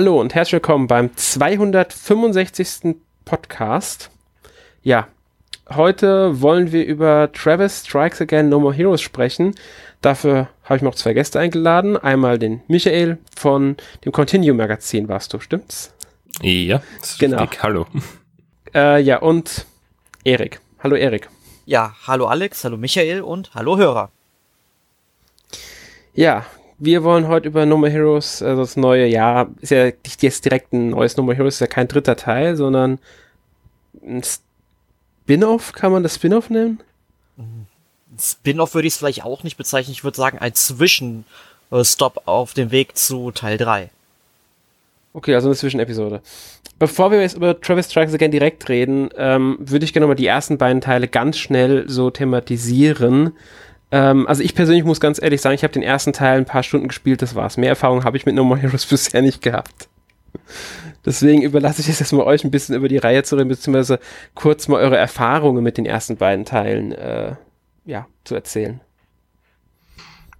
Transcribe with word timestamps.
Hallo 0.00 0.18
und 0.18 0.34
herzlich 0.34 0.54
willkommen 0.54 0.86
beim 0.86 1.14
265. 1.14 2.96
Podcast. 3.26 4.10
Ja, 4.82 5.08
heute 5.68 6.40
wollen 6.40 6.72
wir 6.72 6.86
über 6.86 7.30
Travis 7.34 7.84
Strikes 7.84 8.22
Again 8.22 8.48
No 8.48 8.60
More 8.60 8.72
Heroes 8.72 9.02
sprechen. 9.02 9.54
Dafür 10.00 10.48
habe 10.64 10.76
ich 10.76 10.82
noch 10.82 10.94
zwei 10.94 11.12
Gäste 11.12 11.38
eingeladen. 11.38 11.98
Einmal 11.98 12.38
den 12.38 12.62
Michael 12.66 13.18
von 13.36 13.76
dem 14.02 14.12
Continue 14.12 14.54
Magazin 14.54 15.06
warst 15.10 15.34
du, 15.34 15.38
stimmt's? 15.38 15.92
Ja, 16.40 16.80
genau. 17.18 17.42
Richtig. 17.42 17.62
Hallo. 17.62 17.86
Äh, 18.74 19.02
ja, 19.02 19.18
und 19.18 19.66
Erik. 20.24 20.60
Hallo 20.82 20.96
Erik. 20.96 21.28
Ja, 21.66 21.94
hallo 22.06 22.24
Alex, 22.24 22.64
hallo 22.64 22.78
Michael 22.78 23.20
und 23.20 23.52
hallo 23.52 23.76
Hörer. 23.76 24.10
Ja, 26.14 26.46
wir 26.80 27.04
wollen 27.04 27.28
heute 27.28 27.48
über 27.48 27.66
No 27.66 27.76
More 27.76 27.90
Heroes, 27.90 28.42
also 28.42 28.62
das 28.62 28.76
neue 28.76 29.06
Jahr, 29.06 29.50
ist 29.60 29.70
ja 29.70 29.84
nicht 29.84 30.22
jetzt 30.22 30.44
direkt 30.46 30.72
ein 30.72 30.90
neues 30.90 31.16
No 31.16 31.22
More 31.22 31.36
Heroes, 31.36 31.54
ist 31.54 31.60
ja 31.60 31.66
kein 31.66 31.88
dritter 31.88 32.16
Teil, 32.16 32.56
sondern 32.56 32.98
ein 34.02 34.22
Spin-off, 34.22 35.72
kann 35.72 35.92
man 35.92 36.02
das 36.02 36.14
Spin-off 36.14 36.48
nennen? 36.48 36.80
Spin-off 38.18 38.74
würde 38.74 38.88
ich 38.88 38.94
es 38.94 38.98
vielleicht 38.98 39.24
auch 39.24 39.42
nicht 39.42 39.58
bezeichnen, 39.58 39.92
ich 39.92 40.04
würde 40.04 40.16
sagen 40.16 40.38
ein 40.38 40.54
Zwischenstopp 40.54 42.22
auf 42.24 42.54
dem 42.54 42.70
Weg 42.70 42.96
zu 42.96 43.30
Teil 43.30 43.58
3. 43.58 43.90
Okay, 45.12 45.34
also 45.34 45.48
eine 45.48 45.56
Zwischenepisode. 45.56 46.22
Bevor 46.78 47.10
wir 47.10 47.20
jetzt 47.20 47.36
über 47.36 47.60
Travis 47.60 47.90
Strikes 47.90 48.14
Again 48.14 48.30
direkt 48.30 48.68
reden, 48.70 49.10
ähm, 49.16 49.58
würde 49.60 49.84
ich 49.84 49.92
gerne 49.92 50.06
mal 50.06 50.14
die 50.14 50.26
ersten 50.26 50.56
beiden 50.56 50.80
Teile 50.80 51.08
ganz 51.08 51.36
schnell 51.36 51.88
so 51.88 52.10
thematisieren. 52.10 53.32
Ähm, 53.92 54.26
also 54.26 54.42
ich 54.42 54.54
persönlich 54.54 54.84
muss 54.84 55.00
ganz 55.00 55.20
ehrlich 55.20 55.40
sagen, 55.40 55.54
ich 55.54 55.64
habe 55.64 55.72
den 55.72 55.82
ersten 55.82 56.12
Teil 56.12 56.38
ein 56.38 56.44
paar 56.44 56.62
Stunden 56.62 56.88
gespielt, 56.88 57.22
das 57.22 57.34
war's. 57.34 57.56
Mehr 57.56 57.70
Erfahrung 57.70 58.04
habe 58.04 58.16
ich 58.16 58.26
mit 58.26 58.34
No 58.34 58.44
More 58.44 58.60
Heroes 58.60 58.86
bisher 58.90 59.22
nicht 59.22 59.42
gehabt. 59.42 59.88
Deswegen 61.04 61.42
überlasse 61.42 61.80
ich 61.80 61.88
jetzt 61.88 62.12
mal 62.12 62.24
euch 62.24 62.44
ein 62.44 62.50
bisschen 62.50 62.74
über 62.74 62.88
die 62.88 62.98
Reihe 62.98 63.22
zu 63.22 63.36
reden, 63.36 63.48
beziehungsweise 63.48 63.98
kurz 64.34 64.68
mal 64.68 64.76
eure 64.80 64.98
Erfahrungen 64.98 65.64
mit 65.64 65.78
den 65.78 65.86
ersten 65.86 66.16
beiden 66.16 66.44
Teilen 66.44 66.92
äh, 66.92 67.34
ja, 67.86 68.06
zu 68.24 68.34
erzählen. 68.34 68.80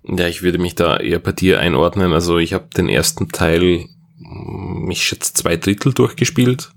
Ja, 0.04 0.28
ich 0.28 0.42
würde 0.42 0.58
mich 0.58 0.74
da 0.74 0.98
eher 0.98 1.18
bei 1.18 1.32
dir 1.32 1.60
einordnen. 1.60 2.12
Also 2.12 2.38
ich 2.38 2.52
habe 2.52 2.68
den 2.76 2.88
ersten 2.88 3.28
Teil, 3.28 3.86
ich 4.88 5.02
schätze, 5.02 5.34
zwei 5.34 5.56
Drittel 5.56 5.92
durchgespielt. 5.92 6.70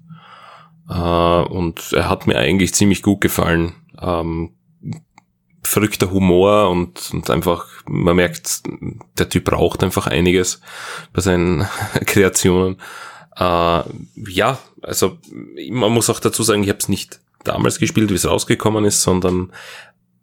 Äh, 0.89 0.93
und 0.93 1.91
er 1.93 2.09
hat 2.09 2.25
mir 2.25 2.37
eigentlich 2.37 2.73
ziemlich 2.73 3.01
gut 3.01 3.21
gefallen. 3.21 3.73
Ähm, 4.01 4.51
verrückter 5.63 6.11
Humor 6.11 6.69
und, 6.69 7.11
und 7.13 7.29
einfach, 7.29 7.67
man 7.87 8.15
merkt, 8.15 8.63
der 9.17 9.29
Typ 9.29 9.45
braucht 9.45 9.83
einfach 9.83 10.07
einiges 10.07 10.61
bei 11.13 11.21
seinen 11.21 11.67
Kreationen. 12.05 12.77
Äh, 13.35 13.83
ja, 14.27 14.59
also 14.81 15.17
man 15.69 15.91
muss 15.91 16.09
auch 16.09 16.19
dazu 16.19 16.43
sagen, 16.43 16.63
ich 16.63 16.69
habe 16.69 16.79
es 16.79 16.89
nicht 16.89 17.19
damals 17.43 17.79
gespielt, 17.79 18.09
wie 18.09 18.15
es 18.15 18.27
rausgekommen 18.27 18.85
ist, 18.85 19.01
sondern 19.01 19.51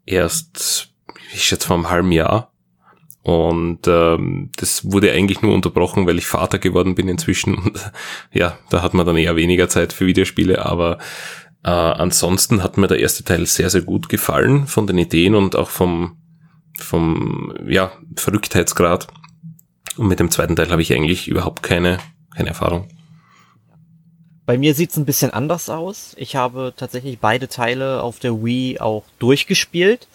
erst, 0.07 0.89
ich 1.35 1.45
schätze, 1.45 1.67
vor 1.67 1.77
einem 1.77 1.91
halben 1.91 2.13
Jahr. 2.13 2.53
Und 3.23 3.87
ähm, 3.87 4.51
das 4.57 4.91
wurde 4.91 5.13
eigentlich 5.13 5.43
nur 5.43 5.55
unterbrochen, 5.55 6.07
weil 6.07 6.17
ich 6.17 6.27
Vater 6.27 6.59
geworden 6.59 6.95
bin 6.95 7.09
inzwischen. 7.09 7.55
Und 7.59 7.93
ja, 8.33 8.59
da 8.71 8.83
hat 8.83 8.95
man 8.95 9.07
dann 9.07 9.17
eher 9.17 9.37
weniger 9.37 9.69
Zeit 9.69 9.93
für 9.93 10.07
Videospiele, 10.07 10.65
aber 10.65 10.99
äh, 11.63 11.69
ansonsten 11.71 12.63
hat 12.63 12.79
mir 12.79 12.89
der 12.89 13.01
erste 13.01 13.25
Teil 13.25 13.47
sehr, 13.47 13.71
sehr 13.71 13.83
gut 13.83 14.09
gefallen 14.09 14.67
von 14.67 14.87
den 14.87 14.99
Ideen 14.99 15.35
und 15.35 15.57
auch 15.57 15.69
vom, 15.69 16.17
vom 16.79 17.55
ja, 17.67 17.93
Verrücktheitsgrad. 18.17 19.09
Und 19.97 20.09
mit 20.09 20.21
dem 20.21 20.31
zweiten 20.31 20.57
Teil 20.57 20.71
habe 20.71 20.83
ich 20.83 20.93
eigentlich 20.93 21.29
überhaupt 21.29 21.63
keine, 21.63 21.99
keine 22.35 22.49
Erfahrung. 22.49 22.89
Bei 24.47 24.57
mir 24.59 24.75
sieht's 24.75 24.97
ein 24.97 25.05
bisschen 25.05 25.33
anders 25.33 25.69
aus. 25.69 26.15
Ich 26.17 26.35
habe 26.35 26.73
tatsächlich 26.77 27.19
beide 27.19 27.49
Teile 27.49 28.03
auf 28.03 28.19
der 28.19 28.43
Wii 28.43 28.81
auch 28.81 29.05
durchgespielt. 29.19 30.09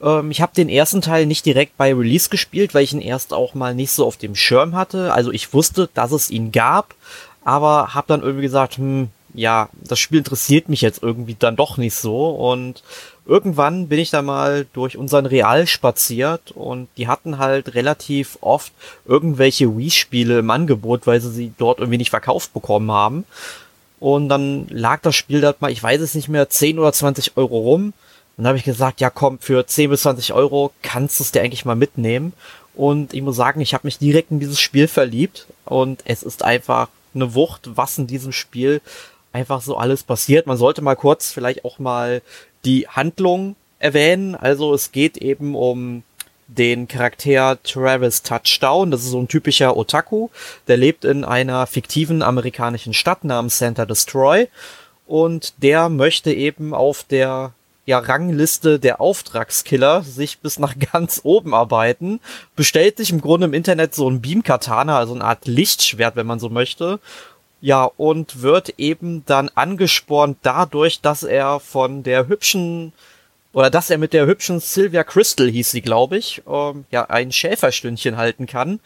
Ähm, 0.00 0.30
ich 0.30 0.40
habe 0.40 0.54
den 0.56 0.68
ersten 0.68 1.02
Teil 1.02 1.26
nicht 1.26 1.44
direkt 1.44 1.76
bei 1.76 1.92
Release 1.92 2.30
gespielt, 2.30 2.74
weil 2.74 2.84
ich 2.84 2.92
ihn 2.92 3.00
erst 3.00 3.32
auch 3.32 3.54
mal 3.54 3.74
nicht 3.74 3.90
so 3.90 4.06
auf 4.06 4.16
dem 4.16 4.34
Schirm 4.34 4.74
hatte. 4.76 5.12
Also 5.12 5.32
ich 5.32 5.52
wusste, 5.52 5.90
dass 5.92 6.12
es 6.12 6.30
ihn 6.30 6.52
gab, 6.52 6.94
aber 7.44 7.94
habe 7.94 8.06
dann 8.08 8.22
irgendwie 8.22 8.44
gesagt, 8.46 8.78
hm, 8.78 9.08
ja, 9.36 9.68
das 9.74 9.98
Spiel 9.98 10.18
interessiert 10.18 10.68
mich 10.68 10.80
jetzt 10.80 11.02
irgendwie 11.02 11.36
dann 11.38 11.56
doch 11.56 11.76
nicht 11.76 11.94
so. 11.94 12.30
Und 12.30 12.82
irgendwann 13.26 13.88
bin 13.88 13.98
ich 13.98 14.10
da 14.10 14.22
mal 14.22 14.66
durch 14.72 14.96
unseren 14.96 15.26
Real 15.26 15.66
spaziert 15.66 16.52
und 16.52 16.88
die 16.96 17.06
hatten 17.06 17.38
halt 17.38 17.74
relativ 17.74 18.38
oft 18.40 18.72
irgendwelche 19.04 19.76
Wii-Spiele 19.76 20.38
im 20.38 20.50
Angebot, 20.50 21.06
weil 21.06 21.20
sie 21.20 21.30
sie 21.30 21.52
dort 21.58 21.78
irgendwie 21.78 21.98
nicht 21.98 22.10
verkauft 22.10 22.54
bekommen 22.54 22.90
haben. 22.90 23.24
Und 24.00 24.28
dann 24.28 24.66
lag 24.68 25.00
das 25.02 25.14
Spiel 25.16 25.40
dort 25.40 25.60
mal, 25.60 25.70
ich 25.70 25.82
weiß 25.82 26.00
es 26.00 26.14
nicht 26.14 26.28
mehr, 26.28 26.48
10 26.48 26.78
oder 26.78 26.92
20 26.92 27.36
Euro 27.36 27.58
rum. 27.58 27.92
Und 28.36 28.44
dann 28.44 28.48
habe 28.48 28.58
ich 28.58 28.64
gesagt, 28.64 29.00
ja 29.00 29.10
komm, 29.10 29.38
für 29.38 29.66
10 29.66 29.90
bis 29.90 30.02
20 30.02 30.32
Euro 30.32 30.72
kannst 30.82 31.20
du 31.20 31.24
es 31.24 31.32
dir 31.32 31.42
eigentlich 31.42 31.64
mal 31.64 31.76
mitnehmen. 31.76 32.32
Und 32.74 33.14
ich 33.14 33.22
muss 33.22 33.36
sagen, 33.36 33.60
ich 33.60 33.74
habe 33.74 33.86
mich 33.86 33.98
direkt 33.98 34.30
in 34.30 34.40
dieses 34.40 34.60
Spiel 34.60 34.88
verliebt. 34.88 35.46
Und 35.64 36.02
es 36.06 36.22
ist 36.22 36.42
einfach 36.42 36.88
eine 37.14 37.34
Wucht, 37.34 37.70
was 37.74 37.98
in 37.98 38.06
diesem 38.06 38.32
Spiel 38.32 38.80
einfach 39.36 39.60
so 39.60 39.76
alles 39.76 40.02
passiert. 40.02 40.46
Man 40.46 40.56
sollte 40.56 40.80
mal 40.80 40.96
kurz 40.96 41.30
vielleicht 41.30 41.64
auch 41.64 41.78
mal 41.78 42.22
die 42.64 42.88
Handlung 42.88 43.54
erwähnen. 43.78 44.34
Also 44.34 44.72
es 44.72 44.92
geht 44.92 45.18
eben 45.18 45.54
um 45.54 46.02
den 46.48 46.88
Charakter 46.88 47.58
Travis 47.62 48.22
Touchdown. 48.22 48.90
Das 48.90 49.02
ist 49.02 49.10
so 49.10 49.20
ein 49.20 49.28
typischer 49.28 49.76
Otaku. 49.76 50.28
Der 50.68 50.78
lebt 50.78 51.04
in 51.04 51.22
einer 51.24 51.66
fiktiven 51.66 52.22
amerikanischen 52.22 52.94
Stadt 52.94 53.24
namens 53.24 53.58
Center 53.58 53.84
Destroy. 53.84 54.48
Und 55.06 55.62
der 55.62 55.90
möchte 55.90 56.32
eben 56.32 56.72
auf 56.72 57.04
der 57.04 57.52
ja, 57.84 57.98
Rangliste 57.98 58.80
der 58.80 59.00
Auftragskiller 59.00 60.02
sich 60.02 60.38
bis 60.38 60.58
nach 60.58 60.74
ganz 60.92 61.20
oben 61.24 61.54
arbeiten, 61.54 62.20
bestellt 62.56 62.96
sich 62.96 63.10
im 63.10 63.20
Grunde 63.20 63.46
im 63.46 63.54
Internet 63.54 63.94
so 63.94 64.08
ein 64.10 64.22
Beam-Katana, 64.22 64.98
also 64.98 65.14
eine 65.14 65.24
Art 65.24 65.46
Lichtschwert, 65.46 66.16
wenn 66.16 66.26
man 66.26 66.40
so 66.40 66.48
möchte, 66.48 66.98
ja, 67.60 67.84
und 67.84 68.42
wird 68.42 68.74
eben 68.78 69.24
dann 69.26 69.50
angespornt 69.54 70.38
dadurch, 70.42 71.00
dass 71.00 71.22
er 71.22 71.60
von 71.60 72.02
der 72.02 72.28
hübschen 72.28 72.92
oder 73.52 73.70
dass 73.70 73.88
er 73.88 73.96
mit 73.96 74.12
der 74.12 74.26
hübschen 74.26 74.60
Sylvia 74.60 75.02
Crystal 75.02 75.48
hieß 75.48 75.70
sie, 75.70 75.80
glaube 75.80 76.18
ich, 76.18 76.42
ähm, 76.46 76.84
ja, 76.90 77.06
ein 77.06 77.32
Schäferstündchen 77.32 78.18
halten 78.18 78.46
kann. 78.46 78.80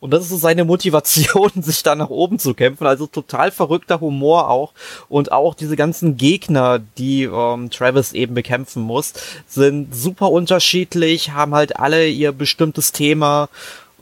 Und 0.00 0.10
das 0.10 0.24
ist 0.24 0.30
so 0.30 0.36
seine 0.36 0.64
Motivation, 0.64 1.50
sich 1.62 1.82
da 1.82 1.94
nach 1.94 2.10
oben 2.10 2.38
zu 2.38 2.52
kämpfen. 2.52 2.86
Also 2.86 3.06
total 3.06 3.50
verrückter 3.50 4.00
Humor 4.00 4.50
auch. 4.50 4.72
Und 5.08 5.32
auch 5.32 5.54
diese 5.54 5.76
ganzen 5.76 6.16
Gegner, 6.16 6.80
die 6.98 7.22
ähm, 7.22 7.70
Travis 7.70 8.12
eben 8.12 8.34
bekämpfen 8.34 8.82
muss, 8.82 9.14
sind 9.46 9.94
super 9.94 10.30
unterschiedlich, 10.30 11.30
haben 11.30 11.54
halt 11.54 11.78
alle 11.78 12.08
ihr 12.08 12.32
bestimmtes 12.32 12.92
Thema. 12.92 13.48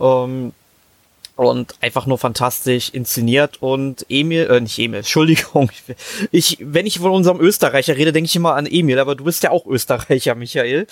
Ähm, 0.00 0.52
und 1.36 1.74
einfach 1.80 2.06
nur 2.06 2.18
fantastisch 2.18 2.90
inszeniert 2.90 3.60
und 3.60 4.06
Emil, 4.08 4.46
äh, 4.46 4.60
nicht 4.60 4.78
Emil, 4.78 4.98
Entschuldigung, 4.98 5.70
ich, 6.30 6.58
wenn 6.60 6.86
ich 6.86 6.98
von 6.98 7.10
unserem 7.10 7.40
Österreicher 7.40 7.96
rede, 7.96 8.12
denke 8.12 8.26
ich 8.26 8.36
immer 8.36 8.54
an 8.54 8.66
Emil, 8.66 8.98
aber 8.98 9.14
du 9.14 9.24
bist 9.24 9.42
ja 9.42 9.50
auch 9.50 9.66
Österreicher, 9.66 10.34
Michael. 10.34 10.86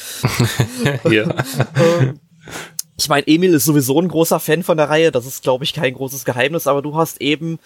ja. 1.04 1.34
Ähm, 1.76 2.20
ich 2.98 3.08
meine, 3.08 3.26
Emil 3.26 3.54
ist 3.54 3.64
sowieso 3.64 4.00
ein 4.00 4.08
großer 4.08 4.40
Fan 4.40 4.62
von 4.62 4.76
der 4.76 4.90
Reihe, 4.90 5.12
das 5.12 5.26
ist, 5.26 5.42
glaube 5.42 5.64
ich, 5.64 5.72
kein 5.72 5.94
großes 5.94 6.24
Geheimnis, 6.24 6.66
aber 6.66 6.82
du 6.82 6.94
hast 6.96 7.20
eben 7.20 7.58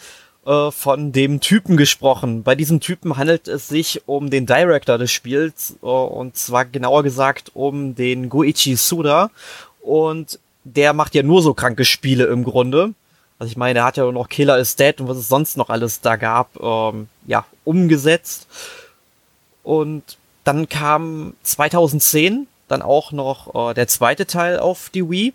äh, 0.46 0.70
von 0.70 1.12
dem 1.12 1.40
Typen 1.40 1.76
gesprochen. 1.76 2.42
Bei 2.42 2.54
diesem 2.54 2.80
Typen 2.80 3.16
handelt 3.16 3.48
es 3.48 3.68
sich 3.68 4.02
um 4.06 4.30
den 4.30 4.46
Director 4.46 4.96
des 4.96 5.10
Spiels, 5.10 5.76
äh, 5.82 5.86
und 5.86 6.36
zwar 6.36 6.64
genauer 6.64 7.02
gesagt 7.02 7.50
um 7.54 7.94
den 7.94 8.28
Goichi 8.28 8.76
Suda. 8.76 9.30
Und 9.80 10.38
der 10.74 10.92
macht 10.92 11.14
ja 11.14 11.22
nur 11.22 11.42
so 11.42 11.54
kranke 11.54 11.84
Spiele 11.84 12.24
im 12.24 12.44
Grunde. 12.44 12.94
Also 13.38 13.50
ich 13.50 13.56
meine, 13.56 13.80
er 13.80 13.84
hat 13.84 13.96
ja 13.96 14.10
noch 14.10 14.28
Killer 14.28 14.58
is 14.58 14.76
Dead 14.76 15.00
und 15.00 15.08
was 15.08 15.16
es 15.16 15.28
sonst 15.28 15.56
noch 15.56 15.70
alles 15.70 16.00
da 16.00 16.16
gab, 16.16 16.58
ähm, 16.60 17.08
ja, 17.26 17.44
umgesetzt. 17.64 18.46
Und 19.62 20.02
dann 20.44 20.68
kam 20.68 21.34
2010 21.42 22.46
dann 22.68 22.82
auch 22.82 23.12
noch 23.12 23.70
äh, 23.70 23.74
der 23.74 23.88
zweite 23.88 24.26
Teil 24.26 24.58
auf 24.58 24.90
die 24.92 25.08
Wii, 25.08 25.34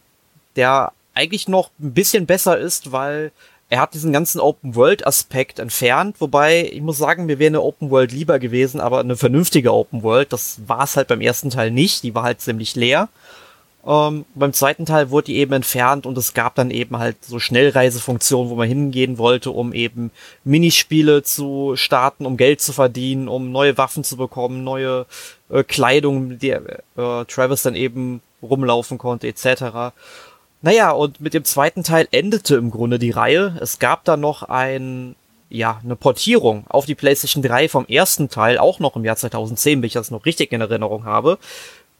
der 0.56 0.92
eigentlich 1.14 1.48
noch 1.48 1.70
ein 1.80 1.94
bisschen 1.94 2.26
besser 2.26 2.58
ist, 2.58 2.92
weil 2.92 3.32
er 3.70 3.80
hat 3.80 3.94
diesen 3.94 4.12
ganzen 4.12 4.42
Open-World-Aspekt 4.42 5.60
entfernt, 5.60 6.18
wobei 6.20 6.70
ich 6.74 6.82
muss 6.82 6.98
sagen, 6.98 7.26
mir 7.26 7.40
wäre 7.40 7.48
eine 7.48 7.62
Open-World 7.62 8.12
lieber 8.12 8.38
gewesen, 8.38 8.82
aber 8.82 9.00
eine 9.00 9.16
vernünftige 9.16 9.74
Open-World, 9.74 10.34
das 10.34 10.60
war 10.68 10.84
es 10.84 10.98
halt 10.98 11.08
beim 11.08 11.22
ersten 11.22 11.50
Teil 11.50 11.72
nicht, 11.72 12.04
die 12.04 12.14
war 12.14 12.24
halt 12.24 12.42
ziemlich 12.42 12.76
leer. 12.76 13.08
Ähm, 13.86 14.26
beim 14.36 14.54
zweiten 14.54 14.86
Teil 14.86 15.10
wurde 15.10 15.26
die 15.26 15.38
eben 15.38 15.54
entfernt 15.54 16.06
und 16.06 16.18
es 16.18 16.34
gab 16.34 16.54
dann 16.56 16.70
eben 16.70 17.00
halt 17.00 17.18
so 17.26 17.40
Schnellreisefunktionen, 17.40 18.52
wo 18.52 18.56
man 18.56 18.68
hingehen 18.68 19.18
wollte, 19.18 19.50
um 19.50 19.74
eben 19.74 20.12
Minispiele 20.44 21.24
zu 21.24 21.74
starten, 21.76 22.26
um 22.26 22.38
Geld 22.38 22.62
zu 22.62 22.74
verdienen, 22.74 23.28
um 23.28 23.52
neue 23.52 23.78
Waffen 23.78 24.04
zu 24.04 24.18
bekommen, 24.18 24.64
neue 24.64 25.08
äh, 25.50 25.64
Kleidung, 25.64 26.38
die 26.38 26.52
äh, 26.52 27.26
Travis 27.28 27.64
dann 27.64 27.76
eben 27.76 28.22
rumlaufen 28.44 29.00
konnte, 29.00 29.28
etc. 29.28 29.94
Naja, 30.62 30.92
und 30.92 31.20
mit 31.20 31.34
dem 31.34 31.44
zweiten 31.44 31.84
Teil 31.84 32.08
endete 32.12 32.56
im 32.56 32.70
Grunde 32.70 33.00
die 33.00 33.12
Reihe. 33.12 33.58
Es 33.60 33.80
gab 33.80 34.04
da 34.06 34.16
noch 34.16 34.44
ein, 34.44 35.16
ja, 35.50 35.82
eine 35.84 35.96
Portierung 35.96 36.66
auf 36.70 36.86
die 36.86 36.94
PlayStation 36.94 37.42
3 37.42 37.68
vom 37.68 37.88
ersten 37.88 38.30
Teil, 38.30 38.60
auch 38.60 38.80
noch 38.80 38.96
im 38.96 39.04
Jahr 39.04 39.16
2010, 39.16 39.82
wenn 39.82 39.88
ich 39.88 39.94
das 39.94 40.12
noch 40.12 40.26
richtig 40.26 40.52
in 40.52 40.62
Erinnerung 40.62 41.06
habe. 41.06 41.40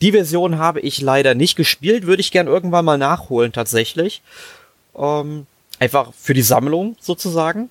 Die 0.02 0.12
Version 0.12 0.58
habe 0.58 0.80
ich 0.80 1.00
leider 1.02 1.36
nicht 1.36 1.56
gespielt, 1.56 2.08
würde 2.08 2.22
ich 2.22 2.32
gern 2.32 2.48
irgendwann 2.48 2.86
mal 2.86 2.98
nachholen 2.98 3.54
tatsächlich. 3.54 4.22
Ähm, 4.98 5.46
einfach 5.80 6.12
für 6.14 6.34
die 6.34 6.42
Sammlung 6.42 6.96
sozusagen. 7.00 7.70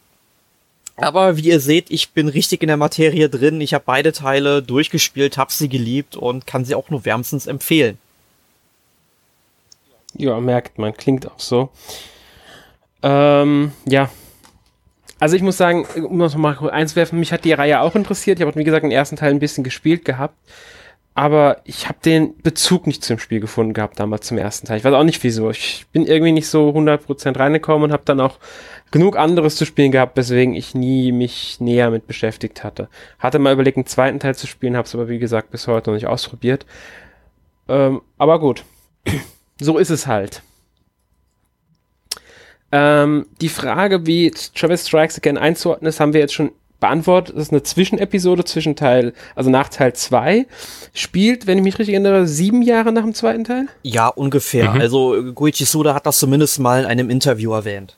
Aber 0.96 1.36
wie 1.36 1.48
ihr 1.48 1.60
seht, 1.60 1.90
ich 1.90 2.10
bin 2.10 2.28
richtig 2.28 2.62
in 2.62 2.68
der 2.68 2.76
Materie 2.76 3.28
drin. 3.28 3.60
Ich 3.60 3.74
habe 3.74 3.84
beide 3.86 4.12
Teile 4.12 4.62
durchgespielt, 4.62 5.38
habe 5.38 5.52
sie 5.52 5.68
geliebt 5.68 6.16
und 6.16 6.46
kann 6.46 6.64
sie 6.64 6.74
auch 6.74 6.90
nur 6.90 7.04
wärmstens 7.04 7.46
empfehlen. 7.46 7.98
Ja, 10.14 10.38
merkt 10.40 10.78
man, 10.78 10.92
klingt 10.92 11.26
auch 11.26 11.38
so. 11.38 11.70
Ähm, 13.02 13.72
ja. 13.86 14.10
Also 15.18 15.36
ich 15.36 15.42
muss 15.42 15.56
sagen, 15.56 15.86
um 16.04 16.18
noch 16.18 16.34
mal 16.36 16.70
eins 16.70 16.96
werfen, 16.96 17.18
mich 17.18 17.32
hat 17.32 17.44
die 17.44 17.52
Reihe 17.52 17.80
auch 17.80 17.94
interessiert. 17.94 18.38
Ich 18.38 18.46
habe, 18.46 18.58
wie 18.58 18.64
gesagt, 18.64 18.84
den 18.84 18.90
ersten 18.90 19.16
Teil 19.16 19.30
ein 19.30 19.38
bisschen 19.38 19.64
gespielt 19.64 20.04
gehabt. 20.04 20.34
Aber 21.20 21.58
ich 21.64 21.86
habe 21.86 21.98
den 22.02 22.34
Bezug 22.38 22.86
nicht 22.86 23.04
zum 23.04 23.18
Spiel 23.18 23.40
gefunden 23.40 23.74
gehabt 23.74 24.00
damals 24.00 24.26
zum 24.26 24.38
ersten 24.38 24.66
Teil. 24.66 24.78
Ich 24.78 24.84
weiß 24.84 24.94
auch 24.94 25.04
nicht 25.04 25.22
wieso. 25.22 25.50
Ich 25.50 25.84
bin 25.92 26.06
irgendwie 26.06 26.32
nicht 26.32 26.48
so 26.48 26.70
100% 26.70 27.38
reingekommen 27.38 27.84
und 27.84 27.92
habe 27.92 28.04
dann 28.06 28.20
auch 28.20 28.38
genug 28.90 29.18
anderes 29.18 29.56
zu 29.56 29.66
spielen 29.66 29.92
gehabt, 29.92 30.16
weswegen 30.16 30.54
ich 30.54 30.74
nie 30.74 31.12
mich 31.12 31.60
näher 31.60 31.90
mit 31.90 32.06
beschäftigt 32.06 32.64
hatte. 32.64 32.88
Hatte 33.18 33.38
mal 33.38 33.52
überlegt, 33.52 33.76
einen 33.76 33.84
zweiten 33.84 34.18
Teil 34.18 34.34
zu 34.34 34.46
spielen, 34.46 34.78
habe 34.78 34.86
es 34.86 34.94
aber 34.94 35.10
wie 35.10 35.18
gesagt 35.18 35.50
bis 35.50 35.66
heute 35.66 35.90
noch 35.90 35.96
nicht 35.96 36.06
ausprobiert. 36.06 36.64
Ähm, 37.68 38.00
aber 38.16 38.40
gut, 38.40 38.64
so 39.60 39.76
ist 39.76 39.90
es 39.90 40.06
halt. 40.06 40.40
Ähm, 42.72 43.26
die 43.42 43.50
Frage, 43.50 44.06
wie 44.06 44.30
Travis 44.30 44.88
Strikes 44.88 45.18
Again 45.18 45.36
einzuordnen 45.36 45.90
ist, 45.90 46.00
haben 46.00 46.14
wir 46.14 46.20
jetzt 46.20 46.32
schon 46.32 46.52
beantwortet. 46.80 47.36
Das 47.36 47.44
ist 47.44 47.52
eine 47.52 47.62
Zwischenepisode 47.62 48.44
zwischen 48.44 48.74
Teil, 48.74 49.12
also 49.34 49.50
nach 49.50 49.68
Teil 49.68 49.92
2. 49.92 50.46
Spielt, 50.92 51.46
wenn 51.46 51.58
ich 51.58 51.64
mich 51.64 51.78
richtig 51.78 51.94
erinnere, 51.94 52.26
sieben 52.26 52.62
Jahre 52.62 52.92
nach 52.92 53.02
dem 53.02 53.14
zweiten 53.14 53.44
Teil? 53.44 53.66
Ja, 53.82 54.08
ungefähr. 54.08 54.72
Mhm. 54.72 54.80
Also 54.80 55.32
Goichi 55.34 55.64
Suda 55.64 55.94
hat 55.94 56.06
das 56.06 56.18
zumindest 56.18 56.58
mal 56.58 56.80
in 56.80 56.86
einem 56.86 57.10
Interview 57.10 57.52
erwähnt. 57.52 57.96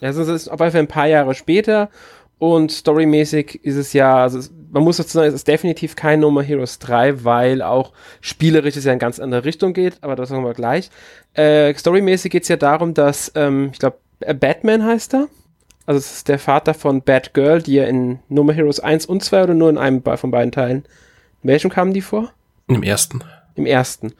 Ja, 0.00 0.08
also 0.08 0.22
es 0.22 0.28
ist 0.28 0.48
auf 0.48 0.60
jeden 0.60 0.72
Fall 0.72 0.80
ein 0.80 0.88
paar 0.88 1.08
Jahre 1.08 1.34
später 1.34 1.90
und 2.38 2.70
storymäßig 2.70 3.64
ist 3.64 3.76
es 3.76 3.92
ja, 3.92 4.16
also 4.16 4.38
es, 4.38 4.52
man 4.70 4.84
muss 4.84 4.98
dazu 4.98 5.10
sagen, 5.10 5.28
es 5.28 5.34
ist 5.34 5.48
definitiv 5.48 5.96
kein 5.96 6.20
No 6.20 6.30
More 6.30 6.44
Heroes 6.44 6.78
3, 6.78 7.24
weil 7.24 7.62
auch 7.62 7.92
spielerisch 8.20 8.76
es 8.76 8.84
ja 8.84 8.92
in 8.92 9.00
ganz 9.00 9.18
andere 9.18 9.44
Richtung 9.44 9.72
geht, 9.72 9.98
aber 10.02 10.14
das 10.14 10.28
sagen 10.28 10.44
wir 10.44 10.54
gleich. 10.54 10.90
Äh, 11.34 11.74
storymäßig 11.74 12.30
geht 12.30 12.44
es 12.44 12.48
ja 12.48 12.56
darum, 12.56 12.94
dass, 12.94 13.32
ähm, 13.34 13.70
ich 13.72 13.80
glaube, 13.80 13.98
Batman 14.20 14.84
heißt 14.84 15.14
er. 15.14 15.28
Also 15.88 16.00
es 16.00 16.16
ist 16.16 16.28
der 16.28 16.38
Vater 16.38 16.74
von 16.74 17.00
Batgirl, 17.00 17.62
die 17.62 17.76
ja 17.76 17.84
in 17.84 18.18
No 18.28 18.44
More 18.44 18.54
Heroes 18.54 18.78
1 18.78 19.06
und 19.06 19.24
2 19.24 19.44
oder 19.44 19.54
nur 19.54 19.70
in 19.70 19.78
einem 19.78 20.02
von 20.02 20.30
beiden 20.30 20.52
Teilen. 20.52 20.84
In 21.42 21.48
welchem 21.48 21.70
kamen 21.70 21.94
die 21.94 22.02
vor? 22.02 22.30
Im 22.66 22.82
ersten. 22.82 23.24
Im 23.54 23.64
ersten. 23.64 24.12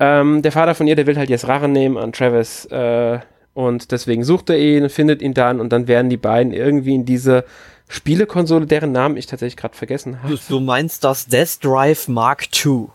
Ähm, 0.00 0.42
der 0.42 0.50
Vater 0.50 0.74
von 0.74 0.88
ihr, 0.88 0.96
der 0.96 1.06
will 1.06 1.16
halt 1.16 1.30
jetzt 1.30 1.46
Rache 1.46 1.68
nehmen 1.68 1.96
an 1.96 2.12
Travis 2.12 2.64
äh, 2.72 3.20
und 3.54 3.92
deswegen 3.92 4.24
sucht 4.24 4.50
er 4.50 4.58
ihn, 4.58 4.88
findet 4.88 5.22
ihn 5.22 5.34
dann 5.34 5.60
und 5.60 5.72
dann 5.72 5.86
werden 5.86 6.10
die 6.10 6.16
beiden 6.16 6.52
irgendwie 6.52 6.96
in 6.96 7.04
diese 7.04 7.44
Spielekonsole, 7.86 8.66
deren 8.66 8.90
Namen 8.90 9.16
ich 9.16 9.26
tatsächlich 9.26 9.56
gerade 9.56 9.76
vergessen 9.76 10.24
habe. 10.24 10.36
Du 10.48 10.58
meinst 10.58 11.04
das 11.04 11.26
Death 11.26 11.62
Drive 11.62 12.08
Mark 12.08 12.48
II. 12.66 12.88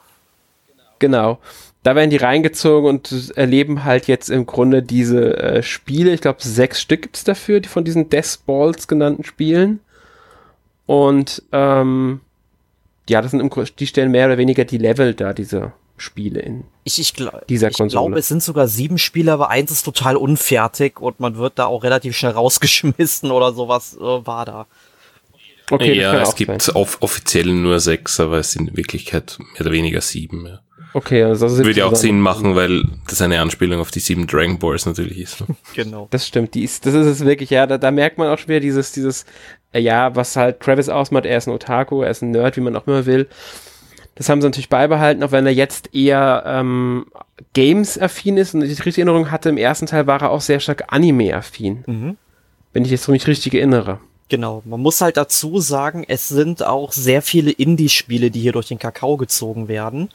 Genau. 0.99 1.39
Da 1.83 1.95
werden 1.95 2.09
die 2.09 2.17
reingezogen 2.17 2.89
und 2.89 3.33
erleben 3.35 3.83
halt 3.83 4.07
jetzt 4.07 4.29
im 4.29 4.45
Grunde 4.45 4.81
diese 4.81 5.37
äh, 5.37 5.63
Spiele. 5.63 6.13
Ich 6.13 6.21
glaube, 6.21 6.41
sechs 6.41 6.81
Stück 6.81 7.01
gibt 7.01 7.17
es 7.17 7.25
dafür, 7.25 7.59
die 7.59 7.67
von 7.69 7.83
diesen 7.83 8.09
Death 8.09 8.39
Balls 8.45 8.87
genannten 8.87 9.25
Spielen. 9.25 9.81
Und 10.85 11.43
ähm, 11.51 12.21
ja, 13.09 13.21
das 13.21 13.31
sind 13.31 13.41
im, 13.41 13.49
die 13.77 13.87
stellen 13.87 14.11
mehr 14.11 14.27
oder 14.27 14.37
weniger 14.37 14.63
die 14.63 14.77
Level 14.77 15.13
da, 15.13 15.33
diese 15.33 15.73
Spiele 15.97 16.39
in 16.41 16.63
ich, 16.85 16.99
ich, 16.99 17.13
dieser 17.49 17.69
ich 17.69 17.77
Konsole. 17.77 18.01
Ich 18.01 18.07
glaube, 18.07 18.19
es 18.19 18.27
sind 18.27 18.43
sogar 18.43 18.67
sieben 18.67 18.97
Spiele, 18.97 19.31
aber 19.33 19.49
eins 19.49 19.71
ist 19.71 19.83
total 19.83 20.15
unfertig 20.15 20.99
und 20.99 21.19
man 21.19 21.37
wird 21.37 21.59
da 21.59 21.65
auch 21.65 21.83
relativ 21.83 22.15
schnell 22.15 22.31
rausgeschmissen 22.31 23.31
oder 23.31 23.53
sowas 23.53 23.95
äh, 23.97 23.99
war 23.99 24.45
da. 24.45 24.67
Okay, 25.71 25.93
ja, 25.93 26.21
es 26.21 26.35
gibt 26.35 26.75
off 26.75 26.97
offiziell 26.99 27.47
nur 27.47 27.79
sechs, 27.79 28.19
aber 28.19 28.39
es 28.39 28.51
sind 28.51 28.69
in 28.69 28.77
Wirklichkeit 28.77 29.37
mehr 29.39 29.61
oder 29.61 29.71
weniger 29.71 30.01
sieben. 30.01 30.45
Ja. 30.45 30.59
Okay, 30.93 31.23
also 31.23 31.47
das 31.47 31.57
würde 31.57 31.79
ja 31.79 31.85
auch 31.85 31.95
Sinn 31.95 32.19
machen, 32.19 32.55
weil 32.55 32.83
das 33.07 33.21
eine 33.21 33.41
Anspielung 33.41 33.79
auf 33.79 33.89
die 33.89 33.99
sieben 33.99 34.27
Dragon 34.27 34.59
Balls 34.59 34.85
natürlich 34.85 35.19
ist. 35.19 35.41
Ne? 35.41 35.47
genau. 35.75 36.07
Das 36.11 36.27
stimmt, 36.27 36.53
die 36.53 36.63
ist, 36.63 36.85
das 36.85 36.93
ist 36.93 37.07
es 37.07 37.25
wirklich, 37.25 37.49
ja, 37.49 37.65
da, 37.65 37.77
da 37.77 37.91
merkt 37.91 38.17
man 38.17 38.27
auch 38.27 38.37
schon 38.37 38.49
wieder 38.49 38.59
dieses, 38.59 38.91
dieses, 38.91 39.25
äh, 39.71 39.79
ja, 39.79 40.15
was 40.15 40.35
halt 40.35 40.59
Travis 40.59 40.89
ausmacht, 40.89 41.25
er 41.25 41.37
ist 41.37 41.47
ein 41.47 41.53
Otaku, 41.53 42.03
er 42.03 42.11
ist 42.11 42.21
ein 42.21 42.31
Nerd, 42.31 42.57
wie 42.57 42.61
man 42.61 42.75
auch 42.75 42.85
immer 42.85 43.05
will. 43.05 43.27
Das 44.15 44.29
haben 44.29 44.41
sie 44.41 44.47
natürlich 44.47 44.69
beibehalten, 44.69 45.23
auch 45.23 45.31
wenn 45.31 45.47
er 45.47 45.53
jetzt 45.53 45.93
eher 45.95 46.43
ähm, 46.45 47.07
Games-affin 47.53 48.37
ist. 48.37 48.53
Und 48.53 48.61
ich 48.61 48.75
die 48.75 48.81
richtige 48.83 49.07
Erinnerung 49.07 49.31
hatte, 49.31 49.49
im 49.49 49.57
ersten 49.57 49.87
Teil 49.87 50.05
war 50.05 50.21
er 50.21 50.29
auch 50.29 50.41
sehr 50.41 50.59
stark 50.59 50.93
Anime-affin. 50.93 51.83
Mhm. 51.87 52.17
Wenn 52.73 52.85
ich 52.85 52.91
jetzt 52.91 53.07
mich 53.07 53.25
richtig 53.27 53.55
erinnere. 53.55 53.99
Genau, 54.29 54.63
man 54.65 54.79
muss 54.79 55.01
halt 55.01 55.17
dazu 55.17 55.59
sagen, 55.59 56.05
es 56.07 56.27
sind 56.27 56.63
auch 56.63 56.91
sehr 56.91 57.21
viele 57.21 57.51
Indie-Spiele, 57.51 58.31
die 58.31 58.39
hier 58.39 58.51
durch 58.51 58.67
den 58.67 58.79
Kakao 58.79 59.17
gezogen 59.17 59.67
werden. 59.67 60.09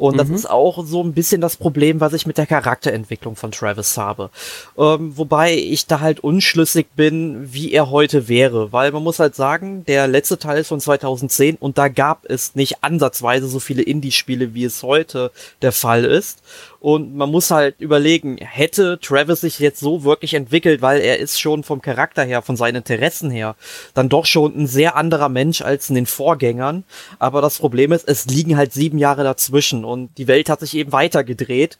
Und 0.00 0.14
mhm. 0.14 0.18
das 0.18 0.30
ist 0.30 0.48
auch 0.48 0.84
so 0.86 1.02
ein 1.02 1.12
bisschen 1.12 1.42
das 1.42 1.56
Problem, 1.56 2.00
was 2.00 2.14
ich 2.14 2.26
mit 2.26 2.38
der 2.38 2.46
Charakterentwicklung 2.46 3.36
von 3.36 3.52
Travis 3.52 3.98
habe. 3.98 4.30
Ähm, 4.78 5.16
wobei 5.16 5.54
ich 5.54 5.86
da 5.86 6.00
halt 6.00 6.20
unschlüssig 6.20 6.86
bin, 6.96 7.52
wie 7.52 7.72
er 7.72 7.90
heute 7.90 8.26
wäre. 8.26 8.72
Weil 8.72 8.92
man 8.92 9.02
muss 9.02 9.18
halt 9.18 9.34
sagen, 9.34 9.84
der 9.84 10.08
letzte 10.08 10.38
Teil 10.38 10.60
ist 10.60 10.68
von 10.68 10.80
2010 10.80 11.56
und 11.56 11.76
da 11.76 11.88
gab 11.88 12.24
es 12.24 12.54
nicht 12.54 12.82
ansatzweise 12.82 13.46
so 13.46 13.60
viele 13.60 13.82
Indie-Spiele, 13.82 14.54
wie 14.54 14.64
es 14.64 14.82
heute 14.82 15.32
der 15.60 15.72
Fall 15.72 16.06
ist. 16.06 16.42
Und 16.80 17.14
man 17.14 17.30
muss 17.30 17.50
halt 17.50 17.78
überlegen, 17.78 18.38
hätte 18.38 18.98
Travis 19.00 19.42
sich 19.42 19.58
jetzt 19.58 19.80
so 19.80 20.02
wirklich 20.02 20.32
entwickelt, 20.32 20.80
weil 20.80 21.02
er 21.02 21.18
ist 21.18 21.38
schon 21.38 21.62
vom 21.62 21.82
Charakter 21.82 22.24
her, 22.24 22.40
von 22.40 22.56
seinen 22.56 22.76
Interessen 22.76 23.30
her, 23.30 23.54
dann 23.92 24.08
doch 24.08 24.24
schon 24.24 24.56
ein 24.56 24.66
sehr 24.66 24.96
anderer 24.96 25.28
Mensch 25.28 25.60
als 25.60 25.90
in 25.90 25.94
den 25.94 26.06
Vorgängern. 26.06 26.84
Aber 27.18 27.42
das 27.42 27.58
Problem 27.58 27.92
ist, 27.92 28.08
es 28.08 28.24
liegen 28.24 28.56
halt 28.56 28.72
sieben 28.72 28.96
Jahre 28.96 29.24
dazwischen 29.24 29.84
und 29.84 30.16
die 30.16 30.26
Welt 30.26 30.48
hat 30.48 30.60
sich 30.60 30.74
eben 30.74 30.90
weitergedreht. 30.90 31.76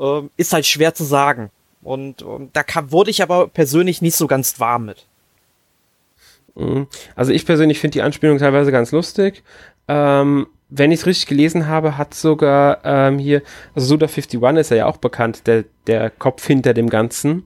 Ähm, 0.00 0.30
ist 0.38 0.54
halt 0.54 0.64
schwer 0.64 0.94
zu 0.94 1.04
sagen. 1.04 1.50
Und, 1.82 2.22
und 2.22 2.56
da 2.56 2.62
kam, 2.62 2.90
wurde 2.90 3.10
ich 3.10 3.22
aber 3.22 3.48
persönlich 3.48 4.00
nicht 4.00 4.16
so 4.16 4.26
ganz 4.26 4.58
warm 4.58 4.86
mit. 4.86 5.04
Mhm. 6.54 6.86
Also 7.14 7.32
ich 7.32 7.44
persönlich 7.44 7.78
finde 7.78 7.92
die 7.92 8.02
Anspielung 8.02 8.38
teilweise 8.38 8.72
ganz 8.72 8.92
lustig. 8.92 9.42
Ähm, 9.88 10.46
wenn 10.70 10.92
ich 10.92 11.00
es 11.00 11.06
richtig 11.06 11.26
gelesen 11.26 11.66
habe, 11.66 11.96
hat 11.96 12.14
sogar 12.14 12.80
ähm, 12.84 13.18
hier, 13.18 13.42
also 13.74 13.94
Suda51 13.94 14.58
ist 14.58 14.70
ja 14.70 14.86
auch 14.86 14.98
bekannt, 14.98 15.46
der, 15.46 15.64
der 15.86 16.10
Kopf 16.10 16.46
hinter 16.46 16.74
dem 16.74 16.90
Ganzen 16.90 17.44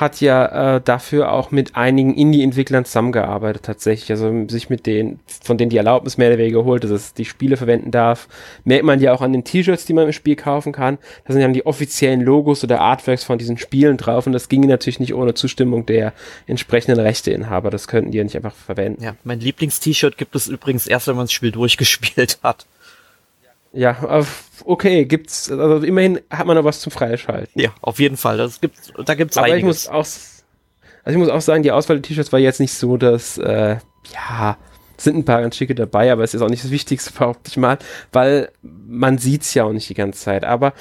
hat 0.00 0.20
ja 0.20 0.76
äh, 0.76 0.80
dafür 0.80 1.32
auch 1.32 1.50
mit 1.50 1.74
einigen 1.74 2.14
Indie-Entwicklern 2.14 2.84
zusammengearbeitet 2.84 3.64
tatsächlich. 3.64 4.10
Also 4.10 4.48
sich 4.48 4.70
mit 4.70 4.86
denen, 4.86 5.20
von 5.42 5.58
denen 5.58 5.70
die 5.70 5.76
Erlaubnis 5.76 6.18
mehr 6.18 6.28
oder 6.28 6.38
weniger 6.38 6.60
geholt, 6.60 6.84
dass 6.84 6.90
es 6.90 7.14
die 7.14 7.24
Spiele 7.24 7.56
verwenden 7.56 7.90
darf. 7.90 8.28
Merkt 8.64 8.84
man 8.84 9.00
ja 9.00 9.12
auch 9.12 9.22
an 9.22 9.32
den 9.32 9.44
T-Shirts, 9.44 9.86
die 9.86 9.92
man 9.94 10.06
im 10.06 10.12
Spiel 10.12 10.36
kaufen 10.36 10.72
kann. 10.72 10.98
Da 11.26 11.32
sind 11.32 11.42
ja 11.42 11.48
die 11.48 11.66
offiziellen 11.66 12.20
Logos 12.20 12.62
oder 12.62 12.80
Artworks 12.80 13.24
von 13.24 13.38
diesen 13.38 13.58
Spielen 13.58 13.96
drauf 13.96 14.26
und 14.26 14.32
das 14.32 14.48
ginge 14.48 14.68
natürlich 14.68 15.00
nicht 15.00 15.14
ohne 15.14 15.34
Zustimmung 15.34 15.84
der 15.86 16.12
entsprechenden 16.46 17.00
Rechteinhaber. 17.00 17.70
Das 17.70 17.88
könnten 17.88 18.12
die 18.12 18.18
ja 18.18 18.24
nicht 18.24 18.36
einfach 18.36 18.54
verwenden. 18.54 19.02
Ja, 19.02 19.16
mein 19.24 19.40
Lieblings-T-Shirt 19.40 20.16
gibt 20.16 20.36
es 20.36 20.46
übrigens 20.46 20.86
erst, 20.86 21.08
wenn 21.08 21.16
man 21.16 21.24
das 21.24 21.32
Spiel 21.32 21.50
durchgespielt 21.50 22.38
hat. 22.42 22.66
Ja, 23.72 24.24
okay, 24.64 25.04
gibt's, 25.04 25.50
also 25.50 25.84
immerhin 25.84 26.20
hat 26.30 26.46
man 26.46 26.56
noch 26.56 26.64
was 26.64 26.80
zum 26.80 26.90
Freischalten. 26.90 27.60
Ja, 27.60 27.70
auf 27.80 27.98
jeden 27.98 28.16
Fall. 28.16 28.38
Das 28.38 28.60
gibt, 28.60 28.76
da 29.04 29.14
gibt's 29.14 29.36
Aber 29.36 29.46
einiges. 29.46 29.58
ich 29.58 29.64
muss 29.64 29.88
auch, 29.88 30.06
also 31.04 31.10
ich 31.10 31.16
muss 31.16 31.28
auch 31.28 31.40
sagen, 31.40 31.62
die 31.62 31.72
Auswahl 31.72 31.96
der 31.96 32.02
T-Shirts 32.02 32.32
war 32.32 32.38
jetzt 32.38 32.60
nicht 32.60 32.72
so, 32.72 32.96
dass, 32.96 33.38
äh, 33.38 33.76
ja, 34.12 34.56
sind 34.96 35.16
ein 35.16 35.24
paar 35.24 35.42
ganz 35.42 35.56
schicke 35.56 35.74
dabei, 35.74 36.10
aber 36.10 36.24
es 36.24 36.34
ist 36.34 36.42
auch 36.42 36.48
nicht 36.48 36.64
das 36.64 36.70
Wichtigste, 36.70 37.12
behaupte 37.18 37.50
ich 37.50 37.56
mal, 37.56 37.78
weil 38.12 38.50
man 38.62 39.18
sieht's 39.18 39.54
ja 39.54 39.64
auch 39.64 39.72
nicht 39.72 39.88
die 39.88 39.94
ganze 39.94 40.20
Zeit. 40.20 40.44
Aber 40.44 40.72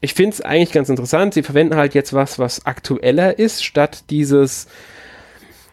ich 0.00 0.14
finde 0.14 0.34
es 0.34 0.40
eigentlich 0.40 0.72
ganz 0.72 0.88
interessant. 0.88 1.34
Sie 1.34 1.42
verwenden 1.42 1.76
halt 1.76 1.94
jetzt 1.94 2.14
was, 2.14 2.38
was 2.38 2.64
aktueller 2.64 3.38
ist, 3.38 3.64
statt 3.64 4.04
dieses, 4.10 4.66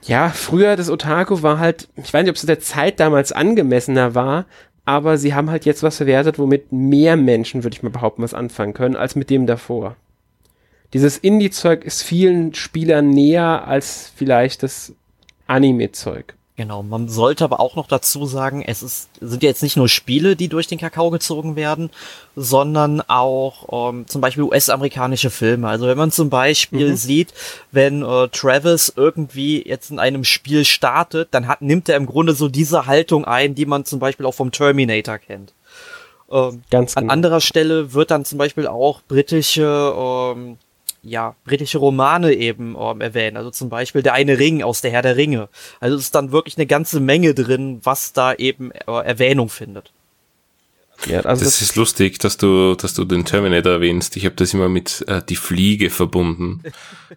ja, 0.03 0.29
früher 0.29 0.75
das 0.75 0.89
Otaku 0.89 1.41
war 1.41 1.59
halt, 1.59 1.87
ich 1.95 2.13
weiß 2.13 2.23
nicht, 2.23 2.29
ob 2.29 2.35
es 2.35 2.45
der 2.45 2.59
Zeit 2.59 2.99
damals 2.99 3.31
angemessener 3.31 4.15
war, 4.15 4.45
aber 4.87 5.17
sie 5.17 5.33
haben 5.33 5.49
halt 5.49 5.65
jetzt 5.65 5.83
was 5.83 5.97
verwertet, 5.97 6.39
womit 6.39 6.71
mehr 6.71 7.17
Menschen, 7.17 7.63
würde 7.65 7.75
ich 7.75 7.83
mal 7.83 7.89
behaupten, 7.89 8.21
was 8.21 8.33
anfangen 8.33 8.73
können, 8.73 8.95
als 8.95 9.17
mit 9.17 9.29
dem 9.29 9.45
davor. 9.45 9.97
Dieses 10.93 11.17
Indie-Zeug 11.17 11.83
ist 11.83 12.03
vielen 12.03 12.53
Spielern 12.53 13.09
näher 13.09 13.67
als 13.67 14.09
vielleicht 14.15 14.63
das 14.63 14.93
Anime-Zeug. 15.45 16.35
Genau, 16.57 16.81
man 16.81 17.07
sollte 17.07 17.43
aber 17.43 17.59
auch 17.59 17.75
noch 17.75 17.85
dazu 17.85 18.25
sagen, 18.25 18.63
es 18.63 18.81
ist, 18.81 19.09
sind 19.21 19.43
ja 19.43 19.49
jetzt 19.49 19.61
nicht 19.61 19.77
nur 19.77 19.87
Spiele, 19.87 20.35
die 20.35 20.47
durch 20.47 20.65
den 20.65 20.79
Kakao 20.79 21.11
gezogen 21.11 21.55
werden, 21.55 21.91
sondern 22.35 22.99
auch 23.01 23.91
ähm, 23.91 24.07
zum 24.07 24.21
Beispiel 24.21 24.41
US-amerikanische 24.41 25.29
Filme. 25.29 25.69
Also 25.69 25.85
wenn 25.85 25.99
man 25.99 26.09
zum 26.09 26.31
Beispiel 26.31 26.89
mhm. 26.89 26.95
sieht, 26.95 27.31
wenn 27.71 28.01
äh, 28.01 28.27
Travis 28.29 28.91
irgendwie 28.95 29.67
jetzt 29.67 29.91
in 29.91 29.99
einem 29.99 30.23
Spiel 30.23 30.65
startet, 30.65 31.27
dann 31.29 31.47
hat, 31.47 31.61
nimmt 31.61 31.89
er 31.89 31.95
im 31.95 32.07
Grunde 32.07 32.33
so 32.33 32.47
diese 32.47 32.87
Haltung 32.87 33.25
ein, 33.25 33.53
die 33.53 33.67
man 33.67 33.85
zum 33.85 33.99
Beispiel 33.99 34.25
auch 34.25 34.33
vom 34.33 34.51
Terminator 34.51 35.19
kennt. 35.19 35.53
Ähm, 36.31 36.63
Ganz 36.71 36.95
genau. 36.95 37.05
An 37.05 37.11
anderer 37.11 37.39
Stelle 37.39 37.93
wird 37.93 38.09
dann 38.09 38.25
zum 38.25 38.39
Beispiel 38.39 38.65
auch 38.65 39.03
britische 39.07 39.93
ähm, 39.95 40.57
ja, 41.07 41.35
britische 41.45 41.77
Romane 41.77 42.33
eben 42.33 42.75
ähm, 42.79 43.01
erwähnen. 43.01 43.37
Also 43.37 43.51
zum 43.51 43.69
Beispiel 43.69 44.03
Der 44.03 44.13
eine 44.13 44.37
Ring 44.39 44.63
aus 44.63 44.81
der 44.81 44.91
Herr 44.91 45.01
der 45.01 45.17
Ringe. 45.17 45.49
Also 45.79 45.95
es 45.95 46.03
ist 46.03 46.15
dann 46.15 46.31
wirklich 46.31 46.57
eine 46.57 46.67
ganze 46.67 46.99
Menge 46.99 47.33
drin, 47.33 47.79
was 47.83 48.13
da 48.13 48.33
eben 48.33 48.71
äh, 48.71 48.91
Erwähnung 48.91 49.49
findet. 49.49 49.93
Ja, 51.05 51.19
also 51.21 51.45
das, 51.45 51.53
das, 51.53 51.61
ist 51.61 51.75
lustig, 51.75 52.17
dass 52.19 52.37
du, 52.37 52.73
dass 52.73 52.95
du 52.95 53.05
den 53.05 53.23
Terminator 53.23 53.73
erwähnst. 53.73 54.17
Ich 54.17 54.25
habe 54.25 54.35
das 54.35 54.53
immer 54.53 54.67
mit 54.67 55.05
äh, 55.07 55.21
die 55.27 55.35
Fliege 55.35 55.91
verbunden. 55.91 56.63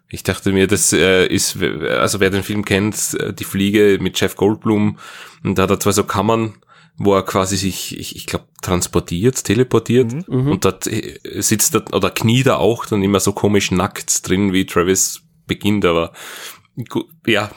Ich 0.07 0.21
dachte 0.23 0.51
mir, 0.51 0.67
das 0.67 0.93
äh, 0.93 1.25
ist, 1.25 1.57
also 1.61 2.19
wer 2.19 2.29
den 2.29 2.43
Film 2.43 2.63
kennt, 2.63 3.15
äh, 3.15 3.33
die 3.33 3.43
Fliege 3.43 3.97
mit 3.99 4.19
Jeff 4.19 4.35
Goldblum, 4.35 4.99
und 5.43 5.57
da 5.57 5.63
hat 5.63 5.71
er 5.71 5.79
zwei 5.79 5.91
so 5.91 6.03
Kammern 6.03 6.53
wo 6.97 7.15
er 7.15 7.23
quasi 7.23 7.57
sich, 7.57 7.97
ich, 7.97 8.15
ich 8.15 8.25
glaube, 8.25 8.45
transportiert, 8.61 9.43
teleportiert 9.43 10.11
mhm. 10.11 10.23
mhm. 10.27 10.51
und 10.51 10.65
dort 10.65 10.87
äh, 10.87 11.19
sitzt 11.41 11.75
er 11.75 11.93
oder 11.93 12.11
kniet 12.11 12.47
er 12.47 12.59
auch 12.59 12.85
dann 12.85 13.03
immer 13.03 13.19
so 13.19 13.33
komisch 13.33 13.71
nackt 13.71 14.27
drin, 14.27 14.53
wie 14.53 14.65
Travis 14.65 15.21
beginnt, 15.47 15.85
aber 15.85 16.13
gut, 16.89 17.07
ja, 17.25 17.51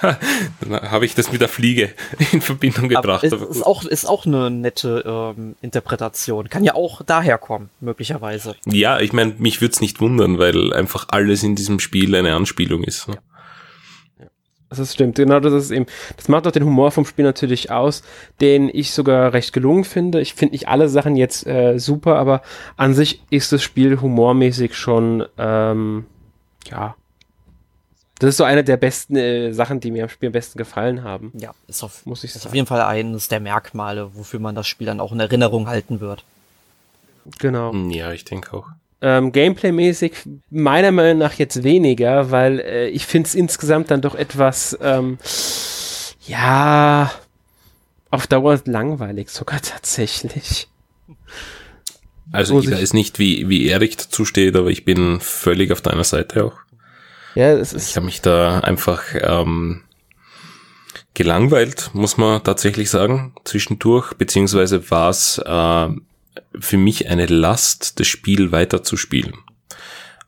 dann 0.60 0.90
habe 0.90 1.04
ich 1.04 1.14
das 1.14 1.32
mit 1.32 1.40
der 1.40 1.48
Fliege 1.48 1.92
in 2.32 2.40
Verbindung 2.40 2.88
gebracht. 2.88 3.24
Aber 3.24 3.48
ist, 3.48 3.56
ist, 3.56 3.66
auch, 3.66 3.84
ist 3.84 4.04
auch 4.06 4.26
eine 4.26 4.50
nette 4.50 5.34
ähm, 5.36 5.56
Interpretation. 5.60 6.48
Kann 6.48 6.64
ja 6.64 6.74
auch 6.74 7.02
daher 7.02 7.38
kommen, 7.38 7.70
möglicherweise. 7.80 8.54
Ja, 8.66 9.00
ich 9.00 9.12
meine, 9.12 9.34
mich 9.38 9.60
würde 9.60 9.72
es 9.72 9.80
nicht 9.80 10.00
wundern, 10.00 10.38
weil 10.38 10.72
einfach 10.72 11.06
alles 11.10 11.42
in 11.42 11.56
diesem 11.56 11.80
Spiel 11.80 12.14
eine 12.14 12.34
Anspielung 12.34 12.84
ist. 12.84 13.08
Ne? 13.08 13.14
Ja. 13.14 13.20
Das 14.70 14.94
stimmt, 14.94 15.16
genau 15.16 15.40
das 15.40 15.52
ist 15.52 15.70
eben. 15.72 15.86
Das 16.16 16.28
macht 16.28 16.46
auch 16.46 16.52
den 16.52 16.64
Humor 16.64 16.92
vom 16.92 17.04
Spiel 17.04 17.24
natürlich 17.24 17.72
aus, 17.72 18.02
den 18.40 18.70
ich 18.72 18.92
sogar 18.92 19.32
recht 19.32 19.52
gelungen 19.52 19.82
finde. 19.82 20.20
Ich 20.20 20.34
finde 20.34 20.52
nicht 20.52 20.68
alle 20.68 20.88
Sachen 20.88 21.16
jetzt 21.16 21.44
äh, 21.44 21.78
super, 21.78 22.16
aber 22.16 22.42
an 22.76 22.94
sich 22.94 23.20
ist 23.30 23.50
das 23.50 23.64
Spiel 23.64 24.00
humormäßig 24.00 24.76
schon, 24.76 25.26
ähm, 25.38 26.06
ja. 26.70 26.94
Das 28.20 28.28
ist 28.28 28.36
so 28.36 28.44
eine 28.44 28.62
der 28.62 28.76
besten 28.76 29.16
äh, 29.16 29.52
Sachen, 29.52 29.80
die 29.80 29.90
mir 29.90 30.04
am 30.04 30.08
Spiel 30.08 30.28
am 30.28 30.34
besten 30.34 30.58
gefallen 30.58 31.02
haben. 31.02 31.32
Ja, 31.34 31.52
ist 31.66 31.82
auf, 31.82 32.06
muss 32.06 32.22
ich 32.22 32.34
ist 32.34 32.42
sagen. 32.42 32.50
auf 32.50 32.54
jeden 32.54 32.66
Fall 32.66 32.82
eines 32.82 33.26
der 33.26 33.40
Merkmale, 33.40 34.14
wofür 34.14 34.38
man 34.38 34.54
das 34.54 34.68
Spiel 34.68 34.86
dann 34.86 35.00
auch 35.00 35.10
in 35.10 35.18
Erinnerung 35.18 35.66
halten 35.66 36.00
wird. 36.00 36.22
Genau. 37.38 37.74
Ja, 37.74 38.12
ich 38.12 38.24
denke 38.24 38.56
auch. 38.56 38.68
Ähm, 39.02 39.32
Gameplay-mäßig 39.32 40.12
meiner 40.50 40.92
Meinung 40.92 41.18
nach 41.18 41.34
jetzt 41.34 41.62
weniger, 41.62 42.30
weil 42.30 42.60
äh, 42.60 42.88
ich 42.88 43.06
finde 43.06 43.28
es 43.28 43.34
insgesamt 43.34 43.90
dann 43.90 44.02
doch 44.02 44.14
etwas, 44.14 44.76
ähm, 44.82 45.18
ja, 46.26 47.10
auf 48.10 48.26
Dauer 48.26 48.60
langweilig 48.66 49.30
sogar 49.30 49.62
tatsächlich. 49.62 50.68
Also 52.32 52.60
ich 52.60 52.70
weiß 52.70 52.92
nicht, 52.92 53.18
wie, 53.18 53.48
wie 53.48 53.66
Erik 53.68 53.96
dazu 53.96 54.24
steht, 54.24 54.54
aber 54.54 54.68
ich 54.68 54.84
bin 54.84 55.20
völlig 55.20 55.72
auf 55.72 55.80
deiner 55.80 56.04
Seite 56.04 56.44
auch. 56.44 56.58
Ja, 57.34 57.52
es 57.52 57.72
ist. 57.72 57.90
Ich 57.90 57.96
habe 57.96 58.06
mich 58.06 58.20
da 58.20 58.60
einfach 58.60 59.02
ähm, 59.14 59.82
gelangweilt, 61.14 61.90
muss 61.92 62.16
man 62.16 62.42
tatsächlich 62.42 62.90
sagen, 62.90 63.34
zwischendurch, 63.44 64.14
beziehungsweise 64.14 64.90
war 64.90 65.10
es 65.10 65.38
äh, 65.38 65.88
für 66.58 66.76
mich 66.76 67.08
eine 67.08 67.26
Last, 67.26 68.00
das 68.00 68.06
Spiel 68.06 68.52
weiterzuspielen. 68.52 69.34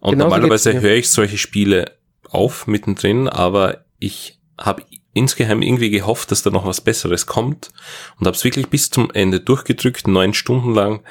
Und 0.00 0.12
Genauso 0.12 0.30
normalerweise 0.30 0.80
höre 0.80 0.96
ich 0.96 1.10
solche 1.10 1.38
Spiele 1.38 1.96
auf 2.28 2.66
mittendrin, 2.66 3.28
aber 3.28 3.84
ich 3.98 4.38
habe 4.58 4.82
insgeheim 5.14 5.62
irgendwie 5.62 5.90
gehofft, 5.90 6.30
dass 6.30 6.42
da 6.42 6.50
noch 6.50 6.66
was 6.66 6.80
Besseres 6.80 7.26
kommt 7.26 7.70
und 8.18 8.26
habe 8.26 8.36
es 8.36 8.44
wirklich 8.44 8.68
bis 8.68 8.90
zum 8.90 9.10
Ende 9.12 9.40
durchgedrückt, 9.40 10.08
neun 10.08 10.34
Stunden 10.34 10.74
lang. 10.74 11.02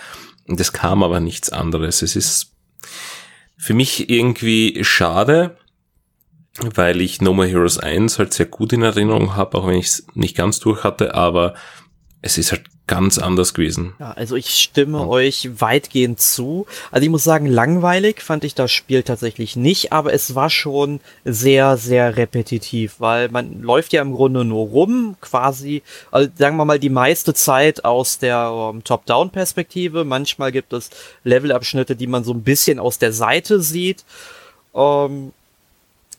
Und 0.47 0.59
es 0.59 0.73
kam 0.73 1.03
aber 1.03 1.19
nichts 1.19 1.51
anderes. 1.51 2.01
Es 2.01 2.15
ist 2.15 2.53
für 3.57 3.73
mich 3.73 4.09
irgendwie 4.09 4.83
schade, 4.83 5.57
weil 6.59 6.99
ich 6.99 7.21
No 7.21 7.33
More 7.33 7.47
Heroes 7.47 7.77
1 7.77 8.17
halt 8.19 8.33
sehr 8.33 8.47
gut 8.47 8.73
in 8.73 8.81
Erinnerung 8.81 9.35
habe, 9.35 9.57
auch 9.57 9.67
wenn 9.67 9.75
ich 9.75 9.87
es 9.87 10.07
nicht 10.15 10.35
ganz 10.35 10.59
durch 10.59 10.83
hatte, 10.83 11.13
aber 11.13 11.53
es 12.21 12.37
ist 12.37 12.51
halt 12.51 12.63
ganz 12.85 13.17
anders 13.17 13.53
gewesen. 13.53 13.93
Ja, 13.99 14.11
also 14.11 14.35
ich 14.35 14.49
stimme 14.49 14.99
ja. 14.99 15.07
euch 15.07 15.49
weitgehend 15.59 16.19
zu. 16.19 16.67
Also 16.91 17.05
ich 17.05 17.09
muss 17.09 17.23
sagen, 17.23 17.45
langweilig 17.45 18.21
fand 18.21 18.43
ich 18.43 18.53
das 18.53 18.71
Spiel 18.71 19.01
tatsächlich 19.01 19.55
nicht, 19.55 19.91
aber 19.93 20.13
es 20.13 20.35
war 20.35 20.49
schon 20.49 20.99
sehr, 21.23 21.77
sehr 21.77 22.17
repetitiv, 22.17 22.95
weil 22.99 23.29
man 23.29 23.61
läuft 23.61 23.93
ja 23.93 24.01
im 24.01 24.13
Grunde 24.13 24.43
nur 24.43 24.67
rum, 24.67 25.15
quasi, 25.21 25.83
also 26.11 26.29
sagen 26.37 26.57
wir 26.57 26.65
mal, 26.65 26.79
die 26.79 26.89
meiste 26.89 27.33
Zeit 27.33 27.85
aus 27.85 28.19
der 28.19 28.51
um, 28.51 28.77
ähm, 28.77 28.83
Top-Down-Perspektive. 28.83 30.03
Manchmal 30.03 30.51
gibt 30.51 30.73
es 30.73 30.89
Levelabschnitte, 31.23 31.95
die 31.95 32.07
man 32.07 32.23
so 32.23 32.33
ein 32.33 32.43
bisschen 32.43 32.77
aus 32.77 32.99
der 32.99 33.13
Seite 33.13 33.61
sieht. 33.61 34.03
Ähm, 34.75 35.31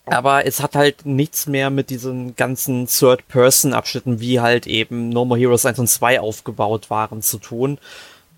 aber 0.06 0.46
es 0.46 0.60
hat 0.60 0.74
halt 0.74 1.06
nichts 1.06 1.46
mehr 1.46 1.70
mit 1.70 1.90
diesen 1.90 2.34
ganzen 2.34 2.86
Third-Person-Abschnitten, 2.86 4.20
wie 4.20 4.40
halt 4.40 4.66
eben 4.66 5.10
No 5.10 5.24
More 5.24 5.38
Heroes 5.38 5.64
1 5.64 5.78
und 5.78 5.86
2 5.86 6.20
aufgebaut 6.20 6.90
waren, 6.90 7.22
zu 7.22 7.38
tun. 7.38 7.78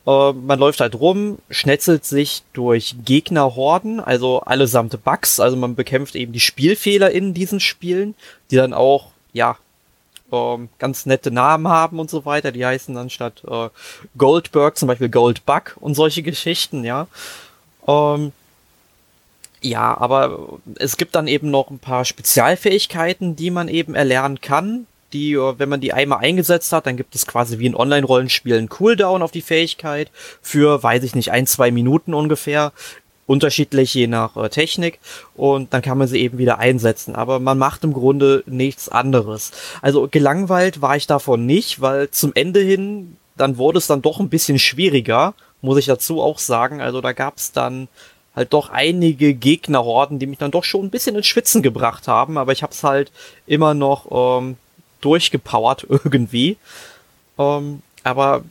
Äh, 0.07 0.33
man 0.33 0.59
läuft 0.59 0.81
halt 0.81 0.95
rum, 0.95 1.39
schnetzelt 1.49 2.05
sich 2.05 2.43
durch 2.53 2.97
Gegnerhorden, 3.05 4.01
also 4.01 4.41
allesamt 4.41 5.03
Bugs, 5.05 5.41
also 5.41 5.57
man 5.57 5.75
bekämpft 5.75 6.15
eben 6.17 6.33
die 6.33 6.41
Spielfehler 6.41 7.11
in 7.11 7.33
diesen 7.33 7.61
Spielen, 7.61 8.15
die 8.51 8.57
dann 8.57 8.75
auch, 8.75 9.13
ja, 9.33 9.57
ähm, 10.33 10.69
ganz 10.79 11.07
nette 11.07 11.31
Namen 11.31 11.69
haben 11.69 11.99
und 11.99 12.11
so 12.11 12.25
weiter. 12.25 12.53
Die 12.53 12.65
heißen 12.65 12.95
dann 12.95 13.11
statt 13.11 13.43
äh, 13.49 13.69
Goldberg 14.19 14.77
zum 14.77 14.89
Beispiel 14.89 15.09
Goldbug 15.09 15.77
und 15.81 15.95
solche 15.95 16.23
Geschichten, 16.23 16.85
ja. 16.85 17.07
Ähm, 17.87 18.33
ja, 19.65 19.97
aber 19.97 20.59
es 20.77 20.99
gibt 20.99 21.15
dann 21.15 21.27
eben 21.27 21.51
noch 21.51 21.71
ein 21.71 21.79
paar 21.79 22.05
Spezialfähigkeiten, 22.05 23.35
die 23.35 23.51
man 23.51 23.69
eben 23.69 23.95
erlernen 23.95 24.43
kann. 24.43 24.87
Die, 25.15 25.37
wenn 25.39 25.69
man 25.69 25.81
die 25.81 25.95
einmal 25.95 26.19
eingesetzt 26.19 26.73
hat, 26.73 26.87
dann 26.87 26.99
gibt 26.99 27.15
es 27.15 27.27
quasi 27.27 27.59
wie 27.59 27.69
ein 27.69 27.77
Online-Rollenspiel 27.77 28.59
einen 28.59 28.69
Cooldown 28.69 29.23
auf 29.23 29.31
die 29.31 29.41
Fähigkeit 29.41 30.11
für, 30.43 30.83
weiß 30.83 31.03
ich 31.05 31.15
nicht, 31.15 31.31
ein, 31.31 31.47
zwei 31.47 31.71
Minuten 31.71 32.13
ungefähr. 32.13 32.73
Unterschiedlich 33.27 33.95
je 33.95 34.07
nach 34.07 34.37
äh, 34.37 34.51
Technik 34.51 34.99
und 35.35 35.73
dann 35.73 35.81
kann 35.81 35.97
man 35.97 36.09
sie 36.09 36.21
eben 36.21 36.37
wieder 36.37 36.59
einsetzen. 36.59 37.15
Aber 37.15 37.41
man 37.41 37.57
macht 37.57 37.83
im 37.85 37.95
Grunde 37.95 38.45
nichts 38.45 38.91
anderes. 38.91 39.51
Also 39.81 40.09
gelangweilt 40.11 40.83
war 40.83 40.95
ich 40.95 41.07
davon 41.07 41.47
nicht, 41.47 41.81
weil 41.81 42.11
zum 42.11 42.33
Ende 42.35 42.61
hin, 42.61 43.17
dann 43.39 43.57
wurde 43.57 43.79
es 43.79 43.87
dann 43.87 44.03
doch 44.03 44.21
ein 44.21 44.29
bisschen 44.29 44.59
schwieriger, 44.59 45.33
muss 45.63 45.79
ich 45.79 45.87
dazu 45.87 46.21
auch 46.21 46.39
sagen. 46.39 46.83
Also 46.83 47.01
da 47.01 47.13
gab 47.13 47.39
es 47.39 47.53
dann 47.53 47.89
halt 48.35 48.53
doch 48.53 48.71
einige 48.71 49.35
Gegnerhorden, 49.35 50.19
die 50.19 50.27
mich 50.27 50.39
dann 50.39 50.51
doch 50.51 50.65
schon 50.65 50.87
ein 50.87 50.91
bisschen 50.91 51.17
ins 51.17 51.27
Schwitzen 51.27 51.63
gebracht 51.63 52.09
haben, 52.09 52.37
aber 52.37 52.53
ich 52.53 52.63
habe 52.63 52.73
es 52.73 52.83
halt 52.83 53.13
immer 53.47 53.75
noch 53.75 54.41
ähm, 54.41 54.57
durchgepowert 55.01 55.87
irgendwie. 55.89 56.57
Ähm, 57.39 57.83
aber 58.03 58.45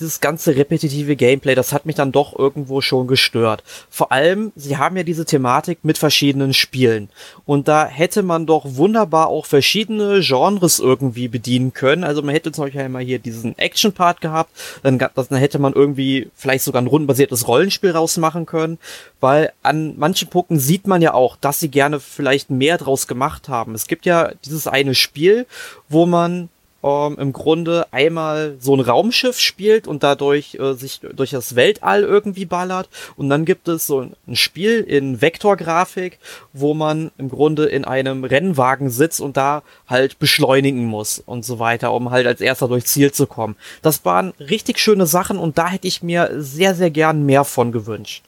dieses 0.00 0.20
ganze 0.20 0.56
repetitive 0.56 1.16
Gameplay, 1.16 1.54
das 1.54 1.72
hat 1.72 1.86
mich 1.86 1.96
dann 1.96 2.12
doch 2.12 2.38
irgendwo 2.38 2.80
schon 2.80 3.06
gestört. 3.06 3.62
Vor 3.90 4.10
allem, 4.12 4.52
sie 4.56 4.76
haben 4.76 4.96
ja 4.96 5.02
diese 5.02 5.24
Thematik 5.24 5.80
mit 5.82 5.98
verschiedenen 5.98 6.54
Spielen. 6.54 7.08
Und 7.44 7.68
da 7.68 7.86
hätte 7.86 8.22
man 8.22 8.46
doch 8.46 8.64
wunderbar 8.64 9.28
auch 9.28 9.46
verschiedene 9.46 10.20
Genres 10.20 10.78
irgendwie 10.78 11.28
bedienen 11.28 11.72
können. 11.72 12.04
Also 12.04 12.22
man 12.22 12.34
hätte 12.34 12.52
zum 12.52 12.64
Beispiel 12.64 12.80
einmal 12.80 13.02
hier 13.02 13.18
diesen 13.18 13.56
Action-Part 13.58 14.20
gehabt, 14.20 14.50
dann, 14.82 14.98
dann 14.98 15.38
hätte 15.38 15.58
man 15.58 15.74
irgendwie 15.74 16.30
vielleicht 16.34 16.64
sogar 16.64 16.82
ein 16.82 16.86
rundenbasiertes 16.86 17.46
Rollenspiel 17.46 17.90
rausmachen 17.90 18.46
können, 18.46 18.78
weil 19.20 19.52
an 19.62 19.94
manchen 19.98 20.28
Punkten 20.28 20.58
sieht 20.58 20.86
man 20.86 21.02
ja 21.02 21.14
auch, 21.14 21.36
dass 21.36 21.60
sie 21.60 21.68
gerne 21.68 22.00
vielleicht 22.00 22.50
mehr 22.50 22.78
draus 22.78 23.06
gemacht 23.06 23.48
haben. 23.48 23.74
Es 23.74 23.86
gibt 23.86 24.06
ja 24.06 24.32
dieses 24.44 24.66
eine 24.66 24.94
Spiel, 24.94 25.46
wo 25.88 26.06
man 26.06 26.48
ähm, 26.82 27.16
im 27.18 27.32
Grunde 27.32 27.86
einmal 27.92 28.56
so 28.60 28.74
ein 28.74 28.80
Raumschiff 28.80 29.38
spielt 29.38 29.86
und 29.86 30.02
dadurch 30.02 30.54
äh, 30.54 30.74
sich 30.74 31.00
durch 31.00 31.30
das 31.30 31.56
Weltall 31.56 32.02
irgendwie 32.02 32.46
ballert. 32.46 32.88
Und 33.16 33.28
dann 33.28 33.44
gibt 33.44 33.68
es 33.68 33.86
so 33.86 34.08
ein 34.26 34.36
Spiel 34.36 34.80
in 34.80 35.20
Vektorgrafik, 35.20 36.18
wo 36.52 36.74
man 36.74 37.10
im 37.18 37.28
Grunde 37.28 37.66
in 37.66 37.84
einem 37.84 38.24
Rennwagen 38.24 38.90
sitzt 38.90 39.20
und 39.20 39.36
da 39.36 39.62
halt 39.86 40.18
beschleunigen 40.18 40.86
muss 40.86 41.22
und 41.24 41.44
so 41.44 41.58
weiter, 41.58 41.92
um 41.92 42.10
halt 42.10 42.26
als 42.26 42.40
erster 42.40 42.68
durchs 42.68 42.92
Ziel 42.92 43.12
zu 43.12 43.26
kommen. 43.26 43.56
Das 43.82 44.04
waren 44.04 44.32
richtig 44.38 44.78
schöne 44.78 45.06
Sachen 45.06 45.38
und 45.38 45.58
da 45.58 45.68
hätte 45.68 45.88
ich 45.88 46.02
mir 46.02 46.30
sehr, 46.36 46.74
sehr 46.74 46.90
gern 46.90 47.26
mehr 47.26 47.44
von 47.44 47.72
gewünscht. 47.72 48.22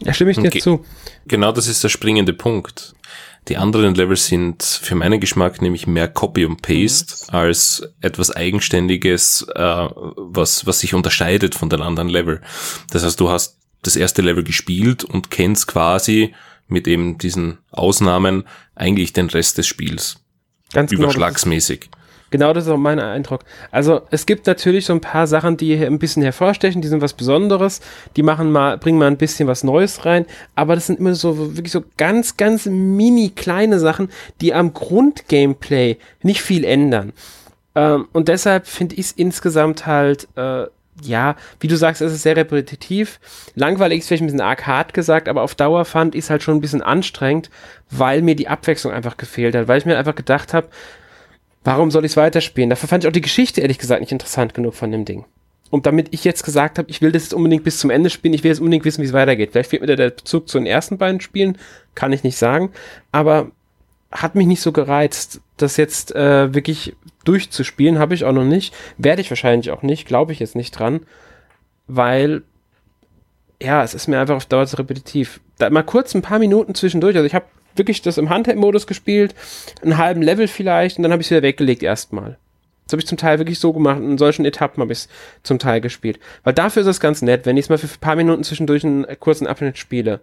Da 0.00 0.12
stimme 0.12 0.30
ich 0.30 0.38
dir 0.38 0.46
okay. 0.46 0.60
zu. 0.60 0.84
Genau 1.26 1.50
das 1.50 1.66
ist 1.66 1.82
der 1.82 1.88
springende 1.88 2.32
Punkt 2.32 2.94
Die 3.48 3.56
anderen 3.56 3.94
Level 3.94 4.16
sind 4.16 4.62
für 4.62 4.94
meinen 4.94 5.20
Geschmack 5.20 5.62
nämlich 5.62 5.86
mehr 5.86 6.08
Copy 6.08 6.44
und 6.44 6.60
Paste 6.60 7.14
mhm. 7.14 7.34
als 7.34 7.82
etwas 8.00 8.30
Eigenständiges, 8.30 9.46
äh, 9.54 9.88
was, 10.16 10.66
was 10.66 10.80
sich 10.80 10.94
unterscheidet 10.94 11.54
von 11.54 11.70
den 11.70 11.80
anderen 11.80 12.08
Level. 12.08 12.42
Das 12.90 13.04
heißt, 13.04 13.18
du 13.18 13.30
hast 13.30 13.58
das 13.82 13.96
erste 13.96 14.22
Level 14.22 14.44
gespielt 14.44 15.04
und 15.04 15.30
kennst 15.30 15.66
quasi 15.66 16.34
mit 16.66 16.86
eben 16.86 17.16
diesen 17.16 17.58
Ausnahmen 17.70 18.44
eigentlich 18.74 19.14
den 19.14 19.30
Rest 19.30 19.56
des 19.56 19.66
Spiels. 19.66 20.20
Ganz 20.72 20.90
genau, 20.90 21.04
Überschlagsmäßig. 21.04 21.80
Genau, 21.80 21.97
Genau 22.30 22.52
das 22.52 22.64
ist 22.64 22.70
auch 22.70 22.76
mein 22.76 22.98
Eindruck. 22.98 23.40
Also 23.70 24.02
es 24.10 24.26
gibt 24.26 24.46
natürlich 24.46 24.84
so 24.84 24.92
ein 24.92 25.00
paar 25.00 25.26
Sachen, 25.26 25.56
die 25.56 25.76
hier 25.76 25.86
ein 25.86 25.98
bisschen 25.98 26.22
hervorstechen, 26.22 26.82
die 26.82 26.88
sind 26.88 27.00
was 27.00 27.14
Besonderes, 27.14 27.80
die 28.16 28.22
machen 28.22 28.52
mal, 28.52 28.76
bringen 28.76 28.98
mal 28.98 29.06
ein 29.06 29.16
bisschen 29.16 29.48
was 29.48 29.64
Neues 29.64 30.04
rein, 30.04 30.26
aber 30.54 30.74
das 30.74 30.86
sind 30.86 30.98
immer 30.98 31.14
so 31.14 31.56
wirklich 31.56 31.72
so 31.72 31.82
ganz, 31.96 32.36
ganz 32.36 32.66
mini 32.66 33.30
kleine 33.30 33.78
Sachen, 33.78 34.10
die 34.40 34.52
am 34.52 34.74
Grundgameplay 34.74 35.96
nicht 36.22 36.42
viel 36.42 36.64
ändern. 36.64 37.12
Ähm, 37.74 38.08
und 38.12 38.28
deshalb 38.28 38.66
finde 38.66 38.96
ich 38.96 39.06
es 39.06 39.12
insgesamt 39.12 39.86
halt, 39.86 40.28
äh, 40.36 40.66
ja, 41.02 41.36
wie 41.60 41.68
du 41.68 41.76
sagst, 41.76 42.02
es 42.02 42.12
ist 42.12 42.22
sehr 42.22 42.36
repetitiv. 42.36 43.20
Langweilig 43.54 44.00
ist 44.00 44.08
vielleicht 44.08 44.22
ein 44.22 44.26
bisschen 44.26 44.40
arg 44.40 44.66
hart 44.66 44.94
gesagt, 44.94 45.28
aber 45.28 45.42
auf 45.42 45.54
Dauer 45.54 45.84
fand 45.84 46.14
ich 46.14 46.24
es 46.24 46.30
halt 46.30 46.42
schon 46.42 46.56
ein 46.56 46.60
bisschen 46.60 46.82
anstrengend, 46.82 47.50
weil 47.90 48.20
mir 48.20 48.34
die 48.34 48.48
Abwechslung 48.48 48.92
einfach 48.92 49.16
gefehlt 49.16 49.54
hat, 49.54 49.68
weil 49.68 49.78
ich 49.78 49.86
mir 49.86 49.96
einfach 49.96 50.16
gedacht 50.16 50.52
habe, 50.52 50.68
Warum 51.64 51.90
soll 51.90 52.04
ich 52.04 52.12
es 52.12 52.16
weiterspielen? 52.16 52.70
Dafür 52.70 52.88
fand 52.88 53.04
ich 53.04 53.08
auch 53.08 53.12
die 53.12 53.20
Geschichte 53.20 53.60
ehrlich 53.60 53.78
gesagt 53.78 54.00
nicht 54.00 54.12
interessant 54.12 54.54
genug 54.54 54.74
von 54.74 54.90
dem 54.90 55.04
Ding. 55.04 55.24
Und 55.70 55.86
damit 55.86 56.08
ich 56.12 56.24
jetzt 56.24 56.44
gesagt 56.44 56.78
habe, 56.78 56.90
ich 56.90 57.02
will 57.02 57.12
das 57.12 57.24
jetzt 57.24 57.34
unbedingt 57.34 57.64
bis 57.64 57.78
zum 57.78 57.90
Ende 57.90 58.10
spielen, 58.10 58.32
ich 58.32 58.42
will 58.42 58.50
jetzt 58.50 58.60
unbedingt 58.60 58.84
wissen, 58.84 59.02
wie 59.02 59.06
es 59.06 59.12
weitergeht. 59.12 59.50
Vielleicht 59.52 59.70
fehlt 59.70 59.82
mir 59.82 59.96
der 59.96 60.10
Bezug 60.10 60.48
zu 60.48 60.58
den 60.58 60.66
ersten 60.66 60.96
beiden 60.96 61.20
Spielen, 61.20 61.58
kann 61.94 62.12
ich 62.12 62.22
nicht 62.22 62.38
sagen. 62.38 62.70
Aber 63.12 63.50
hat 64.10 64.34
mich 64.34 64.46
nicht 64.46 64.62
so 64.62 64.72
gereizt, 64.72 65.40
das 65.58 65.76
jetzt 65.76 66.14
äh, 66.14 66.54
wirklich 66.54 66.96
durchzuspielen, 67.24 67.98
habe 67.98 68.14
ich 68.14 68.24
auch 68.24 68.32
noch 68.32 68.44
nicht. 68.44 68.74
Werde 68.96 69.20
ich 69.20 69.30
wahrscheinlich 69.30 69.70
auch 69.70 69.82
nicht, 69.82 70.06
glaube 70.06 70.32
ich 70.32 70.38
jetzt 70.38 70.56
nicht 70.56 70.72
dran. 70.72 71.00
Weil, 71.86 72.42
ja, 73.62 73.82
es 73.82 73.92
ist 73.92 74.08
mir 74.08 74.20
einfach 74.20 74.36
auf 74.36 74.46
Dauer 74.46 74.66
zu 74.66 74.76
repetitiv. 74.76 75.40
Da 75.58 75.68
mal 75.68 75.82
kurz 75.82 76.14
ein 76.14 76.22
paar 76.22 76.38
Minuten 76.38 76.74
zwischendurch. 76.74 77.16
Also 77.16 77.26
ich 77.26 77.34
habe 77.34 77.46
wirklich 77.78 78.02
das 78.02 78.18
im 78.18 78.30
Handheld-Modus 78.30 78.86
gespielt, 78.86 79.34
einen 79.82 79.98
halben 79.98 80.22
Level 80.22 80.48
vielleicht 80.48 80.96
und 80.96 81.02
dann 81.02 81.12
habe 81.12 81.22
ich 81.22 81.26
es 81.26 81.30
wieder 81.30 81.42
weggelegt 81.42 81.82
erstmal. 81.82 82.36
Das 82.88 82.94
habe 82.94 83.02
ich 83.02 83.06
zum 83.06 83.18
Teil 83.18 83.38
wirklich 83.38 83.58
so 83.58 83.74
gemacht. 83.74 83.98
In 83.98 84.16
solchen 84.16 84.46
Etappen 84.46 84.80
habe 84.80 84.92
ich 84.92 85.00
es 85.00 85.08
zum 85.42 85.58
Teil 85.58 85.82
gespielt. 85.82 86.18
Weil 86.42 86.54
dafür 86.54 86.80
ist 86.80 86.88
es 86.88 87.00
ganz 87.00 87.20
nett, 87.20 87.44
wenn 87.44 87.58
ich 87.58 87.66
es 87.66 87.68
mal 87.68 87.76
für 87.76 87.86
ein 87.86 88.00
paar 88.00 88.16
Minuten 88.16 88.44
zwischendurch 88.44 88.82
einen 88.82 89.06
kurzen 89.20 89.46
Abschnitt 89.46 89.76
spiele. 89.76 90.20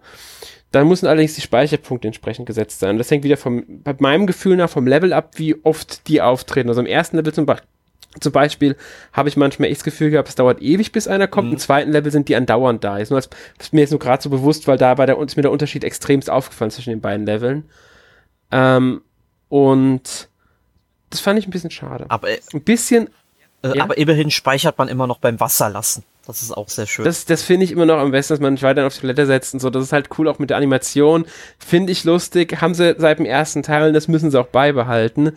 Dann 0.72 0.88
müssen 0.88 1.06
allerdings 1.06 1.36
die 1.36 1.42
Speicherpunkte 1.42 2.08
entsprechend 2.08 2.48
gesetzt 2.48 2.80
sein. 2.80 2.98
Das 2.98 3.12
hängt 3.12 3.24
wieder 3.24 3.38
vom, 3.38 3.64
bei 3.68 3.96
meinem 4.00 4.26
Gefühl 4.26 4.58
nach 4.58 4.70
vom 4.72 4.88
Level 4.88 5.14
ab, 5.14 5.34
wie 5.36 5.56
oft 5.64 6.08
die 6.08 6.24
auftreten. 6.24 6.68
Also 6.70 6.82
im 6.82 6.88
ersten 6.88 7.18
Level 7.18 7.34
zum, 7.34 7.46
Beispiel 7.46 7.70
zum 8.20 8.32
Beispiel 8.32 8.76
habe 9.14 9.30
ich 9.30 9.38
manchmal 9.38 9.70
echt 9.70 9.82
das 9.82 9.84
Gefühl 9.86 10.10
gehabt, 10.10 10.30
es 10.30 10.36
dauert 10.36 10.62
ewig, 10.62 10.92
bis 10.92 11.08
einer 11.08 11.28
kommt. 11.28 11.48
Mhm. 11.48 11.54
Im 11.54 11.60
zweiten 11.60 11.92
Level 11.92 12.12
sind 12.12 12.30
die 12.30 12.36
andauernd 12.36 12.84
da. 12.84 12.98
Ist, 12.98 13.10
nur 13.10 13.18
als, 13.18 13.30
ist 13.60 13.74
mir 13.74 13.82
jetzt 13.82 13.92
nur 13.92 14.00
gerade 14.00 14.22
so 14.22 14.30
bewusst, 14.30 14.68
weil 14.68 14.78
da 14.78 14.96
der, 14.96 15.20
ist 15.20 15.36
mir 15.36 15.44
der 15.44 15.52
Unterschied 15.52 15.84
extremst 15.84 16.30
aufgefallen 16.30 16.72
zwischen 16.72 16.90
den 16.90 17.02
beiden 17.02 17.26
Leveln. 17.26 17.70
Ähm, 18.52 19.02
und 19.50 20.30
das 21.10 21.20
fand 21.20 21.40
ich 21.40 21.48
ein 21.48 21.52
bisschen 21.52 21.72
schade. 21.72 22.06
Aber, 22.10 22.30
äh, 22.30 22.40
ein 22.54 22.62
bisschen. 22.62 23.10
Äh, 23.64 23.78
ja? 23.78 23.84
Aber 23.84 23.98
immerhin 23.98 24.32
speichert 24.32 24.78
man 24.78 24.88
immer 24.88 25.08
noch 25.08 25.20
beim 25.20 25.40
Wasserlassen. 25.40 26.04
Das 26.26 26.42
ist 26.42 26.52
auch 26.52 26.70
sehr 26.70 26.88
schön. 26.88 27.06
Das, 27.06 27.26
das 27.26 27.44
finde 27.44 27.66
ich 27.66 27.72
immer 27.72 27.86
noch 27.86 28.00
am 28.00 28.12
besten, 28.12 28.34
dass 28.34 28.40
man 28.40 28.54
nicht 28.54 28.64
weiter 28.64 28.86
auf 28.86 28.96
die 28.96 29.02
Toilette 29.02 29.28
setzt 29.28 29.54
und 29.54 29.60
so. 29.60 29.70
Das 29.70 29.84
ist 29.84 29.94
halt 29.94 30.10
cool, 30.18 30.28
auch 30.28 30.40
mit 30.40 30.50
der 30.50 30.58
Animation. 30.58 31.26
Finde 31.60 31.92
ich 31.92 32.04
lustig. 32.04 32.62
Haben 32.62 32.74
sie 32.74 32.96
seit 32.98 33.20
dem 33.20 33.26
ersten 33.26 33.62
Teil 33.62 33.88
und 33.88 33.94
das 33.94 34.08
müssen 34.08 34.32
sie 34.32 34.40
auch 34.40 34.48
beibehalten. 34.48 35.34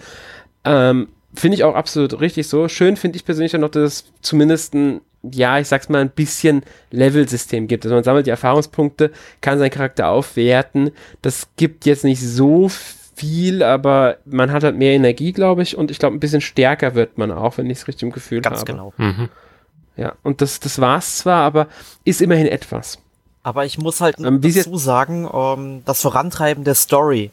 Ähm, 0.64 1.08
Finde 1.34 1.56
ich 1.56 1.64
auch 1.64 1.74
absolut 1.74 2.20
richtig 2.20 2.48
so. 2.48 2.68
Schön 2.68 2.96
finde 2.96 3.16
ich 3.16 3.24
persönlich 3.24 3.54
auch 3.54 3.60
noch, 3.60 3.68
dass 3.68 3.82
es 3.84 4.04
zumindest 4.22 4.74
ein, 4.74 5.00
ja, 5.22 5.58
ich 5.58 5.68
sag's 5.68 5.88
mal, 5.88 6.00
ein 6.00 6.10
bisschen 6.10 6.62
Level-System 6.90 7.68
gibt. 7.68 7.84
Also 7.84 7.94
man 7.94 8.04
sammelt 8.04 8.26
die 8.26 8.30
Erfahrungspunkte, 8.30 9.12
kann 9.40 9.58
seinen 9.58 9.70
Charakter 9.70 10.08
aufwerten. 10.08 10.90
Das 11.20 11.48
gibt 11.56 11.84
jetzt 11.84 12.04
nicht 12.04 12.22
so 12.22 12.70
viel, 13.18 13.62
aber 13.62 14.18
man 14.24 14.52
hat 14.52 14.64
halt 14.64 14.76
mehr 14.76 14.92
Energie, 14.92 15.32
glaube 15.32 15.62
ich, 15.62 15.76
und 15.76 15.90
ich 15.90 15.98
glaube, 15.98 16.16
ein 16.16 16.20
bisschen 16.20 16.40
stärker 16.40 16.94
wird 16.94 17.18
man 17.18 17.30
auch, 17.30 17.58
wenn 17.58 17.68
ich 17.68 17.78
es 17.78 17.88
richtig 17.88 18.04
im 18.04 18.12
Gefühl 18.12 18.40
Ganz 18.40 18.60
habe. 18.60 18.72
Ganz 18.72 18.96
genau. 18.96 19.10
Mhm. 19.10 19.28
Ja, 19.96 20.14
und 20.22 20.40
das, 20.40 20.60
das 20.60 20.80
war's 20.80 21.18
zwar, 21.18 21.42
aber 21.42 21.66
ist 22.04 22.22
immerhin 22.22 22.46
etwas. 22.46 22.98
Aber 23.42 23.64
ich 23.64 23.78
muss 23.78 24.00
halt 24.00 24.18
ähm, 24.20 24.40
dazu 24.40 24.76
sagen, 24.78 25.28
ähm, 25.32 25.82
das 25.84 26.02
Vorantreiben 26.02 26.64
der 26.64 26.74
Story 26.74 27.30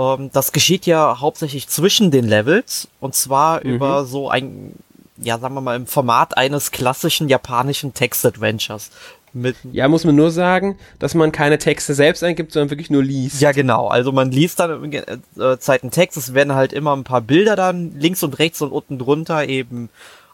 ähm, 0.00 0.30
das 0.32 0.52
geschieht 0.52 0.86
ja 0.86 1.20
hauptsächlich 1.20 1.68
zwischen 1.68 2.10
den 2.10 2.26
Levels 2.26 2.88
und 3.00 3.14
zwar 3.14 3.62
mhm. 3.62 3.74
über 3.74 4.04
so 4.06 4.30
ein, 4.30 4.72
ja, 5.18 5.38
sagen 5.38 5.54
wir 5.54 5.60
mal, 5.60 5.76
im 5.76 5.86
Format 5.86 6.36
eines 6.36 6.70
klassischen 6.70 7.28
japanischen 7.28 7.92
Text-Adventures. 7.92 8.90
Mit 9.32 9.56
ja, 9.70 9.86
muss 9.86 10.04
man 10.04 10.16
nur 10.16 10.32
sagen, 10.32 10.76
dass 10.98 11.14
man 11.14 11.30
keine 11.30 11.58
Texte 11.58 11.94
selbst 11.94 12.24
eingibt, 12.24 12.52
sondern 12.52 12.70
wirklich 12.70 12.90
nur 12.90 13.02
liest. 13.02 13.40
Ja, 13.40 13.52
genau. 13.52 13.86
Also 13.86 14.10
man 14.10 14.32
liest 14.32 14.58
dann 14.58 14.92
äh, 14.92 15.58
Zeit 15.58 15.82
einen 15.82 15.92
Text, 15.92 16.16
es 16.16 16.34
werden 16.34 16.54
halt 16.54 16.72
immer 16.72 16.96
ein 16.96 17.04
paar 17.04 17.20
Bilder 17.20 17.54
dann 17.54 17.92
links 17.96 18.24
und 18.24 18.38
rechts 18.40 18.60
und 18.60 18.72
unten 18.72 18.98
drunter 18.98 19.46
eben 19.46 19.88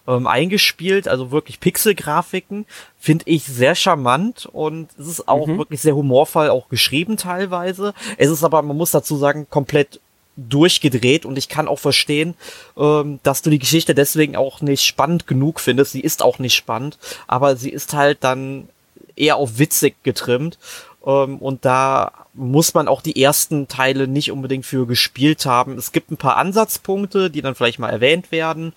ähm, 0.06 0.26
eingespielt, 0.26 1.08
also 1.08 1.30
wirklich 1.30 1.60
Pixelgrafiken, 1.60 2.66
finde 2.98 3.24
ich 3.26 3.44
sehr 3.44 3.74
charmant 3.74 4.46
und 4.46 4.88
es 4.98 5.06
ist 5.06 5.28
auch 5.28 5.46
mhm. 5.46 5.58
wirklich 5.58 5.80
sehr 5.80 5.96
humorvoll 5.96 6.50
auch 6.50 6.68
geschrieben 6.68 7.16
teilweise. 7.16 7.94
Es 8.16 8.30
ist 8.30 8.44
aber, 8.44 8.62
man 8.62 8.76
muss 8.76 8.90
dazu 8.90 9.16
sagen, 9.16 9.46
komplett 9.50 10.00
durchgedreht 10.36 11.24
und 11.24 11.38
ich 11.38 11.48
kann 11.48 11.66
auch 11.66 11.78
verstehen, 11.78 12.34
ähm, 12.76 13.20
dass 13.22 13.42
du 13.42 13.50
die 13.50 13.58
Geschichte 13.58 13.94
deswegen 13.94 14.36
auch 14.36 14.60
nicht 14.60 14.84
spannend 14.84 15.26
genug 15.26 15.60
findest. 15.60 15.92
Sie 15.92 16.00
ist 16.00 16.22
auch 16.22 16.38
nicht 16.38 16.54
spannend, 16.54 16.98
aber 17.26 17.56
sie 17.56 17.70
ist 17.70 17.94
halt 17.94 18.18
dann 18.22 18.68
eher 19.16 19.36
auf 19.36 19.58
witzig 19.58 19.96
getrimmt 20.02 20.58
ähm, 21.06 21.38
und 21.38 21.64
da 21.64 22.12
muss 22.34 22.74
man 22.74 22.86
auch 22.86 23.00
die 23.00 23.22
ersten 23.22 23.66
Teile 23.66 24.06
nicht 24.06 24.30
unbedingt 24.30 24.66
für 24.66 24.86
gespielt 24.86 25.46
haben. 25.46 25.78
Es 25.78 25.90
gibt 25.90 26.10
ein 26.10 26.18
paar 26.18 26.36
Ansatzpunkte, 26.36 27.30
die 27.30 27.40
dann 27.40 27.54
vielleicht 27.54 27.78
mal 27.78 27.88
erwähnt 27.88 28.30
werden 28.30 28.74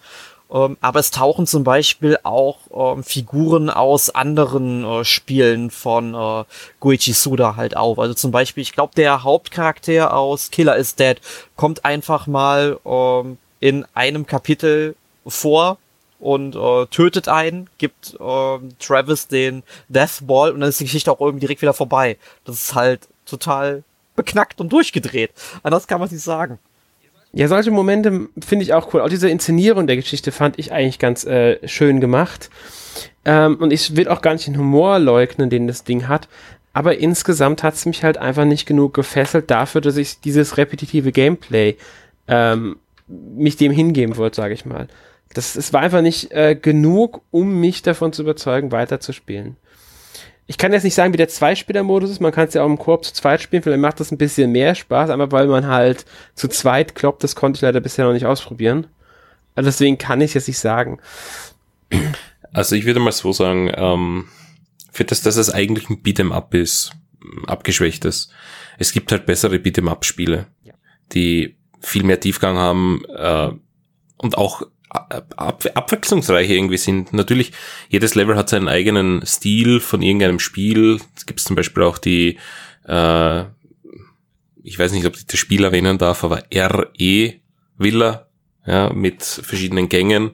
ähm, 0.52 0.78
aber 0.82 1.00
es 1.00 1.12
tauchen 1.12 1.46
zum 1.46 1.64
Beispiel 1.64 2.18
auch 2.24 2.58
ähm, 2.74 3.04
Figuren 3.04 3.70
aus 3.70 4.10
anderen 4.10 4.84
äh, 4.84 5.06
Spielen 5.06 5.70
von 5.70 6.16
äh, 6.16 6.44
Goichi 6.80 7.14
Suda 7.14 7.56
halt 7.56 7.78
auf. 7.78 8.00
Also 8.00 8.14
zum 8.16 8.32
Beispiel, 8.32 8.64
ich 8.64 8.74
glaube, 8.74 8.94
der 8.96 9.24
Hauptcharakter 9.24 10.16
aus 10.16 10.50
Killer 10.50 10.76
is 10.76 10.96
Dead 10.96 11.18
kommt 11.56 11.86
einfach 11.86 12.26
mal 12.26 12.80
ähm, 12.86 13.38
in 13.60 13.86
einem 13.94 14.26
Kapitel 14.26 14.96
vor 15.28 15.78
und 16.20 16.56
äh, 16.56 16.86
tötet 16.88 17.28
einen, 17.28 17.70
gibt 17.78 18.16
äh, 18.20 18.58
Travis 18.80 19.28
den 19.28 19.64
Death 19.88 20.22
Ball 20.22 20.52
und 20.52 20.62
dann 20.62 20.70
ist 20.70 20.80
die 20.80 20.86
Geschichte 20.86 21.12
auch 21.12 21.22
irgendwie 21.22 21.42
direkt 21.42 21.62
wieder 21.62 21.74
vorbei. 21.74 22.18
Das 22.46 22.56
ist 22.56 22.76
halt 22.76 23.08
total 23.26 23.84
beknackt 24.16 24.60
und 24.60 24.74
durchgedreht. 24.74 25.32
Anders 25.64 25.88
kann 25.88 26.00
man 26.00 26.08
es 26.08 26.12
nicht 26.12 26.24
sagen. 26.24 26.60
Ja, 27.32 27.48
solche 27.48 27.72
Momente 27.72 28.28
finde 28.44 28.64
ich 28.64 28.74
auch 28.74 28.94
cool. 28.94 29.02
Auch 29.02 29.10
diese 29.10 29.30
Inszenierung 29.30 29.86
der 29.86 29.96
Geschichte 29.96 30.32
fand 30.32 30.58
ich 30.58 30.72
eigentlich 30.72 31.00
ganz 31.00 31.26
äh, 31.26 31.66
schön 31.68 32.00
gemacht. 32.00 32.50
Ähm, 33.24 33.58
und 33.58 33.72
ich 33.72 33.96
will 33.96 34.08
auch 34.08 34.22
gar 34.22 34.34
nicht 34.34 34.48
den 34.48 34.58
Humor 34.58 34.98
leugnen, 35.00 35.50
den 35.50 35.68
das 35.68 35.84
Ding 35.84 36.08
hat. 36.08 36.28
Aber 36.74 36.98
insgesamt 36.98 37.62
hat 37.62 37.76
es 37.76 37.86
mich 37.86 38.04
halt 38.04 38.18
einfach 38.18 38.46
nicht 38.46 38.66
genug 38.66 38.94
gefesselt 38.94 39.52
dafür, 39.52 39.82
dass 39.82 39.98
ich 39.98 40.20
dieses 40.22 40.58
repetitive 40.58 41.12
Gameplay 41.12 41.78
ähm, 42.28 42.78
mich 43.08 43.58
dem 43.58 43.72
hingeben 43.72 44.18
wollte, 44.18 44.38
sage 44.38 44.54
ich 44.54 44.66
mal. 44.66 44.88
Das, 45.34 45.56
es 45.56 45.74
war 45.74 45.82
einfach 45.82 46.02
nicht 46.02 46.32
äh, 46.32 46.56
genug, 46.56 47.22
um 47.30 47.60
mich 47.60 47.84
davon 47.84 48.14
zu 48.14 48.24
überzeugen, 48.24 48.72
weiterzuspielen 48.72 49.56
ich 50.50 50.58
kann 50.58 50.74
jetzt 50.74 50.84
nicht 50.84 50.96
sagen, 50.96 51.14
wie 51.14 51.18
der 51.18 51.30
Zweispieler-Modus 51.30 52.10
ist. 52.10 52.22
Man 52.22 52.32
kann 52.32 52.48
es 52.48 52.56
ja 52.56 52.64
auch 52.64 52.68
im 52.68 52.80
Koop 52.80 53.06
zu 53.06 53.14
zweit 53.14 53.40
spielen. 53.40 53.62
Vielleicht 53.62 53.82
macht 53.82 54.00
das 54.00 54.12
ein 54.12 54.18
bisschen 54.18 54.52
mehr 54.52 54.74
Spaß, 54.74 55.12
aber 55.12 55.32
weil 55.32 55.46
man 55.46 55.68
halt 55.68 56.06
zu 56.34 56.48
zweit 56.48 56.96
kloppt, 56.96 57.24
das 57.24 57.36
konnte 57.36 57.58
ich 57.58 57.62
leider 57.62 57.80
bisher 57.82 58.06
noch 58.06 58.14
nicht 58.14 58.26
ausprobieren. 58.26 58.88
Also 59.54 59.68
deswegen 59.68 60.00
kann 60.00 60.22
ich 60.22 60.32
es 60.32 60.34
jetzt 60.34 60.48
nicht 60.48 60.58
sagen. 60.58 60.98
Also 62.52 62.76
ich 62.76 62.86
würde 62.86 63.00
mal 63.00 63.12
so 63.12 63.32
sagen, 63.32 63.72
ähm, 63.76 64.26
für 64.92 65.06
das, 65.06 65.22
dass 65.22 65.36
es 65.36 65.52
eigentlich 65.52 65.88
ein 65.88 66.02
Beat'em 66.02 66.32
Up 66.32 66.56
ist, 66.56 66.94
abgeschwächtes. 67.46 68.32
Es 68.80 68.92
gibt 68.92 69.12
halt 69.12 69.28
bessere 69.28 69.58
Beat'em 69.58 69.88
Up 69.88 70.04
Spiele, 70.04 70.48
ja. 70.64 70.74
die 71.12 71.58
viel 71.80 72.02
mehr 72.04 72.20
Tiefgang 72.20 72.58
haben 72.58 73.04
äh, 73.16 73.52
und 74.18 74.36
auch 74.36 74.64
ab, 74.90 75.66
abwechslungsreich 75.74 76.50
irgendwie 76.50 76.78
sind. 76.78 77.14
Natürlich, 77.14 77.52
jedes 77.90 78.16
Level 78.16 78.36
hat 78.36 78.50
seinen 78.50 78.68
eigenen 78.68 79.26
Stil 79.26 79.80
von 79.80 80.02
irgendeinem 80.02 80.40
Spiel. 80.40 81.00
Es 81.16 81.26
gibt 81.26 81.40
zum 81.40 81.56
Beispiel 81.56 81.84
auch 81.84 81.98
die, 81.98 82.38
äh, 82.88 83.42
ich 84.64 84.78
weiß 84.78 84.92
nicht, 84.92 85.06
ob 85.06 85.16
ich 85.16 85.26
das 85.26 85.40
Spiel 85.40 85.64
erwähnen 85.64 85.98
darf, 85.98 86.24
aber 86.24 86.44
RE 86.54 87.34
Villa, 87.78 88.28
ja, 88.66 88.92
mit 88.94 89.24
verschiedenen 89.24 89.90
Gängen. 89.90 90.32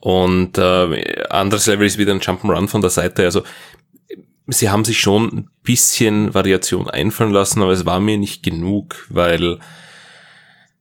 Und 0.00 0.58
äh, 0.58 1.24
anderes 1.28 1.66
Level 1.66 1.86
ist 1.86 1.98
wieder 1.98 2.12
ein 2.12 2.20
Jump'n'Run 2.20 2.68
von 2.68 2.80
der 2.80 2.90
Seite. 2.90 3.24
Also 3.24 3.42
sie 4.46 4.70
haben 4.70 4.84
sich 4.84 5.00
schon 5.00 5.24
ein 5.26 5.50
bisschen 5.62 6.34
Variation 6.34 6.88
einfallen 6.88 7.32
lassen, 7.32 7.62
aber 7.62 7.72
es 7.72 7.84
war 7.84 8.00
mir 8.00 8.16
nicht 8.16 8.42
genug, 8.42 9.06
weil 9.08 9.58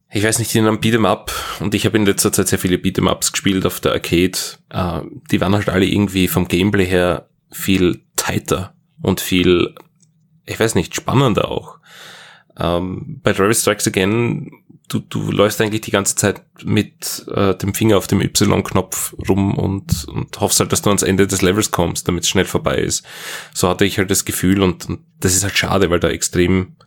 ich 0.09 0.23
weiß 0.23 0.39
nicht, 0.39 0.55
in 0.55 0.65
einem 0.65 0.79
Beat'em 0.79 1.05
Up 1.05 1.31
und 1.59 1.75
ich 1.75 1.85
habe 1.85 1.97
in 1.97 2.05
letzter 2.05 2.31
Zeit 2.31 2.47
sehr 2.47 2.59
viele 2.59 2.77
Beat'em 2.77 3.11
Ups 3.11 3.31
gespielt 3.31 3.65
auf 3.65 3.79
der 3.79 3.91
Arcade. 3.93 4.37
Äh, 4.69 5.01
die 5.31 5.41
waren 5.41 5.53
halt 5.53 5.69
alle 5.69 5.85
irgendwie 5.85 6.27
vom 6.27 6.47
Gameplay 6.47 6.85
her 6.85 7.29
viel 7.51 8.01
tighter 8.15 8.73
und 9.01 9.21
viel, 9.21 9.75
ich 10.45 10.59
weiß 10.59 10.75
nicht, 10.75 10.95
spannender 10.95 11.49
auch. 11.49 11.79
Ähm, 12.57 13.19
bei 13.21 13.33
Travis 13.33 13.61
Strikes 13.61 13.87
Again, 13.87 14.51
du, 14.87 14.99
du 14.99 15.31
läufst 15.31 15.59
eigentlich 15.61 15.81
die 15.81 15.91
ganze 15.91 16.15
Zeit 16.15 16.41
mit 16.63 17.25
äh, 17.33 17.55
dem 17.55 17.73
Finger 17.73 17.97
auf 17.97 18.07
dem 18.07 18.21
Y-Knopf 18.21 19.13
rum 19.27 19.57
und, 19.57 20.05
und 20.05 20.39
hoffst 20.39 20.59
halt, 20.59 20.71
dass 20.71 20.81
du 20.81 20.89
ans 20.89 21.03
Ende 21.03 21.27
des 21.27 21.41
Levels 21.41 21.71
kommst, 21.71 22.07
damit 22.07 22.23
es 22.23 22.29
schnell 22.29 22.45
vorbei 22.45 22.77
ist. 22.77 23.05
So 23.53 23.67
hatte 23.69 23.85
ich 23.85 23.97
halt 23.97 24.09
das 24.09 24.25
Gefühl 24.25 24.61
und, 24.63 24.87
und 24.87 24.99
das 25.19 25.35
ist 25.35 25.43
halt 25.43 25.57
schade, 25.57 25.89
weil 25.89 25.99
da 25.99 26.09
extrem 26.09 26.77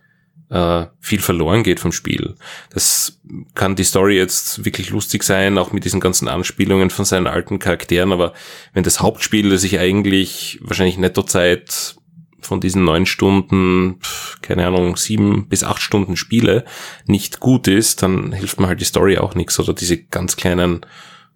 äh, 0.51 0.87
viel 0.99 1.21
verloren 1.21 1.63
geht 1.63 1.81
vom 1.81 1.93
Spiel. 1.93 2.35
Das 2.71 3.21
kann 3.55 3.77
die 3.77 3.85
Story 3.85 4.17
jetzt 4.17 4.65
wirklich 4.65 4.91
lustig 4.91 5.23
sein, 5.23 5.59
auch 5.59 5.73
mit 5.73 5.85
diesen 5.85 6.01
ganzen 6.01 6.29
Anspielungen 6.29 6.91
von 6.91 7.05
seinen 7.05 7.29
alten 7.29 7.59
Charakteren, 7.59 8.13
aber 8.13 8.33
wenn 8.75 8.83
das 8.83 9.01
Hauptspiel, 9.01 9.51
das 9.51 9.65
ich 9.65 9.79
eigentlich 9.79 10.59
wahrscheinlich 10.63 10.99
Nettozeit 10.99 11.95
von 12.41 12.61
diesen 12.61 12.85
neun 12.85 13.07
Stunden, 13.07 14.01
keine 14.43 14.67
Ahnung, 14.67 14.97
sieben 14.97 15.49
bis 15.49 15.63
acht 15.63 15.83
Stunden 15.83 16.17
Spiele 16.17 16.65
nicht 17.07 17.39
gut 17.39 17.69
ist, 17.69 18.03
dann 18.03 18.33
hilft 18.33 18.59
mir 18.59 18.67
halt 18.67 18.81
die 18.81 18.87
Story 18.87 19.19
auch 19.19 19.35
nichts 19.35 19.59
oder 19.61 19.73
diese 19.73 20.03
ganz 20.03 20.37
kleinen 20.37 20.85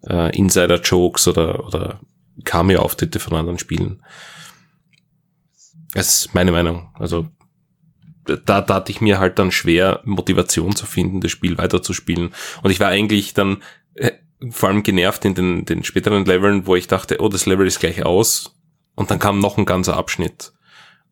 äh, 0.09 0.35
Insider-Jokes 0.35 1.27
oder, 1.27 1.65
oder 1.65 1.99
Cameo-Auftritte 2.43 3.19
von 3.19 3.37
anderen 3.37 3.59
Spielen. 3.59 4.03
Das 5.93 6.25
ist 6.25 6.33
meine 6.35 6.51
Meinung. 6.51 6.89
Also 6.95 7.29
da, 8.25 8.61
da 8.61 8.75
hatte 8.75 8.91
ich 8.91 9.01
mir 9.01 9.19
halt 9.19 9.39
dann 9.39 9.51
schwer, 9.51 10.01
Motivation 10.03 10.75
zu 10.75 10.85
finden, 10.85 11.21
das 11.21 11.31
Spiel 11.31 11.57
weiterzuspielen. 11.57 12.33
Und 12.63 12.71
ich 12.71 12.79
war 12.79 12.89
eigentlich 12.89 13.33
dann 13.33 13.61
äh, 13.95 14.11
vor 14.49 14.69
allem 14.69 14.83
genervt 14.83 15.25
in 15.25 15.35
den, 15.35 15.65
den 15.65 15.83
späteren 15.83 16.25
Leveln, 16.25 16.67
wo 16.67 16.75
ich 16.75 16.87
dachte, 16.87 17.17
oh, 17.19 17.29
das 17.29 17.45
Level 17.45 17.67
ist 17.67 17.79
gleich 17.79 18.05
aus. 18.05 18.55
Und 18.95 19.11
dann 19.11 19.19
kam 19.19 19.39
noch 19.39 19.57
ein 19.57 19.65
ganzer 19.65 19.97
Abschnitt. 19.97 20.53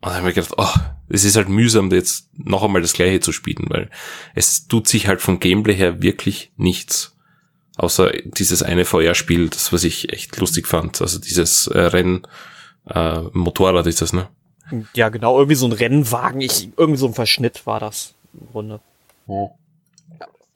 Und 0.02 0.10
dann 0.10 0.20
habe 0.20 0.30
ich 0.30 0.36
gedacht, 0.36 0.56
oh, 0.58 0.80
es 1.10 1.24
ist 1.24 1.36
halt 1.36 1.50
mühsam, 1.50 1.92
jetzt 1.92 2.30
noch 2.34 2.64
einmal 2.64 2.82
das 2.82 2.94
gleiche 2.94 3.20
zu 3.20 3.32
spielen, 3.32 3.66
weil 3.70 3.90
es 4.36 4.68
tut 4.68 4.88
sich 4.88 5.08
halt 5.08 5.22
vom 5.22 5.40
Gameplay 5.40 5.76
her 5.76 6.02
wirklich 6.02 6.52
nichts. 6.58 7.16
Außer 7.78 8.12
dieses 8.24 8.62
eine 8.64 8.86
VR-Spiel, 8.86 9.50
das 9.50 9.74
was 9.74 9.84
ich 9.84 10.12
echt 10.14 10.38
lustig 10.38 10.68
fand. 10.68 11.02
Also 11.02 11.20
dieses 11.20 11.68
äh, 11.68 11.80
Renn, 11.80 12.28
äh, 12.88 13.22
Motorrad 13.32 13.88
ist 13.88 14.02
das, 14.02 14.14
ne? 14.14 14.30
Ja, 14.96 15.10
genau, 15.10 15.38
irgendwie 15.38 15.56
so 15.56 15.66
ein 15.66 15.72
Rennwagen, 15.72 16.42
ich, 16.42 16.70
irgendwie 16.78 17.00
so 17.00 17.08
ein 17.08 17.14
Verschnitt 17.14 17.66
war 17.66 17.80
das 17.80 18.14
im 18.34 18.48
Grunde. 18.52 18.80
Ja. 19.28 19.52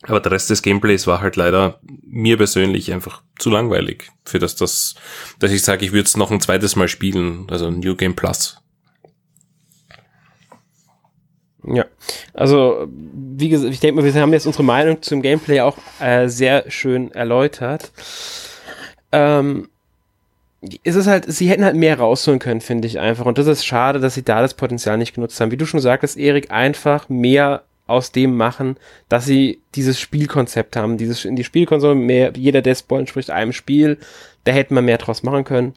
Aber 0.04 0.20
der 0.20 0.32
Rest 0.32 0.50
des 0.50 0.62
Gameplays 0.62 1.08
war 1.08 1.22
halt 1.22 1.36
leider 1.36 1.80
mir 2.06 2.38
persönlich 2.38 2.94
einfach 2.94 3.24
zu 3.40 3.50
langweilig, 3.50 4.12
für 4.26 4.40
das, 4.40 4.56
das 4.56 4.96
dass 5.40 5.52
ich 5.52 5.64
sage, 5.64 5.86
ich 5.86 5.92
würde 5.92 6.06
es 6.06 6.16
noch 6.16 6.32
ein 6.32 6.40
zweites 6.40 6.76
Mal 6.76 6.88
spielen, 6.88 7.48
also 7.50 7.72
New 7.72 7.96
Game 7.96 8.16
Plus. 8.16 8.62
Ja, 11.64 11.86
also 12.34 12.88
wie 12.92 13.50
gesagt, 13.50 13.74
ich 13.74 13.82
denke 13.82 14.02
mal, 14.02 14.14
wir 14.14 14.22
haben 14.22 14.32
jetzt 14.32 14.46
unsere 14.46 14.64
Meinung 14.64 15.02
zum 15.02 15.22
Gameplay 15.22 15.60
auch 15.60 15.78
äh, 16.00 16.30
sehr 16.30 16.70
schön 16.72 17.12
erläutert. 17.12 17.92
Ähm, 19.12 19.68
ist 20.84 20.96
es 20.96 21.08
halt, 21.08 21.32
sie 21.32 21.50
hätten 21.50 21.66
halt 21.66 21.76
mehr 21.76 22.00
rausholen 22.00 22.40
können, 22.40 22.62
finde 22.62 22.88
ich 22.88 23.00
einfach. 23.00 23.26
Und 23.26 23.38
das 23.38 23.48
ist 23.48 23.66
schade, 23.66 24.00
dass 24.00 24.14
sie 24.14 24.24
da 24.24 24.42
das 24.42 24.54
Potenzial 24.54 24.98
nicht 24.98 25.14
genutzt 25.14 25.40
haben. 25.40 25.52
Wie 25.52 25.58
du 25.58 25.66
schon 25.66 25.80
sagtest, 25.80 26.18
Erik, 26.18 26.52
einfach 26.52 27.10
mehr 27.10 27.64
aus 27.88 28.12
dem 28.12 28.36
machen, 28.36 28.76
dass 29.10 29.26
sie 29.26 29.62
dieses 29.76 30.00
Spielkonzept 30.00 30.76
haben, 30.76 30.98
dieses 30.98 31.26
in 31.26 31.36
die 31.36 31.44
Spielkonsole 31.44 31.96
mehr, 31.96 32.34
jeder 32.36 32.62
Deathball 32.62 33.00
entspricht 33.00 33.30
einem 33.30 33.54
Spiel, 33.54 33.98
da 34.44 34.52
hätten 34.52 34.76
wir 34.76 34.82
mehr 34.82 34.98
draus 34.98 35.24
machen 35.24 35.46
können. 35.46 35.74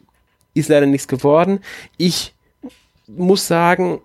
Ist 0.53 0.69
leider 0.69 0.85
nichts 0.85 1.07
geworden. 1.07 1.61
Ich 1.97 2.33
muss 3.07 3.47
sagen, 3.47 4.01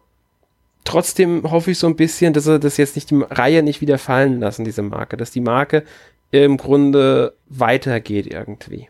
trotzdem 0.85 1.51
hoffe 1.51 1.73
ich 1.73 1.79
so 1.79 1.89
ein 1.89 1.97
bisschen, 1.97 2.33
dass 2.33 2.47
er 2.47 2.59
das 2.59 2.77
jetzt 2.77 2.95
nicht 2.95 3.11
die 3.11 3.23
Reihe 3.23 3.63
nicht 3.63 3.81
wieder 3.81 3.99
fallen 3.99 4.41
lassen, 4.41 4.65
diese 4.65 4.83
Marke, 4.83 5.17
dass 5.17 5.33
die 5.33 5.41
Marke 5.41 5.83
im 6.31 6.57
Grunde 6.57 7.35
weitergeht 7.49 8.27
irgendwie. 8.27 8.89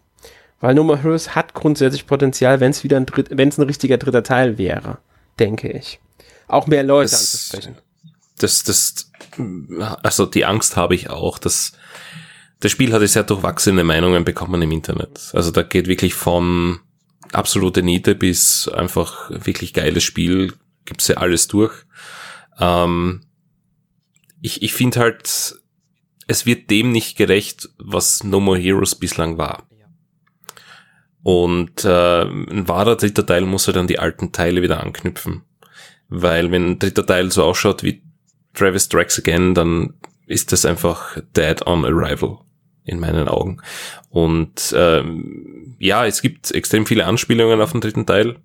Weil 0.60 0.74
No 0.74 0.84
More 0.84 1.02
Heroes 1.02 1.34
hat 1.34 1.54
grundsätzlich 1.54 2.06
Potenzial, 2.06 2.60
wenn 2.60 2.70
es 2.70 2.82
wieder 2.82 2.96
ein 2.96 3.06
Dritt, 3.06 3.28
wenn 3.30 3.48
es 3.48 3.58
ein 3.58 3.66
richtiger 3.66 3.98
dritter 3.98 4.22
Teil 4.22 4.58
wäre, 4.58 4.98
denke 5.38 5.70
ich. 5.70 6.00
Auch 6.48 6.66
mehr 6.66 6.82
Leute 6.82 7.10
das, 7.10 7.20
anzusprechen. 7.20 7.76
Das, 8.38 8.62
das, 8.62 9.10
also 10.02 10.26
die 10.26 10.44
Angst 10.44 10.76
habe 10.76 10.94
ich 10.94 11.10
auch, 11.10 11.38
dass 11.38 11.72
das 12.60 12.72
Spiel 12.72 12.92
hatte 12.92 13.06
sehr 13.06 13.24
durchwachsene 13.24 13.84
Meinungen 13.84 14.24
bekommen 14.24 14.62
im 14.62 14.72
Internet. 14.72 15.30
Also 15.34 15.50
da 15.50 15.62
geht 15.62 15.88
wirklich 15.88 16.14
von 16.14 16.80
absolute 17.32 17.82
Niete 17.82 18.14
bis 18.14 18.68
einfach 18.68 19.30
wirklich 19.30 19.74
geiles 19.74 20.04
Spiel, 20.04 20.54
gibt's 20.84 21.08
ja 21.08 21.16
alles 21.16 21.48
durch. 21.48 21.74
Ähm, 22.58 23.22
ich 24.40 24.62
ich 24.62 24.72
finde 24.72 25.00
halt, 25.00 25.56
es 26.28 26.46
wird 26.46 26.70
dem 26.70 26.92
nicht 26.92 27.16
gerecht, 27.16 27.68
was 27.78 28.24
No 28.24 28.40
More 28.40 28.58
Heroes 28.58 28.94
bislang 28.94 29.36
war. 29.36 29.66
Und 31.26 31.84
äh, 31.84 32.22
ein 32.22 32.68
wahrer 32.68 32.94
dritter 32.94 33.26
Teil 33.26 33.46
muss 33.46 33.66
halt 33.66 33.76
an 33.76 33.88
die 33.88 33.98
alten 33.98 34.30
Teile 34.30 34.62
wieder 34.62 34.80
anknüpfen. 34.80 35.42
Weil 36.08 36.52
wenn 36.52 36.70
ein 36.70 36.78
dritter 36.78 37.04
Teil 37.04 37.32
so 37.32 37.42
ausschaut 37.42 37.82
wie 37.82 38.00
Travis 38.54 38.84
Strikes 38.84 39.18
Again, 39.18 39.52
dann 39.52 39.94
ist 40.28 40.52
das 40.52 40.64
einfach 40.64 41.18
dead 41.36 41.66
on 41.66 41.84
arrival 41.84 42.38
in 42.84 43.00
meinen 43.00 43.26
Augen. 43.26 43.60
Und 44.08 44.72
ähm, 44.76 45.74
ja, 45.80 46.06
es 46.06 46.22
gibt 46.22 46.52
extrem 46.52 46.86
viele 46.86 47.06
Anspielungen 47.06 47.60
auf 47.60 47.72
den 47.72 47.80
dritten 47.80 48.06
Teil. 48.06 48.36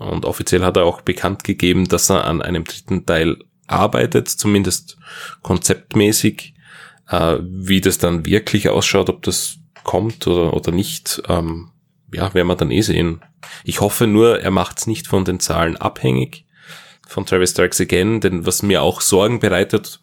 Und 0.00 0.24
offiziell 0.24 0.64
hat 0.64 0.76
er 0.76 0.84
auch 0.84 1.02
bekannt 1.02 1.44
gegeben, 1.44 1.86
dass 1.86 2.10
er 2.10 2.24
an 2.24 2.42
einem 2.42 2.64
dritten 2.64 3.06
Teil 3.06 3.36
arbeitet, 3.68 4.28
zumindest 4.28 4.98
konzeptmäßig. 5.42 6.54
Äh, 7.08 7.36
wie 7.40 7.80
das 7.80 7.98
dann 7.98 8.26
wirklich 8.26 8.68
ausschaut, 8.68 9.10
ob 9.10 9.22
das 9.22 9.58
kommt 9.84 10.26
oder, 10.26 10.54
oder 10.54 10.72
nicht, 10.72 11.22
ähm, 11.28 11.70
ja, 12.12 12.32
werden 12.34 12.48
wir 12.48 12.56
dann 12.56 12.70
eh 12.70 12.82
sehen. 12.82 13.24
Ich 13.64 13.80
hoffe 13.80 14.06
nur, 14.06 14.40
er 14.40 14.50
macht's 14.50 14.86
nicht 14.86 15.06
von 15.06 15.24
den 15.24 15.40
Zahlen 15.40 15.76
abhängig 15.76 16.46
von 17.06 17.24
Travis 17.24 17.52
Strikes 17.52 17.80
Again, 17.80 18.20
denn 18.20 18.46
was 18.46 18.62
mir 18.62 18.82
auch 18.82 19.00
Sorgen 19.00 19.38
bereitet 19.38 20.00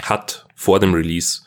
hat 0.00 0.46
vor 0.54 0.80
dem 0.80 0.94
Release, 0.94 1.42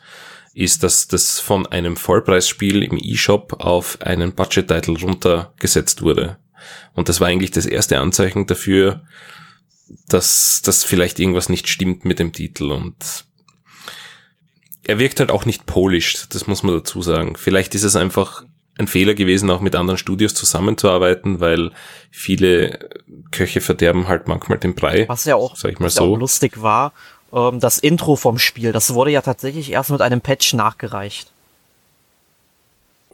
ist, 0.54 0.82
dass 0.82 1.08
das 1.08 1.40
von 1.40 1.66
einem 1.66 1.96
Vollpreisspiel 1.96 2.82
im 2.82 2.98
eShop 2.98 3.64
auf 3.64 4.00
einen 4.02 4.34
Budget-Title 4.34 4.98
runtergesetzt 5.00 6.02
wurde. 6.02 6.38
Und 6.94 7.08
das 7.08 7.20
war 7.20 7.28
eigentlich 7.28 7.50
das 7.50 7.66
erste 7.66 7.98
Anzeichen 7.98 8.46
dafür, 8.46 9.04
dass, 10.08 10.60
dass 10.62 10.84
vielleicht 10.84 11.18
irgendwas 11.18 11.48
nicht 11.48 11.68
stimmt 11.68 12.04
mit 12.04 12.18
dem 12.18 12.32
Titel 12.32 12.72
und 12.72 13.24
er 14.82 14.98
wirkt 14.98 15.20
halt 15.20 15.30
auch 15.30 15.44
nicht 15.44 15.66
polish, 15.66 16.28
das 16.30 16.46
muss 16.46 16.62
man 16.62 16.74
dazu 16.74 17.02
sagen. 17.02 17.36
Vielleicht 17.36 17.74
ist 17.74 17.84
es 17.84 17.94
einfach 17.94 18.44
ein 18.78 18.86
Fehler 18.86 19.14
gewesen, 19.14 19.50
auch 19.50 19.60
mit 19.60 19.74
anderen 19.76 19.98
Studios 19.98 20.34
zusammenzuarbeiten, 20.34 21.40
weil 21.40 21.70
viele 22.10 22.78
Köche 23.30 23.60
verderben 23.60 24.08
halt 24.08 24.28
manchmal 24.28 24.58
den 24.58 24.74
Brei. 24.74 25.08
Was 25.08 25.24
ja 25.24 25.36
auch, 25.36 25.56
sag 25.56 25.72
ich 25.72 25.78
mal 25.78 25.86
was 25.86 25.94
so. 25.94 26.04
Ja 26.04 26.10
auch 26.10 26.18
lustig 26.18 26.62
war, 26.62 26.92
ähm, 27.32 27.60
das 27.60 27.78
Intro 27.78 28.16
vom 28.16 28.38
Spiel, 28.38 28.72
das 28.72 28.94
wurde 28.94 29.10
ja 29.10 29.20
tatsächlich 29.20 29.72
erst 29.72 29.90
mit 29.90 30.00
einem 30.00 30.20
Patch 30.20 30.54
nachgereicht. 30.54 31.30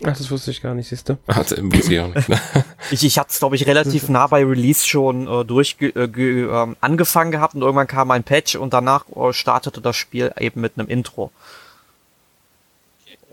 Ach, 0.02 0.16
das 0.16 0.28
wusste 0.30 0.50
ich 0.50 0.60
gar 0.60 0.74
nicht, 0.74 0.88
siehst 0.88 1.08
du? 1.08 1.18
Also, 1.26 1.62
muss 1.62 1.88
ich 1.88 2.00
auch 2.00 2.12
nicht. 2.12 2.28
ich 2.90 3.04
ich 3.04 3.18
hatte 3.18 3.30
es, 3.30 3.38
glaube 3.38 3.56
ich, 3.56 3.66
relativ 3.66 4.08
nah 4.08 4.26
bei 4.26 4.44
Release 4.44 4.86
schon 4.86 5.28
äh, 5.28 5.44
durch 5.44 5.76
äh, 5.80 5.88
äh, 5.88 6.74
angefangen 6.80 7.30
gehabt 7.30 7.54
und 7.54 7.62
irgendwann 7.62 7.86
kam 7.86 8.10
ein 8.10 8.24
Patch 8.24 8.56
und 8.56 8.74
danach 8.74 9.04
äh, 9.14 9.32
startete 9.32 9.80
das 9.80 9.96
Spiel 9.96 10.32
eben 10.38 10.60
mit 10.60 10.72
einem 10.76 10.88
Intro. 10.88 11.30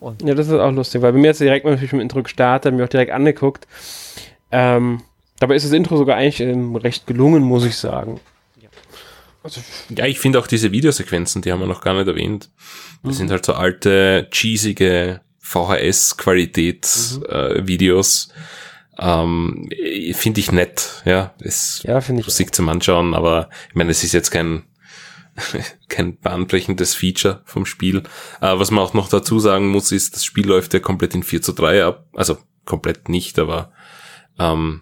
Und 0.02 0.22
ja, 0.24 0.34
das 0.34 0.48
ist 0.48 0.54
auch 0.54 0.72
lustig, 0.72 1.04
weil 1.04 1.14
bei 1.14 1.20
mir 1.20 1.30
hat 1.30 1.36
es 1.36 1.40
direkt 1.40 1.64
mal 1.64 1.78
mit 1.78 1.92
dem 1.92 2.00
Intro 2.00 2.24
gestartet, 2.24 2.74
mir 2.74 2.86
auch 2.86 2.90
direkt 2.90 3.12
angeguckt. 3.12 3.68
Ähm, 4.52 5.04
dabei 5.40 5.54
ist 5.56 5.64
das 5.64 5.74
Intro 5.74 5.96
sogar 5.96 6.18
eigentlich 6.18 6.40
ähm, 6.40 6.76
recht 6.76 7.06
gelungen, 7.06 7.44
muss 7.44 7.66
ich 7.66 7.76
sagen. 7.76 8.20
Ja, 8.60 8.70
also, 9.44 9.62
ja 9.90 10.08
ich 10.08 10.20
finde 10.20 10.40
auch 10.40 10.48
diese 10.48 10.72
Videosequenzen, 10.72 11.44
die 11.44 11.52
haben 11.52 11.60
wir 11.60 11.68
noch 11.68 11.82
gar 11.82 11.94
nicht 11.94 12.08
erwähnt. 12.08 12.50
Das 13.04 13.14
mhm. 13.14 13.18
sind 13.18 13.30
halt 13.30 13.46
so 13.46 13.54
alte, 13.54 14.28
cheesige 14.32 15.22
VHS-Qualität-Videos. 15.40 18.28
Mhm. 18.28 18.34
Äh, 18.98 19.24
ähm, 19.24 19.70
finde 20.14 20.40
ich 20.40 20.52
nett, 20.52 21.04
ja. 21.06 21.36
Ist 21.40 21.84
ja, 21.84 22.02
finde 22.02 22.22
ich. 22.22 22.28
Musik 22.28 22.56
zum 22.56 22.70
Anschauen, 22.70 23.14
aber 23.14 23.52
ich 23.70 23.76
meine, 23.76 23.92
es 23.92 24.04
ist 24.04 24.14
jetzt 24.14 24.32
kein 24.32 24.64
kein 25.90 26.18
bahnbrechendes 26.18 26.94
Feature 26.94 27.42
vom 27.46 27.66
Spiel. 27.66 28.04
Äh, 28.42 28.58
was 28.60 28.72
man 28.72 28.84
auch 28.84 28.94
noch 28.94 29.10
dazu 29.10 29.40
sagen 29.40 29.68
muss, 29.68 29.92
ist, 29.92 30.16
das 30.16 30.26
Spiel 30.26 30.48
läuft 30.48 30.74
ja 30.74 30.80
komplett 30.80 31.16
in 31.16 31.24
4 31.24 31.42
zu 31.42 31.54
3 31.54 31.86
ab. 31.86 32.08
Also 32.14 32.38
komplett 32.66 33.10
nicht, 33.10 33.40
aber 33.40 33.72
ähm, 34.40 34.82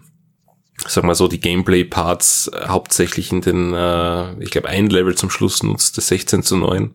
sag 0.86 1.04
mal 1.04 1.14
so, 1.14 1.28
die 1.28 1.40
Gameplay-Parts 1.40 2.50
hauptsächlich 2.66 3.32
in 3.32 3.40
den, 3.40 3.74
äh, 3.74 4.42
ich 4.42 4.50
glaube, 4.50 4.68
ein 4.68 4.88
Level 4.88 5.14
zum 5.14 5.30
Schluss 5.30 5.62
nutzt, 5.62 5.96
das 5.96 6.08
16 6.08 6.42
zu 6.42 6.56
9. 6.56 6.94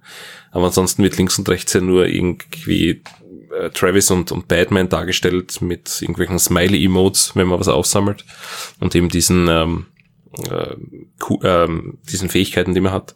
Aber 0.52 0.68
ansonsten 0.68 1.04
wird 1.04 1.18
links 1.18 1.38
und 1.38 1.50
rechts 1.50 1.74
ja 1.74 1.82
nur 1.82 2.08
irgendwie 2.08 3.04
äh, 3.56 3.70
Travis 3.70 4.10
und, 4.12 4.32
und 4.32 4.48
Batman 4.48 4.90
dargestellt 4.90 5.62
mit 5.62 6.02
irgendwelchen 6.02 6.40
Smiley-Emotes, 6.40 7.36
wenn 7.36 7.48
man 7.48 7.60
was 7.60 7.68
aufsammelt. 7.68 8.26
Und 8.80 8.96
eben 8.96 9.10
diesen, 9.10 9.48
ähm, 9.48 9.86
äh, 10.50 10.76
ähm, 11.44 12.00
diesen 12.10 12.30
Fähigkeiten, 12.30 12.74
die 12.74 12.82
man 12.82 12.94
hat. 12.94 13.16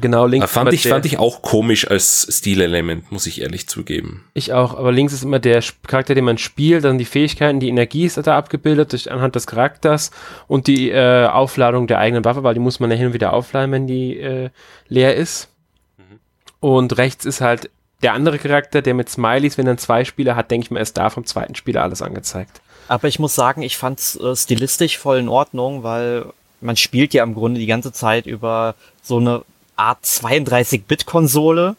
Genau, 0.00 0.26
links. 0.26 0.50
Fand 0.50 0.72
ich, 0.72 0.88
fand 0.88 1.06
ich 1.06 1.18
auch 1.18 1.42
komisch 1.42 1.88
als 1.88 2.26
Stilelement, 2.28 3.12
muss 3.12 3.26
ich 3.26 3.40
ehrlich 3.40 3.68
zugeben. 3.68 4.24
Ich 4.34 4.52
auch, 4.52 4.76
aber 4.76 4.90
links 4.90 5.12
ist 5.12 5.22
immer 5.22 5.38
der 5.38 5.62
Charakter, 5.86 6.14
den 6.14 6.24
man 6.24 6.38
spielt, 6.38 6.84
dann 6.84 6.98
die 6.98 7.04
Fähigkeiten, 7.04 7.60
die 7.60 7.68
Energie 7.68 8.04
ist 8.04 8.16
da 8.16 8.36
abgebildet 8.36 8.92
durch 8.92 9.10
anhand 9.10 9.36
des 9.36 9.46
Charakters 9.46 10.10
und 10.48 10.66
die 10.66 10.90
äh, 10.90 11.26
Aufladung 11.26 11.86
der 11.86 11.98
eigenen 11.98 12.24
Waffe, 12.24 12.42
weil 12.42 12.54
die 12.54 12.60
muss 12.60 12.80
man 12.80 12.90
ja 12.90 12.96
hin 12.96 13.08
und 13.08 13.12
wieder 13.12 13.32
aufladen, 13.32 13.72
wenn 13.72 13.86
die 13.86 14.18
äh, 14.18 14.50
leer 14.88 15.14
ist. 15.14 15.48
Mhm. 15.96 16.18
Und 16.60 16.98
rechts 16.98 17.24
ist 17.24 17.40
halt 17.40 17.70
der 18.02 18.14
andere 18.14 18.38
Charakter, 18.38 18.82
der 18.82 18.94
mit 18.94 19.08
Smileys, 19.08 19.58
wenn 19.58 19.66
er 19.66 19.76
zwei 19.76 20.04
Spieler 20.04 20.36
hat, 20.36 20.50
denke 20.50 20.66
ich 20.66 20.70
mal, 20.70 20.80
ist 20.80 20.96
da 20.96 21.10
vom 21.10 21.24
zweiten 21.24 21.54
Spieler 21.54 21.82
alles 21.82 22.02
angezeigt. 22.02 22.60
Aber 22.88 23.08
ich 23.08 23.18
muss 23.18 23.34
sagen, 23.34 23.62
ich 23.62 23.76
fand's 23.76 24.16
äh, 24.16 24.36
stilistisch 24.36 24.98
voll 24.98 25.18
in 25.18 25.28
Ordnung, 25.28 25.82
weil 25.82 26.26
man 26.60 26.76
spielt 26.76 27.14
ja 27.14 27.22
im 27.22 27.34
Grunde 27.34 27.60
die 27.60 27.66
ganze 27.66 27.92
Zeit 27.92 28.26
über 28.26 28.74
so 29.02 29.18
eine 29.18 29.42
Art 29.76 30.04
32-Bit-Konsole, 30.04 31.76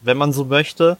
wenn 0.00 0.16
man 0.16 0.32
so 0.32 0.44
möchte. 0.44 0.96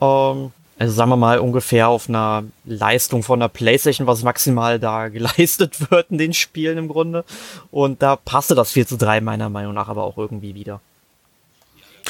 Ähm, 0.00 0.52
also 0.78 0.92
sagen 0.92 1.10
wir 1.10 1.16
mal 1.16 1.38
ungefähr 1.38 1.88
auf 1.88 2.08
einer 2.08 2.44
Leistung 2.66 3.22
von 3.22 3.40
einer 3.40 3.48
Playstation, 3.48 4.06
was 4.06 4.22
maximal 4.22 4.78
da 4.78 5.08
geleistet 5.08 5.90
wird 5.90 6.10
in 6.10 6.18
den 6.18 6.32
Spielen 6.34 6.78
im 6.78 6.88
Grunde. 6.88 7.24
Und 7.70 8.02
da 8.02 8.16
passte 8.16 8.54
das 8.54 8.72
4 8.72 8.86
zu 8.86 8.96
3 8.96 9.20
meiner 9.20 9.48
Meinung 9.48 9.74
nach 9.74 9.88
aber 9.88 10.04
auch 10.04 10.18
irgendwie 10.18 10.54
wieder. 10.54 10.80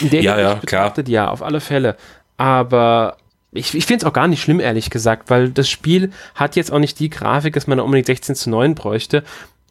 Der 0.01 0.21
ja, 0.21 0.39
ja, 0.39 0.55
klar. 0.57 0.93
Ja, 1.07 1.31
auf 1.31 1.43
alle 1.43 1.61
Fälle. 1.61 1.97
Aber 2.37 3.17
ich, 3.53 3.75
ich 3.75 3.87
finde 3.87 4.05
es 4.05 4.09
auch 4.09 4.13
gar 4.13 4.29
nicht 4.29 4.43
schlimm, 4.43 4.61
ehrlich 4.61 4.91
gesagt, 4.91 5.31
weil 5.31 5.51
das 5.51 5.71
Spiel 5.71 6.13
hat 6.35 6.57
jetzt 6.57 6.71
auch 6.71 6.79
nicht 6.79 6.99
die 6.99 7.09
Grafik, 7.09 7.55
dass 7.55 7.67
man 7.67 7.81
unbedingt 7.81 8.07
16 8.07 8.35
zu 8.35 8.51
9 8.51 8.75
bräuchte. 8.75 9.23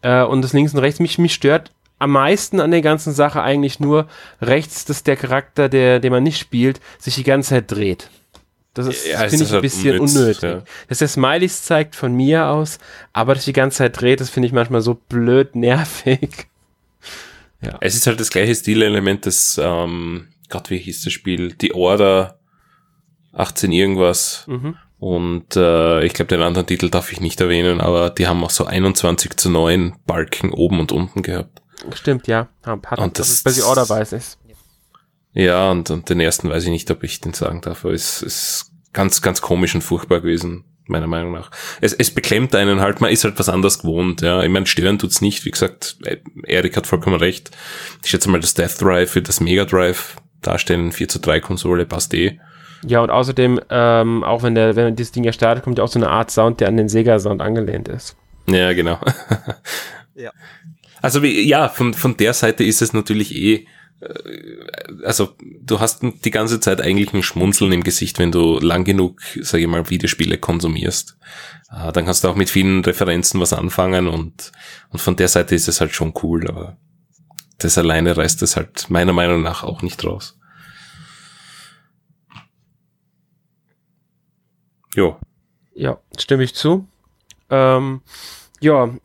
Äh, 0.02 0.24
und 0.24 0.42
das 0.42 0.54
links 0.54 0.74
und 0.74 0.80
rechts 0.80 1.00
mich, 1.00 1.18
mich 1.18 1.34
stört 1.34 1.72
am 2.00 2.12
meisten 2.12 2.60
an 2.60 2.72
der 2.72 2.82
ganzen 2.82 3.14
Sache 3.14 3.42
eigentlich 3.42 3.80
nur 3.80 4.08
rechts, 4.42 4.86
dass 4.86 5.04
der 5.04 5.16
Charakter, 5.16 5.70
der, 5.70 6.00
den 6.00 6.12
man 6.12 6.24
nicht 6.24 6.40
spielt, 6.40 6.82
sich 7.00 7.16
die 7.16 7.24
ganze 7.24 7.52
Zeit 7.52 7.72
dreht. 7.72 8.10
Das 8.74 8.88
ist, 8.88 9.08
ja, 9.08 9.20
finde 9.30 9.46
ich, 9.46 9.54
ein 9.54 9.62
bisschen 9.62 10.00
unnütz, 10.00 10.16
unnötig. 10.16 10.44
Ja. 10.44 10.64
Dass 10.90 10.98
der 10.98 11.08
Smileys 11.08 11.64
zeigt 11.64 11.96
von 11.96 12.14
mir 12.14 12.48
aus, 12.48 12.78
aber 13.14 13.34
dass 13.34 13.46
die 13.46 13.54
ganze 13.54 13.78
Zeit 13.78 14.00
dreht, 14.00 14.20
das 14.20 14.30
finde 14.30 14.48
ich 14.48 14.54
manchmal 14.54 14.82
so 14.82 14.96
blöd 14.96 15.56
nervig. 15.56 16.48
Ja. 17.62 17.78
Es 17.82 17.96
ist 17.96 18.06
halt 18.06 18.20
das 18.20 18.30
gleiche 18.30 18.54
Stilelement 18.54 19.26
des, 19.26 19.60
ähm, 19.64 20.28
Gott, 20.50 20.70
wie 20.70 20.78
hieß 20.78 21.04
das 21.04 21.14
Spiel? 21.14 21.54
Die 21.54 21.74
Order 21.74 22.38
18 23.34 23.72
irgendwas. 23.72 24.46
Mhm. 24.46 24.76
Und 25.00 25.56
äh, 25.56 26.06
ich 26.06 26.14
glaube, 26.14 26.30
den 26.30 26.42
anderen 26.42 26.68
Titel 26.68 26.90
darf 26.90 27.12
ich 27.12 27.22
nicht 27.22 27.42
erwähnen, 27.42 27.82
aber 27.82 28.12
die 28.12 28.28
haben 28.28 28.44
auch 28.44 28.50
so 28.50 28.66
21 28.66 29.38
zu 29.38 29.50
9 29.50 29.96
Balken 30.06 30.52
oben 30.52 30.80
und 30.80 30.92
unten 30.92 31.24
gehabt. 31.24 31.62
Stimmt, 31.94 32.28
ja. 32.28 32.48
Hat, 32.66 33.00
und 33.00 33.20
das, 33.20 33.44
das 33.44 33.58
ist, 33.58 33.64
weil 33.64 33.70
Order 33.70 33.88
weiß 33.88 34.14
ist. 34.14 34.38
Ja, 35.34 35.70
und, 35.70 35.92
und 35.92 36.10
den 36.10 36.20
ersten 36.22 36.50
weiß 36.50 36.64
ich 36.64 36.70
nicht, 36.70 36.90
ob 36.92 37.04
ich 37.04 37.20
den 37.20 37.34
sagen 37.34 37.62
darf, 37.62 37.84
aber 37.84 37.94
es 37.94 38.22
ist 38.22 38.72
ganz, 38.94 39.22
ganz 39.22 39.42
komisch 39.42 39.76
und 39.76 39.82
furchtbar 39.82 40.22
gewesen, 40.22 40.64
meiner 40.88 41.08
Meinung 41.08 41.34
nach. 41.34 41.52
Es, 41.82 41.94
es 41.94 42.10
beklemmt 42.10 42.56
einen 42.56 42.80
halt, 42.80 43.02
man 43.02 43.12
ist 43.12 43.26
halt 43.26 43.38
was 43.38 43.50
anderes 43.50 43.80
gewohnt, 43.80 44.22
ja. 44.22 44.42
Ich 44.42 44.50
meine, 44.50 44.66
stören 44.66 44.98
tut's 44.98 45.20
nicht, 45.22 45.44
wie 45.44 45.52
gesagt, 45.52 45.98
Erik 46.44 46.78
hat 46.78 46.88
vollkommen 46.88 47.18
recht. 47.18 47.52
Ich 48.04 48.10
schätze 48.10 48.30
mal, 48.30 48.40
das 48.40 48.54
Death 48.54 48.82
Drive 48.82 49.12
für 49.12 49.22
das 49.22 49.42
Mega 49.42 49.66
Drive 49.66 50.16
darstellen, 50.42 50.94
4 50.94 51.10
zu 51.10 51.20
3 51.20 51.42
Konsole, 51.42 51.86
passt 51.86 52.14
eh. 52.14 52.40
Ja, 52.88 53.02
und 53.02 53.10
außerdem, 53.10 53.60
ähm, 53.70 54.24
auch 54.24 54.44
wenn 54.44 54.56
der, 54.56 54.76
wenn 54.76 54.96
dieses 54.96 55.12
Ding 55.12 55.24
ja 55.24 55.34
startet, 55.34 55.64
kommt 55.64 55.80
ja 55.80 55.84
auch 55.84 55.90
so 55.90 56.00
eine 56.00 56.10
Art 56.10 56.32
Sound, 56.32 56.60
der 56.60 56.68
an 56.68 56.78
den 56.78 56.88
Sega-Sound 56.88 57.42
angelehnt 57.42 57.88
ist. 57.88 58.16
Ja, 58.48 58.74
genau. 58.74 59.00
ja. 60.16 60.32
Also 61.02 61.22
wie, 61.24 61.42
ja, 61.42 61.70
von, 61.70 61.94
von 61.94 62.18
der 62.18 62.34
Seite 62.34 62.64
ist 62.64 62.82
es 62.82 62.94
natürlich 62.94 63.36
eh, 63.36 63.68
äh, 64.00 65.04
also 65.04 65.36
du 65.62 65.80
hast 65.80 66.04
die 66.04 66.32
ganze 66.32 66.60
Zeit 66.60 66.82
eigentlich 66.82 67.14
ein 67.14 67.24
Schmunzeln 67.24 67.72
im 67.72 67.84
Gesicht, 67.84 68.20
wenn 68.20 68.32
du 68.32 68.60
lang 68.60 68.84
genug, 68.84 69.22
sage 69.42 69.64
ich 69.64 69.70
mal, 69.70 69.90
Videospiele 69.90 70.38
konsumierst. 70.38 71.18
Äh, 71.72 71.92
dann 71.92 72.06
kannst 72.06 72.24
du 72.24 72.30
auch 72.30 72.36
mit 72.36 72.50
vielen 72.50 72.84
Referenzen 72.84 73.40
was 73.40 73.54
anfangen 73.54 74.08
und, 74.08 74.52
und 74.90 75.00
von 75.00 75.16
der 75.16 75.28
Seite 75.28 75.56
ist 75.56 75.68
es 75.68 75.82
halt 75.82 75.94
schon 75.94 76.14
cool, 76.24 76.48
aber 76.48 76.78
das 77.58 77.78
alleine 77.78 78.16
reißt 78.16 78.42
es 78.44 78.56
halt 78.56 78.90
meiner 78.90 79.14
Meinung 79.14 79.42
nach 79.42 79.64
auch 79.64 79.82
nicht 79.82 80.04
raus. 80.04 80.38
Jo. 84.94 85.20
Ja, 85.74 86.00
stimme 86.18 86.44
ich 86.44 86.56
zu. 86.56 86.88
Ähm, 87.50 88.02
ja, 88.62 88.96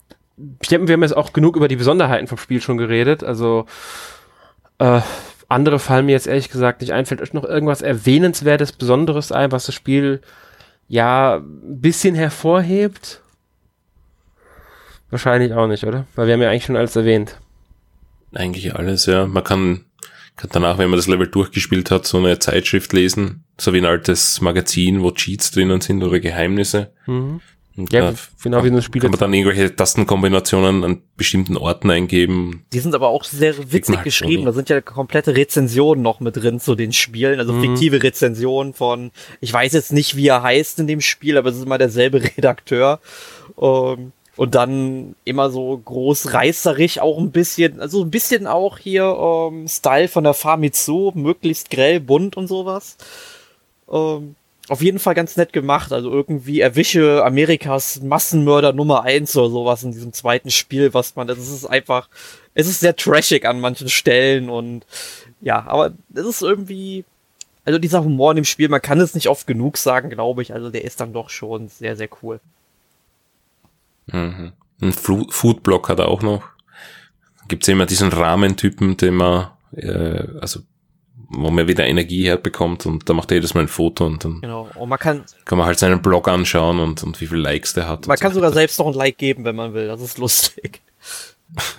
ich 0.63 0.69
denke, 0.69 0.89
wir 0.89 0.95
haben 0.95 1.03
jetzt 1.03 1.17
auch 1.17 1.33
genug 1.33 1.57
über 1.57 1.69
die 1.69 1.77
Besonderheiten 1.77 2.27
vom 2.27 2.39
Spiel 2.39 2.61
schon 2.61 2.79
geredet. 2.79 3.25
Also 3.25 3.67
äh, 4.79 5.01
andere 5.49 5.79
fallen 5.79 6.07
mir 6.07 6.13
jetzt 6.13 6.27
ehrlich 6.27 6.51
gesagt 6.51 6.81
nicht 6.81 6.93
ein. 6.93 7.07
Fällt 7.07 7.21
euch 7.21 7.33
noch 7.33 7.45
irgendwas 7.45 7.83
Erwähnenswertes, 7.83 8.73
Besonderes 8.73 9.33
ein, 9.33 9.53
was 9.53 9.67
das 9.67 9.75
Spiel 9.75 10.21
ja 10.89 11.37
ein 11.37 11.81
bisschen 11.81 12.15
hervorhebt? 12.15 13.21
Wahrscheinlich 15.11 15.53
auch 15.53 15.67
nicht, 15.67 15.85
oder? 15.85 16.07
Weil 16.15 16.29
wir 16.29 16.35
haben 16.35 16.43
ja 16.43 16.51
eigentlich 16.51 16.65
schon 16.65 16.77
alles 16.77 16.97
erwähnt. 16.97 17.37
Eigentlich 18.33 18.77
alles, 18.77 19.07
ja. 19.07 19.27
Man 19.27 19.43
kann, 19.43 19.85
kann 20.37 20.51
danach, 20.53 20.79
wenn 20.79 20.89
man 20.89 20.99
das 20.99 21.09
Level 21.09 21.27
durchgespielt 21.27 21.91
hat, 21.91 22.07
so 22.07 22.19
eine 22.19 22.39
Zeitschrift 22.39 22.93
lesen, 22.93 23.45
so 23.59 23.73
wie 23.73 23.79
ein 23.79 23.87
altes 23.87 24.41
Magazin, 24.41 25.03
wo 25.03 25.11
Cheats 25.11 25.51
drinnen 25.51 25.81
sind 25.81 26.03
oder 26.03 26.21
Geheimnisse. 26.21 26.93
Mhm. 27.07 27.41
Ja, 27.91 28.13
genau 28.43 28.65
wie 28.65 28.71
das 28.71 28.85
Spiel. 28.85 29.03
Kann 29.03 29.11
man 29.11 29.21
dann 29.21 29.35
irgendwelche 29.35 29.75
Tastenkombinationen 29.75 30.85
an 30.85 31.03
bestimmten 31.17 31.57
Orten 31.57 31.91
eingeben. 31.91 32.65
Die 32.73 32.81
sind 32.81 32.95
aber 32.95 33.09
auch 33.09 33.25
sehr 33.25 33.73
witzig 33.73 34.03
geschrieben. 34.03 34.45
Da 34.45 34.53
sind 34.53 34.69
ja 34.69 34.81
komplette 34.81 35.37
Rezensionen 35.37 36.03
noch 36.03 36.21
mit 36.21 36.37
drin 36.37 36.61
zu 36.61 36.75
den 36.75 36.93
Spielen. 36.93 37.39
Also 37.39 37.53
mhm. 37.53 37.63
fiktive 37.63 38.03
Rezensionen 38.03 38.75
von, 38.75 39.11
ich 39.41 39.53
weiß 39.53 39.73
jetzt 39.73 39.93
nicht, 39.93 40.17
wie 40.17 40.29
er 40.29 40.43
heißt 40.43 40.79
in 40.81 40.87
dem 40.87 41.01
Spiel, 41.01 41.39
aber 41.39 41.51
es 41.51 41.57
ist 41.57 41.65
immer 41.65 41.79
derselbe 41.79 42.23
Redakteur. 42.37 43.01
Ähm, 43.61 44.13
und 44.37 44.55
dann 44.55 45.17
immer 45.25 45.51
so 45.51 45.77
groß 45.77 46.33
reißerig 46.33 47.03
auch 47.03 47.19
ein 47.19 47.31
bisschen, 47.31 47.79
also 47.79 48.03
ein 48.03 48.11
bisschen 48.11 48.47
auch 48.47 48.79
hier 48.79 49.05
ähm, 49.05 49.69
Style 49.69 50.09
von 50.09 50.25
der 50.25 50.33
Famitsu, 50.33 51.13
möglichst 51.15 51.69
grell, 51.69 52.01
bunt 52.01 52.39
und 52.39 52.47
sowas. 52.47 52.97
Ähm, 53.93 54.37
auf 54.71 54.83
jeden 54.83 55.01
Fall 55.01 55.15
ganz 55.15 55.37
nett 55.37 55.53
gemacht. 55.53 55.93
Also 55.93 56.11
irgendwie 56.11 56.61
erwische 56.61 57.25
Amerikas 57.25 58.01
Massenmörder 58.03 58.73
Nummer 58.73 59.03
eins 59.03 59.37
oder 59.37 59.51
sowas 59.51 59.83
in 59.83 59.91
diesem 59.91 60.13
zweiten 60.13 60.51
Spiel, 60.51 60.95
was 60.95 61.17
man, 61.17 61.27
das 61.27 61.39
ist 61.39 61.67
einfach, 61.67 62.09
es 62.55 62.69
ist 62.69 62.81
sehr 62.81 62.95
trashig 62.95 63.47
an 63.47 63.61
manchen 63.61 63.89
Stellen 63.89 64.49
und 64.49 64.87
ja, 65.41 65.65
aber 65.67 65.93
es 66.15 66.25
ist 66.25 66.43
irgendwie, 66.43 67.05
also 67.65 67.81
dieser 67.81 68.05
Humor 68.05 68.31
in 68.31 68.37
dem 68.37 68.45
Spiel, 68.45 68.69
man 68.69 68.81
kann 68.81 69.01
es 69.01 69.15
nicht 69.15 69.29
oft 69.29 69.47
genug 69.47 69.77
sagen, 69.77 70.09
glaube 70.09 70.43
ich. 70.43 70.55
Also 70.55 70.71
der 70.71 70.85
ist 70.85 71.01
dann 71.01 71.13
doch 71.13 71.31
schon 71.31 71.69
sehr, 71.69 71.97
sehr 71.97 72.09
cool. 72.23 72.39
Mhm. 74.07 74.53
Ein 74.81 74.93
Foodblock 74.93 75.89
hat 75.89 75.99
er 75.99 76.09
auch 76.09 76.23
noch. 76.23 76.45
Gibt 77.49 77.65
es 77.65 77.69
immer 77.69 77.87
diesen 77.87 78.13
Rahmentypen, 78.13 78.97
den 78.97 79.15
man, 79.15 79.51
äh, 79.75 80.27
also 80.41 80.61
wo 81.31 81.51
man 81.51 81.69
wieder 81.69 81.87
Energie 81.87 82.25
herbekommt 82.25 82.87
und 82.87 83.09
da 83.09 83.15
macht 83.15 83.31
er 83.31 83.37
jedes 83.37 83.55
Mal 83.55 83.63
ein 83.63 83.69
Foto 83.69 84.05
und 84.05 84.25
dann 84.25 84.41
genau. 84.41 84.69
und 84.75 84.89
man 84.89 84.99
kann, 84.99 85.25
kann 85.45 85.59
man 85.59 85.67
halt 85.67 85.79
seinen 85.79 86.03
Blog 86.03 86.29
anschauen 86.29 86.81
und, 86.81 87.03
und 87.03 87.21
wie 87.21 87.27
viele 87.27 87.41
Likes 87.41 87.73
der 87.73 87.89
hat. 87.89 88.07
Man 88.07 88.19
kann 88.19 88.33
so 88.33 88.37
sogar 88.37 88.53
selbst 88.53 88.79
noch 88.79 88.89
ein 88.89 88.95
Like 88.95 89.17
geben, 89.19 89.45
wenn 89.45 89.57
man 89.57 89.73
will. 89.73 89.87
Das 89.87 90.01
ist 90.01 90.19
lustig. 90.19 90.83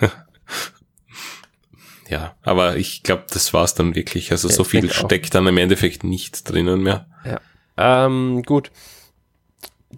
ja, 2.08 2.34
aber 2.42 2.76
ich 2.76 3.02
glaube, 3.02 3.24
das 3.30 3.52
war's 3.52 3.74
dann 3.74 3.94
wirklich. 3.94 4.32
Also 4.32 4.48
ja, 4.48 4.54
so 4.54 4.64
viel 4.64 4.90
steckt 4.90 5.34
dann 5.34 5.46
im 5.46 5.58
Endeffekt 5.58 6.02
nicht 6.02 6.50
drinnen 6.50 6.82
mehr. 6.82 7.06
Ja. 7.24 7.40
Ähm, 7.76 8.42
gut 8.42 8.70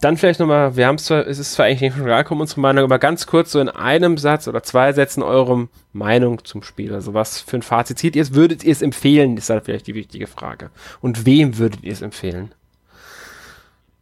dann 0.01 0.17
vielleicht 0.17 0.41
nochmal, 0.41 0.77
wir 0.77 0.87
haben 0.87 0.97
es 0.97 1.05
zwar, 1.05 1.27
es 1.27 1.39
ist 1.39 1.53
zwar 1.53 1.67
eigentlich 1.67 1.81
nicht 1.83 1.97
schon 1.97 2.07
gekommen, 2.07 2.41
unsere 2.41 2.61
Meinung, 2.61 2.85
aber 2.85 2.99
ganz 2.99 3.27
kurz 3.27 3.53
so 3.53 3.61
in 3.61 3.69
einem 3.69 4.19
Satz 4.19 4.49
oder 4.49 4.63
zwei 4.63 4.93
Sätzen 4.93 5.23
eure 5.23 5.69
Meinung 5.93 6.45
zum 6.45 6.63
Spiel. 6.63 6.93
Also 6.93 7.15
was 7.15 7.41
für 7.41 7.57
ein 7.57 7.63
Fazit 7.63 7.99
zieht 7.99 8.17
ihr 8.17 8.23
es? 8.23 8.35
Würdet 8.35 8.65
ihr 8.65 8.73
es 8.73 8.83
empfehlen, 8.83 9.37
ist 9.37 9.51
dann 9.51 9.63
vielleicht 9.63 9.87
die 9.87 9.95
wichtige 9.95 10.27
Frage. 10.27 10.71
Und 11.01 11.27
wem 11.27 11.59
würdet 11.59 11.85
ihr 11.85 11.93
es 11.93 12.03
empfehlen? 12.03 12.53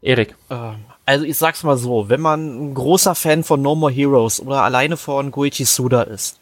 Erik. 0.01 0.35
Ähm, 0.51 0.85
also 1.05 1.25
ich 1.25 1.37
sag's 1.37 1.63
mal 1.63 1.77
so, 1.77 2.09
wenn 2.09 2.21
man 2.21 2.71
ein 2.71 2.75
großer 2.75 3.15
Fan 3.15 3.45
von 3.45 3.61
No 3.61 3.75
More 3.75 3.93
Heroes 3.93 4.41
oder 4.41 4.63
alleine 4.63 4.97
von 4.97 5.31
Goichi 5.31 5.65
Suda 5.65 6.03
ist, 6.03 6.41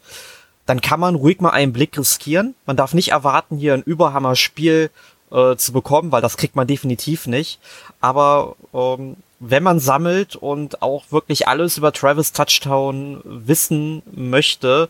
dann 0.65 0.81
kann 0.81 0.99
man 0.99 1.15
ruhig 1.15 1.41
mal 1.41 1.49
einen 1.49 1.73
Blick 1.73 1.97
riskieren. 1.97 2.55
Man 2.65 2.77
darf 2.77 2.93
nicht 2.93 3.09
erwarten, 3.09 3.57
hier 3.57 3.73
ein 3.73 3.83
Überhammer-Spiel 3.83 4.89
äh, 5.31 5.55
zu 5.55 5.73
bekommen, 5.73 6.11
weil 6.11 6.21
das 6.21 6.37
kriegt 6.37 6.55
man 6.55 6.67
definitiv 6.67 7.27
nicht. 7.27 7.59
Aber 7.99 8.55
ähm, 8.73 9.17
wenn 9.41 9.63
man 9.63 9.79
sammelt 9.79 10.35
und 10.35 10.81
auch 10.81 11.05
wirklich 11.09 11.47
alles 11.47 11.77
über 11.77 11.91
Travis 11.91 12.31
Touchdown 12.31 13.21
wissen 13.23 14.03
möchte, 14.11 14.87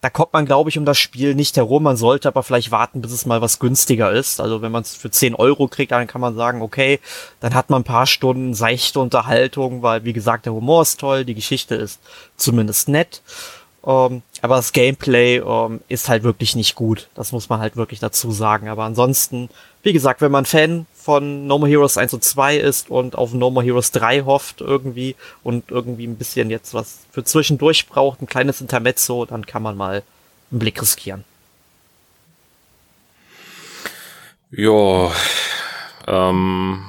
da 0.00 0.10
kommt 0.10 0.32
man, 0.32 0.46
glaube 0.46 0.70
ich, 0.70 0.78
um 0.78 0.84
das 0.84 0.96
Spiel 0.96 1.34
nicht 1.34 1.56
herum. 1.56 1.82
Man 1.82 1.96
sollte 1.96 2.28
aber 2.28 2.42
vielleicht 2.42 2.70
warten, 2.70 3.02
bis 3.02 3.12
es 3.12 3.26
mal 3.26 3.42
was 3.42 3.58
günstiger 3.58 4.12
ist. 4.12 4.40
Also 4.40 4.62
wenn 4.62 4.72
man 4.72 4.82
es 4.82 4.94
für 4.94 5.10
10 5.10 5.34
Euro 5.34 5.68
kriegt, 5.68 5.92
dann 5.92 6.06
kann 6.06 6.20
man 6.20 6.36
sagen, 6.36 6.62
okay, 6.62 7.00
dann 7.40 7.52
hat 7.52 7.68
man 7.68 7.82
ein 7.82 7.84
paar 7.84 8.06
Stunden 8.06 8.54
seichte 8.54 9.00
Unterhaltung, 9.00 9.82
weil, 9.82 10.04
wie 10.04 10.12
gesagt, 10.12 10.46
der 10.46 10.54
Humor 10.54 10.82
ist 10.82 11.00
toll, 11.00 11.24
die 11.24 11.34
Geschichte 11.34 11.74
ist 11.74 12.00
zumindest 12.36 12.88
nett. 12.88 13.22
Ähm, 13.84 14.22
aber 14.40 14.56
das 14.56 14.72
Gameplay 14.72 15.38
ähm, 15.38 15.80
ist 15.88 16.08
halt 16.08 16.22
wirklich 16.22 16.54
nicht 16.54 16.76
gut. 16.76 17.08
Das 17.14 17.32
muss 17.32 17.48
man 17.48 17.60
halt 17.60 17.76
wirklich 17.76 17.98
dazu 17.98 18.30
sagen. 18.30 18.68
Aber 18.68 18.84
ansonsten, 18.84 19.50
wie 19.82 19.92
gesagt, 19.92 20.20
wenn 20.20 20.32
man 20.32 20.44
Fan 20.44 20.86
von 21.08 21.46
No 21.46 21.58
More 21.58 21.70
Heroes 21.70 21.96
1 21.96 22.12
und 22.12 22.22
2 22.22 22.58
ist 22.58 22.90
und 22.90 23.16
auf 23.16 23.32
No 23.32 23.50
More 23.50 23.64
Heroes 23.64 23.92
3 23.92 24.24
hofft 24.24 24.60
irgendwie 24.60 25.16
und 25.42 25.70
irgendwie 25.70 26.06
ein 26.06 26.16
bisschen 26.16 26.50
jetzt 26.50 26.74
was 26.74 27.06
für 27.10 27.24
zwischendurch 27.24 27.86
braucht, 27.86 28.20
ein 28.20 28.26
kleines 28.26 28.60
Intermezzo, 28.60 29.24
dann 29.24 29.46
kann 29.46 29.62
man 29.62 29.74
mal 29.74 30.02
einen 30.50 30.58
Blick 30.58 30.82
riskieren. 30.82 31.24
Ja, 34.50 35.10
ähm, 36.06 36.84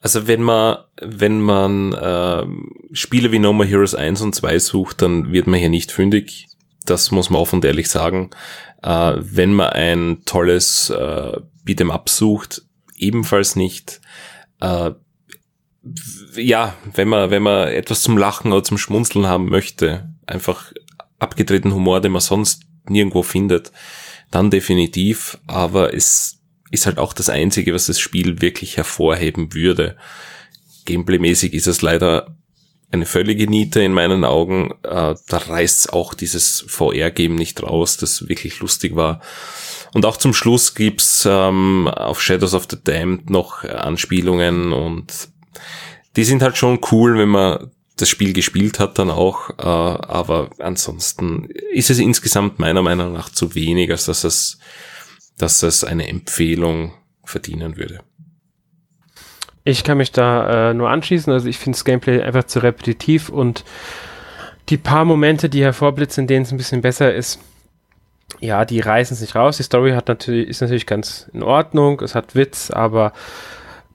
also 0.00 0.26
wenn 0.26 0.42
man, 0.42 0.78
wenn 1.02 1.42
man 1.42 1.92
äh, 1.92 2.46
Spiele 2.94 3.32
wie 3.32 3.38
No 3.38 3.52
More 3.52 3.68
Heroes 3.68 3.94
1 3.94 4.22
und 4.22 4.34
2 4.34 4.58
sucht, 4.60 5.02
dann 5.02 5.30
wird 5.30 5.46
man 5.46 5.60
hier 5.60 5.68
nicht 5.68 5.92
fündig. 5.92 6.46
Das 6.86 7.10
muss 7.10 7.28
man 7.28 7.42
offen 7.42 7.56
und 7.56 7.66
ehrlich 7.66 7.90
sagen. 7.90 8.30
Äh, 8.82 9.16
wenn 9.18 9.52
man 9.52 9.68
ein 9.74 10.22
tolles 10.24 10.88
äh, 10.88 11.38
Beat'em 11.64 11.90
Up 11.90 12.08
sucht, 12.08 12.62
ebenfalls 12.96 13.56
nicht. 13.56 14.00
Äh, 14.60 14.92
ja, 16.36 16.74
wenn 16.94 17.08
man, 17.08 17.30
wenn 17.30 17.42
man 17.42 17.68
etwas 17.68 18.02
zum 18.02 18.18
Lachen 18.18 18.52
oder 18.52 18.64
zum 18.64 18.78
Schmunzeln 18.78 19.26
haben 19.26 19.48
möchte, 19.48 20.10
einfach 20.26 20.72
abgedrehten 21.18 21.74
Humor, 21.74 22.00
den 22.00 22.12
man 22.12 22.20
sonst 22.20 22.62
nirgendwo 22.88 23.22
findet, 23.22 23.72
dann 24.30 24.50
definitiv. 24.50 25.38
Aber 25.46 25.94
es 25.94 26.40
ist 26.70 26.86
halt 26.86 26.98
auch 26.98 27.12
das 27.12 27.28
Einzige, 27.28 27.74
was 27.74 27.86
das 27.86 27.98
Spiel 27.98 28.40
wirklich 28.40 28.76
hervorheben 28.76 29.54
würde. 29.54 29.96
Gameplaymäßig 30.84 31.54
ist 31.54 31.66
es 31.66 31.82
leider 31.82 32.36
eine 32.92 33.06
völlige 33.06 33.46
Niete 33.46 33.80
in 33.82 33.92
meinen 33.92 34.24
Augen. 34.24 34.72
Äh, 34.82 35.14
da 35.28 35.36
reißt 35.36 35.92
auch 35.92 36.14
dieses 36.14 36.64
VR-Game 36.66 37.36
nicht 37.36 37.62
raus, 37.62 37.96
das 37.96 38.28
wirklich 38.28 38.58
lustig 38.60 38.96
war. 38.96 39.20
Und 39.92 40.06
auch 40.06 40.16
zum 40.16 40.34
Schluss 40.34 40.74
gibt's 40.74 41.26
ähm, 41.28 41.88
auf 41.88 42.20
Shadows 42.20 42.54
of 42.54 42.68
the 42.70 42.78
Damned 42.82 43.28
noch 43.28 43.64
Anspielungen 43.64 44.72
und 44.72 45.28
die 46.16 46.24
sind 46.24 46.42
halt 46.42 46.56
schon 46.56 46.80
cool, 46.90 47.18
wenn 47.18 47.28
man 47.28 47.70
das 47.96 48.08
Spiel 48.08 48.32
gespielt 48.32 48.78
hat 48.78 48.98
dann 48.98 49.10
auch, 49.10 49.50
äh, 49.58 49.62
aber 49.62 50.50
ansonsten 50.58 51.48
ist 51.72 51.90
es 51.90 51.98
insgesamt 51.98 52.58
meiner 52.58 52.82
Meinung 52.82 53.12
nach 53.12 53.28
zu 53.28 53.54
wenig, 53.54 53.90
als 53.90 54.06
dass 54.06 54.24
es 54.24 54.58
dass 55.40 55.62
es 55.62 55.84
eine 55.84 56.08
Empfehlung 56.08 56.92
verdienen 57.24 57.76
würde. 57.76 58.00
Ich 59.64 59.84
kann 59.84 59.98
mich 59.98 60.12
da 60.12 60.70
äh, 60.70 60.74
nur 60.74 60.90
anschließen. 60.90 61.32
Also 61.32 61.48
ich 61.48 61.58
finde 61.58 61.76
das 61.76 61.84
Gameplay 61.84 62.22
einfach 62.22 62.44
zu 62.44 62.62
repetitiv 62.62 63.28
und 63.28 63.64
die 64.68 64.76
paar 64.76 65.04
Momente, 65.04 65.48
die 65.48 65.62
hervorblitzen, 65.62 66.22
in 66.22 66.28
denen 66.28 66.44
es 66.44 66.52
ein 66.52 66.56
bisschen 66.56 66.80
besser 66.80 67.14
ist, 67.14 67.40
ja, 68.38 68.64
die 68.64 68.80
reißen 68.80 69.16
sich 69.16 69.34
raus. 69.34 69.56
Die 69.56 69.62
Story 69.62 69.92
hat 69.92 70.08
natürlich, 70.08 70.48
ist 70.48 70.60
natürlich 70.60 70.86
ganz 70.86 71.28
in 71.32 71.42
Ordnung, 71.42 72.00
es 72.00 72.14
hat 72.14 72.34
Witz, 72.34 72.70
aber 72.70 73.12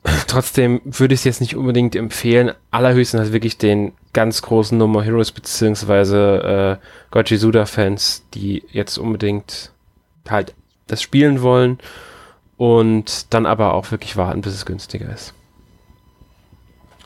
trotzdem 0.28 0.82
würde 0.84 1.13
ich 1.13 1.21
es 1.21 1.26
jetzt 1.26 1.41
nicht 1.41 1.56
unbedingt 1.56 1.95
empfehlen. 1.95 2.52
Allerhöchstens 2.71 3.21
halt 3.21 3.34
wirklich 3.34 3.58
den 3.58 3.93
ganz 4.13 4.41
großen 4.41 4.78
More 4.78 5.04
Heroes 5.04 5.32
beziehungsweise 5.32 6.80
äh, 6.82 6.86
Goji 7.12 7.38
Suda 7.38 7.65
Fans, 7.65 8.24
die 8.34 8.63
jetzt 8.71 8.98
unbedingt 8.98 9.71
halt 10.30 10.54
das 10.88 11.02
spielen 11.02 11.41
wollen 11.41 11.80
und 12.58 13.34
dann 13.34 13.45
aber 13.45 13.74
auch 13.74 13.91
wirklich 13.91 14.17
warten, 14.17 14.41
bis 14.41 14.54
es 14.54 14.65
günstiger 14.65 15.12
ist. 15.12 15.34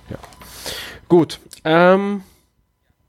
Ja. 0.10 0.18
Gut. 1.08 1.40
Ähm, 1.64 2.24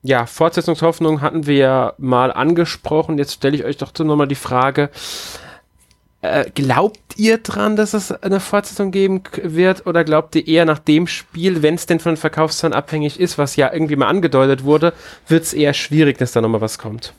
ja, 0.03 0.27
Fortsetzungshoffnung 0.27 1.21
hatten 1.21 1.47
wir 1.47 1.57
ja 1.57 1.95
mal 1.99 2.33
angesprochen. 2.33 3.19
Jetzt 3.19 3.35
stelle 3.35 3.57
ich 3.57 3.65
euch 3.65 3.77
doch 3.77 3.93
nochmal 3.99 4.29
die 4.29 4.35
Frage. 4.35 4.91
Äh, 6.23 6.51
glaubt 6.51 7.17
ihr 7.17 7.39
dran, 7.39 7.77
dass 7.77 7.95
es 7.95 8.13
eine 8.13 8.41
Fortsetzung 8.41 8.91
geben 8.91 9.23
wird 9.43 9.87
oder 9.87 10.05
glaubt 10.05 10.35
ihr 10.35 10.47
eher 10.47 10.67
nach 10.67 10.79
dem 10.79 11.07
Spiel, 11.07 11.63
wenn 11.63 11.75
es 11.75 11.87
denn 11.87 11.99
von 11.99 12.19
Verkaufszahlen 12.19 12.75
abhängig 12.75 13.19
ist, 13.19 13.39
was 13.39 13.57
ja 13.57 13.73
irgendwie 13.73 13.97
mal 13.97 14.09
angedeutet 14.09 14.65
wurde, 14.65 14.93
wird 15.29 15.45
es 15.45 15.55
eher 15.55 15.73
schwierig, 15.73 16.19
dass 16.19 16.33
da 16.33 16.43
nochmal 16.43 16.61
was 16.61 16.79
kommt? 16.79 17.15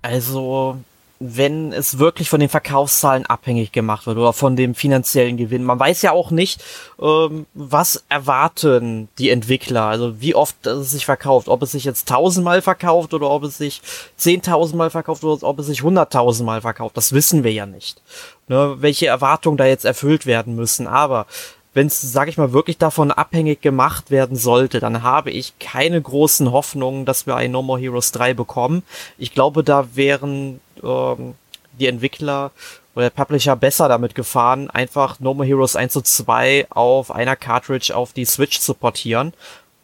Also, 0.00 0.78
wenn 1.26 1.72
es 1.72 1.98
wirklich 1.98 2.28
von 2.28 2.40
den 2.40 2.48
Verkaufszahlen 2.48 3.26
abhängig 3.26 3.72
gemacht 3.72 4.06
wird 4.06 4.18
oder 4.18 4.32
von 4.32 4.56
dem 4.56 4.74
finanziellen 4.74 5.36
Gewinn. 5.36 5.64
Man 5.64 5.78
weiß 5.78 6.02
ja 6.02 6.12
auch 6.12 6.30
nicht, 6.30 6.62
ähm, 7.00 7.46
was 7.54 8.04
erwarten 8.08 9.08
die 9.18 9.30
Entwickler, 9.30 9.84
also 9.84 10.20
wie 10.20 10.34
oft 10.34 10.66
es 10.66 10.90
sich 10.90 11.06
verkauft, 11.06 11.48
ob 11.48 11.62
es 11.62 11.72
sich 11.72 11.84
jetzt 11.84 12.08
tausendmal 12.08 12.62
verkauft 12.62 13.14
oder 13.14 13.30
ob 13.30 13.44
es 13.44 13.58
sich 13.58 13.80
zehntausendmal 14.16 14.90
verkauft 14.90 15.24
oder 15.24 15.46
ob 15.46 15.58
es 15.58 15.66
sich 15.66 15.82
hunderttausendmal 15.82 16.60
verkauft. 16.60 16.96
Das 16.96 17.12
wissen 17.12 17.44
wir 17.44 17.52
ja 17.52 17.66
nicht. 17.66 18.02
Ne, 18.48 18.76
welche 18.78 19.06
Erwartungen 19.06 19.56
da 19.56 19.64
jetzt 19.64 19.86
erfüllt 19.86 20.26
werden 20.26 20.54
müssen. 20.54 20.86
Aber 20.86 21.26
wenn 21.74 21.88
es, 21.88 22.00
sag 22.00 22.28
ich 22.28 22.38
mal, 22.38 22.52
wirklich 22.52 22.78
davon 22.78 23.10
abhängig 23.10 23.60
gemacht 23.60 24.10
werden 24.10 24.36
sollte, 24.36 24.80
dann 24.80 25.02
habe 25.02 25.30
ich 25.30 25.58
keine 25.58 26.00
großen 26.00 26.52
Hoffnungen, 26.52 27.04
dass 27.04 27.26
wir 27.26 27.36
ein 27.36 27.50
No 27.50 27.62
More 27.62 27.80
Heroes 27.80 28.12
3 28.12 28.32
bekommen. 28.32 28.84
Ich 29.18 29.34
glaube, 29.34 29.64
da 29.64 29.88
wären 29.94 30.60
ähm, 30.84 31.34
die 31.78 31.86
Entwickler 31.86 32.50
oder 32.94 33.10
der 33.10 33.24
Publisher 33.24 33.56
besser 33.56 33.88
damit 33.88 34.14
gefahren, 34.14 34.70
einfach 34.70 35.18
No 35.20 35.34
More 35.34 35.46
Heroes 35.46 35.76
1 35.76 35.96
und 35.96 36.06
2 36.06 36.68
auf 36.70 37.10
einer 37.10 37.36
Cartridge 37.36 37.94
auf 37.94 38.12
die 38.12 38.24
Switch 38.24 38.60
zu 38.60 38.74
portieren. 38.74 39.32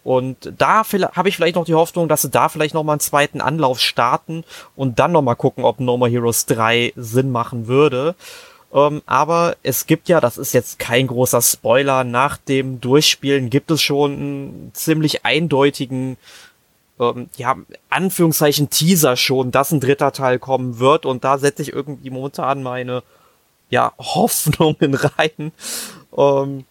Und 0.02 0.52
da 0.56 0.82
habe 0.82 1.28
ich 1.28 1.36
vielleicht 1.36 1.56
noch 1.56 1.66
die 1.66 1.74
Hoffnung, 1.74 2.08
dass 2.08 2.22
sie 2.22 2.30
da 2.30 2.48
vielleicht 2.48 2.74
noch 2.74 2.86
einen 2.86 3.00
zweiten 3.00 3.40
Anlauf 3.40 3.80
starten 3.80 4.44
und 4.74 4.98
dann 4.98 5.12
noch 5.12 5.22
gucken, 5.36 5.64
ob 5.64 5.80
No 5.80 5.96
More 5.96 6.10
Heroes 6.10 6.46
3 6.46 6.94
Sinn 6.96 7.30
machen 7.30 7.66
würde. 7.66 8.14
Ähm, 8.72 9.02
aber 9.06 9.56
es 9.62 9.86
gibt 9.86 10.08
ja, 10.08 10.20
das 10.20 10.38
ist 10.38 10.54
jetzt 10.54 10.78
kein 10.78 11.08
großer 11.08 11.42
Spoiler, 11.42 12.04
nach 12.04 12.36
dem 12.36 12.80
Durchspielen 12.80 13.50
gibt 13.50 13.70
es 13.70 13.82
schon 13.82 14.12
einen 14.12 14.70
ziemlich 14.74 15.24
eindeutigen 15.24 16.16
ähm, 17.00 17.30
ja, 17.36 17.56
Anführungszeichen 17.88 18.70
Teaser 18.70 19.16
schon, 19.16 19.50
dass 19.50 19.72
ein 19.72 19.80
dritter 19.80 20.12
Teil 20.12 20.38
kommen 20.38 20.78
wird 20.78 21.06
und 21.06 21.24
da 21.24 21.38
setze 21.38 21.62
ich 21.62 21.72
irgendwie 21.72 22.10
momentan 22.10 22.62
meine, 22.62 23.02
ja, 23.70 23.92
Hoffnungen 23.98 24.94
rein. 24.94 25.52
Ähm, 26.16 26.64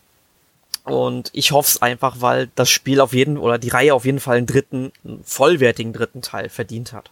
und 0.83 1.29
ich 1.33 1.51
hoffe 1.51 1.67
es 1.67 1.81
einfach, 1.81 2.17
weil 2.19 2.49
das 2.55 2.69
Spiel 2.69 3.01
auf 3.01 3.13
jeden, 3.13 3.37
oder 3.37 3.57
die 3.57 3.69
Reihe 3.69 3.93
auf 3.93 4.05
jeden 4.05 4.19
Fall 4.19 4.37
einen 4.37 4.47
dritten, 4.47 4.91
einen 5.03 5.23
vollwertigen 5.23 5.93
dritten 5.93 6.21
Teil 6.21 6.49
verdient 6.49 6.93
hat. 6.93 7.11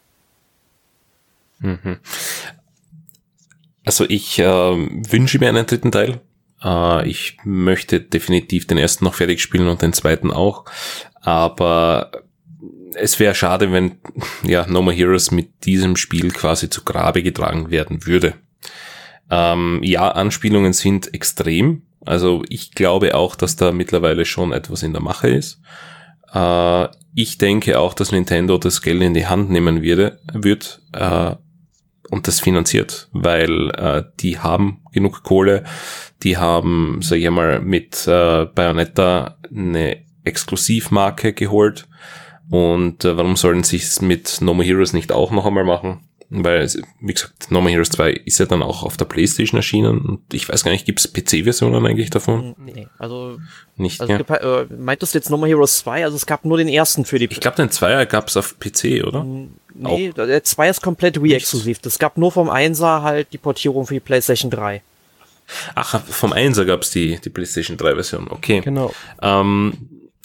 Mhm. 1.60 2.00
Also 3.84 4.06
ich 4.08 4.40
äh, 4.40 4.46
wünsche 4.46 5.40
mir 5.40 5.50
einen 5.50 5.66
dritten 5.66 5.92
Teil. 5.92 6.22
Äh, 6.64 7.08
ich 7.08 7.38
möchte 7.44 8.00
definitiv 8.00 8.68
den 8.68 8.78
ersten 8.78 9.06
noch 9.06 9.16
fertig 9.16 9.42
spielen 9.42 9.68
und 9.68 9.82
den 9.82 9.94
zweiten 9.94 10.32
auch. 10.32 10.66
Aber 11.22 12.12
es 12.96 13.20
wäre 13.20 13.36
schade, 13.36 13.72
wenn 13.72 13.98
ja 14.44 14.66
No 14.68 14.82
More 14.82 14.96
Heroes 14.96 15.32
mit 15.32 15.66
diesem 15.66 15.96
Spiel 15.96 16.32
quasi 16.32 16.70
zu 16.70 16.84
Grabe 16.84 17.24
getragen 17.24 17.70
werden 17.70 18.06
würde. 18.06 18.36
Ähm, 19.30 19.82
ja, 19.84 20.10
Anspielungen 20.12 20.74
sind 20.74 21.14
extrem. 21.14 21.84
Also 22.06 22.44
ich 22.50 22.72
glaube 22.72 23.16
auch, 23.16 23.36
dass 23.36 23.56
da 23.56 23.72
mittlerweile 23.72 24.26
schon 24.26 24.54
etwas 24.54 24.84
in 24.84 24.94
der 24.94 25.02
Mache 25.02 25.30
ist. 25.30 25.60
Äh, 26.34 26.88
ich 27.14 27.38
denke 27.38 27.80
auch, 27.80 27.94
dass 27.94 28.12
Nintendo 28.12 28.58
das 28.58 28.82
Geld 28.82 29.02
in 29.02 29.14
die 29.14 29.28
Hand 29.28 29.50
nehmen 29.50 29.82
würde, 29.82 30.20
wird 30.34 30.82
äh, 30.94 31.36
und 32.10 32.28
das 32.28 32.40
finanziert, 32.40 33.10
weil 33.12 33.72
äh, 33.72 34.04
die 34.22 34.40
haben 34.40 34.82
genug 34.94 35.24
Kohle, 35.24 35.66
die 36.24 36.38
haben, 36.38 37.00
sag 37.02 37.18
ich 37.18 37.30
mal, 37.30 37.60
mit 37.60 38.08
äh, 38.08 38.46
Bayonetta 38.46 39.40
eine 39.52 40.06
Exklusivmarke 40.24 41.34
geholt 41.34 41.88
und 42.50 43.06
äh, 43.06 43.18
warum 43.18 43.36
sollen 43.36 43.64
sie 43.64 43.78
es 43.78 44.02
mit 44.02 44.38
No 44.42 44.54
More 44.54 44.66
Heroes 44.66 44.94
nicht 44.94 45.12
auch 45.12 45.32
noch 45.32 45.46
einmal 45.46 45.64
machen? 45.64 46.02
Weil, 46.30 46.70
wie 47.00 47.14
gesagt, 47.14 47.52
No 47.52 47.62
More 47.62 47.72
Heroes 47.72 47.90
2 47.92 48.12
ist 48.12 48.40
ja 48.40 48.46
dann 48.46 48.62
auch 48.62 48.84
auf 48.84 48.98
der 48.98 49.06
Playstation 49.06 49.58
erschienen 49.58 50.02
und 50.02 50.34
ich 50.34 50.50
weiß 50.50 50.66
gar 50.66 50.72
nicht, 50.72 50.86
gibt 50.86 51.00
es 51.00 51.12
PC-Versionen 51.12 51.86
eigentlich 51.86 52.10
davon? 52.10 52.54
Nee, 52.58 52.88
also 52.98 53.38
nicht. 53.78 54.02
Also 54.02 54.12
ja. 54.12 54.18
gibt, 54.18 54.30
äh, 54.30 54.66
meintest 54.78 55.14
du 55.14 55.20
jetzt 55.20 55.30
No 55.30 55.38
More 55.38 55.48
Heroes 55.48 55.78
2? 55.80 56.04
Also 56.04 56.18
es 56.18 56.26
gab 56.26 56.44
nur 56.44 56.58
den 56.58 56.68
ersten 56.68 57.06
für 57.06 57.18
die 57.18 57.30
Ich 57.32 57.40
glaube, 57.40 57.56
den 57.56 57.70
Zweier 57.70 58.06
gab 58.06 58.28
es 58.28 58.36
auf 58.36 58.60
PC, 58.60 59.06
oder? 59.06 59.26
Nee, 59.74 60.10
auch. 60.10 60.26
der 60.26 60.44
2 60.44 60.70
ist 60.70 60.82
komplett 60.82 61.22
Wii-exklusiv. 61.22 61.80
Das 61.80 61.98
gab 61.98 62.18
nur 62.18 62.32
vom 62.32 62.50
1er 62.50 63.04
halt 63.04 63.32
die 63.32 63.38
Portierung 63.38 63.88
für 63.88 63.94
die 63.94 64.02
Playstation 64.02 64.52
3. 64.52 64.82
Ach, 65.76 66.04
vom 66.04 66.34
1er 66.34 66.66
gab's 66.66 66.92
die, 66.92 67.20
die 67.24 67.30
PlayStation 67.30 67.78
3 67.78 67.94
Version, 67.94 68.28
okay. 68.30 68.62
Genau. 68.62 68.94
Ähm, 69.22 69.74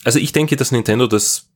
also 0.04 0.18
ich 0.18 0.32
denke, 0.32 0.56
dass 0.56 0.72
Nintendo 0.72 1.06
das 1.06 1.46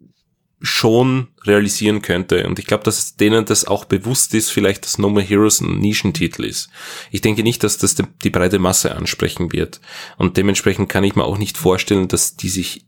schon 0.67 1.29
realisieren 1.45 2.03
könnte. 2.03 2.47
Und 2.47 2.59
ich 2.59 2.67
glaube, 2.67 2.85
dass 2.85 3.17
denen 3.17 3.45
das 3.45 3.67
auch 3.67 3.85
bewusst 3.85 4.35
ist, 4.35 4.51
vielleicht, 4.51 4.85
dass 4.85 4.99
No 4.99 5.09
More 5.09 5.25
Heroes 5.25 5.61
ein 5.61 5.79
Nischentitel 5.79 6.45
ist. 6.45 6.69
Ich 7.11 7.21
denke 7.21 7.43
nicht, 7.43 7.62
dass 7.62 7.79
das 7.79 7.95
die 7.95 8.31
breite 8.31 8.59
Masse 8.59 8.95
ansprechen 8.95 9.53
wird. 9.53 9.81
Und 10.19 10.37
dementsprechend 10.37 10.89
kann 10.89 11.05
ich 11.05 11.14
mir 11.14 11.25
auch 11.25 11.39
nicht 11.39 11.57
vorstellen, 11.57 12.09
dass 12.09 12.37
die 12.37 12.49
sich 12.49 12.87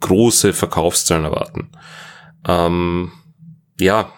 große 0.00 0.52
Verkaufszahlen 0.52 1.24
erwarten. 1.24 1.70
Ähm, 2.46 3.12
ja, 3.80 4.12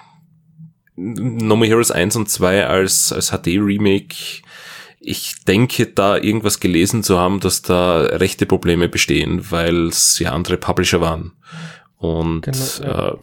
No 0.96 1.56
More 1.56 1.68
Heroes 1.68 1.90
1 1.90 2.16
und 2.16 2.28
2 2.28 2.66
als, 2.66 3.12
als 3.12 3.30
HD-Remake 3.30 4.42
ich 5.02 5.44
denke, 5.46 5.86
da 5.86 6.18
irgendwas 6.18 6.60
gelesen 6.60 7.02
zu 7.02 7.18
haben, 7.18 7.40
dass 7.40 7.62
da 7.62 8.02
rechte 8.02 8.44
Probleme 8.44 8.88
bestehen, 8.88 9.50
weil 9.50 9.86
es 9.86 10.18
ja 10.18 10.32
andere 10.32 10.58
Publisher 10.58 11.00
waren. 11.00 11.32
Und 12.00 12.40
genau, 12.40 12.58
ja. 12.82 13.08
äh, 13.10 13.16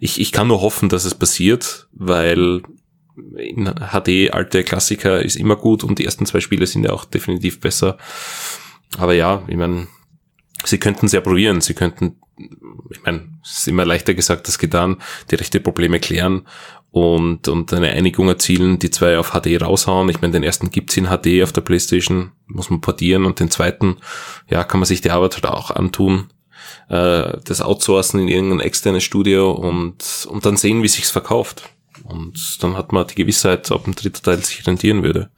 ich, 0.00 0.20
ich 0.20 0.32
kann 0.32 0.48
nur 0.48 0.60
hoffen, 0.60 0.88
dass 0.88 1.04
es 1.04 1.14
passiert, 1.14 1.88
weil 1.92 2.62
in 3.36 3.66
HD 3.66 4.32
alte 4.32 4.64
Klassiker 4.64 5.22
ist 5.22 5.36
immer 5.36 5.56
gut 5.56 5.84
und 5.84 5.98
die 5.98 6.04
ersten 6.04 6.26
zwei 6.26 6.40
Spiele 6.40 6.66
sind 6.66 6.84
ja 6.84 6.92
auch 6.92 7.04
definitiv 7.04 7.60
besser. 7.60 7.96
Aber 8.96 9.14
ja, 9.14 9.42
ich 9.46 9.56
meine, 9.56 9.86
sie 10.64 10.78
könnten 10.78 11.06
es 11.06 11.12
ja 11.12 11.20
probieren, 11.20 11.60
sie 11.60 11.74
könnten, 11.74 12.16
ich 12.90 13.02
meine, 13.04 13.28
es 13.44 13.58
ist 13.58 13.68
immer 13.68 13.84
leichter 13.84 14.14
gesagt 14.14 14.46
als 14.46 14.58
getan, 14.58 14.96
die 15.30 15.36
rechte 15.36 15.60
Probleme 15.60 16.00
klären 16.00 16.42
und, 16.90 17.46
und 17.46 17.72
eine 17.72 17.90
Einigung 17.90 18.28
erzielen, 18.28 18.80
die 18.80 18.90
zwei 18.90 19.18
auf 19.18 19.30
HD 19.30 19.62
raushauen. 19.62 20.08
Ich 20.08 20.20
meine, 20.22 20.32
den 20.32 20.42
ersten 20.42 20.70
gibt's 20.70 20.96
in 20.96 21.06
HD 21.06 21.42
auf 21.44 21.52
der 21.52 21.60
Playstation, 21.60 22.32
muss 22.46 22.70
man 22.70 22.80
portieren 22.80 23.26
und 23.26 23.38
den 23.38 23.50
zweiten, 23.50 23.98
ja, 24.48 24.64
kann 24.64 24.80
man 24.80 24.86
sich 24.86 25.02
die 25.02 25.10
Arbeit 25.10 25.34
halt 25.34 25.46
auch 25.46 25.70
antun, 25.70 26.30
äh, 26.88 27.38
das 27.44 27.60
outsourcen 27.60 28.20
in 28.20 28.28
irgendein 28.28 28.60
externes 28.60 29.04
Studio 29.04 29.52
und, 29.52 30.26
und 30.30 30.46
dann 30.46 30.56
sehen, 30.56 30.82
wie 30.82 30.88
sich's 30.88 31.10
verkauft. 31.10 31.68
Und 32.04 32.62
dann 32.62 32.76
hat 32.76 32.92
man 32.92 33.06
die 33.06 33.14
Gewissheit, 33.14 33.70
ob 33.70 33.86
ein 33.86 33.94
dritter 33.94 34.22
Teil 34.22 34.38
sich 34.38 34.66
rentieren 34.66 35.02
würde. 35.02 35.30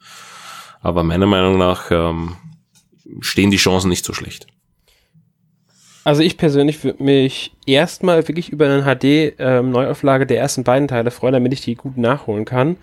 Aber 0.81 1.03
meiner 1.03 1.25
Meinung 1.25 1.57
nach 1.57 1.91
ähm, 1.91 2.35
stehen 3.19 3.51
die 3.51 3.57
Chancen 3.57 3.89
nicht 3.89 4.05
so 4.05 4.13
schlecht. 4.13 4.47
Also 6.03 6.23
ich 6.23 6.37
persönlich 6.37 6.83
würde 6.83 7.03
mich 7.03 7.51
erstmal 7.65 8.27
wirklich 8.27 8.49
über 8.49 8.65
eine 8.65 8.83
HD-Neuauflage 8.83 10.23
ähm, 10.23 10.27
der 10.27 10.39
ersten 10.39 10.63
beiden 10.63 10.87
Teile 10.87 11.11
freuen, 11.11 11.33
damit 11.33 11.53
ich 11.53 11.61
die 11.61 11.75
gut 11.75 11.97
nachholen 11.97 12.45
kann. 12.45 12.77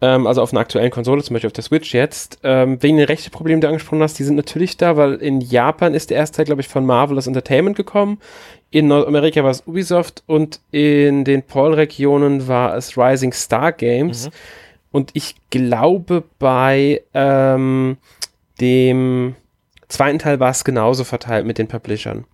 Ähm, 0.00 0.26
also 0.26 0.42
auf 0.42 0.52
einer 0.52 0.60
aktuellen 0.60 0.90
Konsole, 0.90 1.22
zum 1.22 1.34
Beispiel 1.34 1.48
auf 1.48 1.52
der 1.52 1.64
Switch 1.64 1.92
jetzt. 1.92 2.38
Ähm, 2.44 2.82
wegen 2.82 2.96
den 2.96 3.06
rechten 3.06 3.30
Problemen, 3.30 3.60
die 3.60 3.64
du 3.64 3.68
angesprochen 3.68 4.02
hast, 4.02 4.18
die 4.18 4.24
sind 4.24 4.36
natürlich 4.36 4.76
da, 4.76 4.96
weil 4.96 5.14
in 5.14 5.40
Japan 5.40 5.94
ist 5.94 6.10
der 6.10 6.18
erste 6.18 6.36
Teil, 6.36 6.46
glaube 6.46 6.60
ich, 6.60 6.68
von 6.68 6.86
Marvelous 6.86 7.26
Entertainment 7.26 7.76
gekommen. 7.76 8.18
In 8.70 8.86
Nordamerika 8.86 9.42
war 9.42 9.50
es 9.50 9.66
Ubisoft 9.66 10.22
und 10.26 10.60
in 10.70 11.24
den 11.24 11.42
PAL-Regionen 11.42 12.46
war 12.46 12.76
es 12.76 12.96
Rising 12.96 13.32
Star 13.32 13.72
Games. 13.72 14.26
Mhm. 14.26 14.32
Und 14.90 15.10
ich 15.14 15.34
glaube 15.50 16.24
bei 16.38 17.02
ähm, 17.12 17.96
dem 18.60 19.34
zweiten 19.88 20.18
Teil 20.18 20.38
war 20.40 20.50
es 20.50 20.64
genauso 20.64 21.04
verteilt 21.04 21.46
mit 21.46 21.58
den 21.58 21.68
Publishern. 21.68 22.24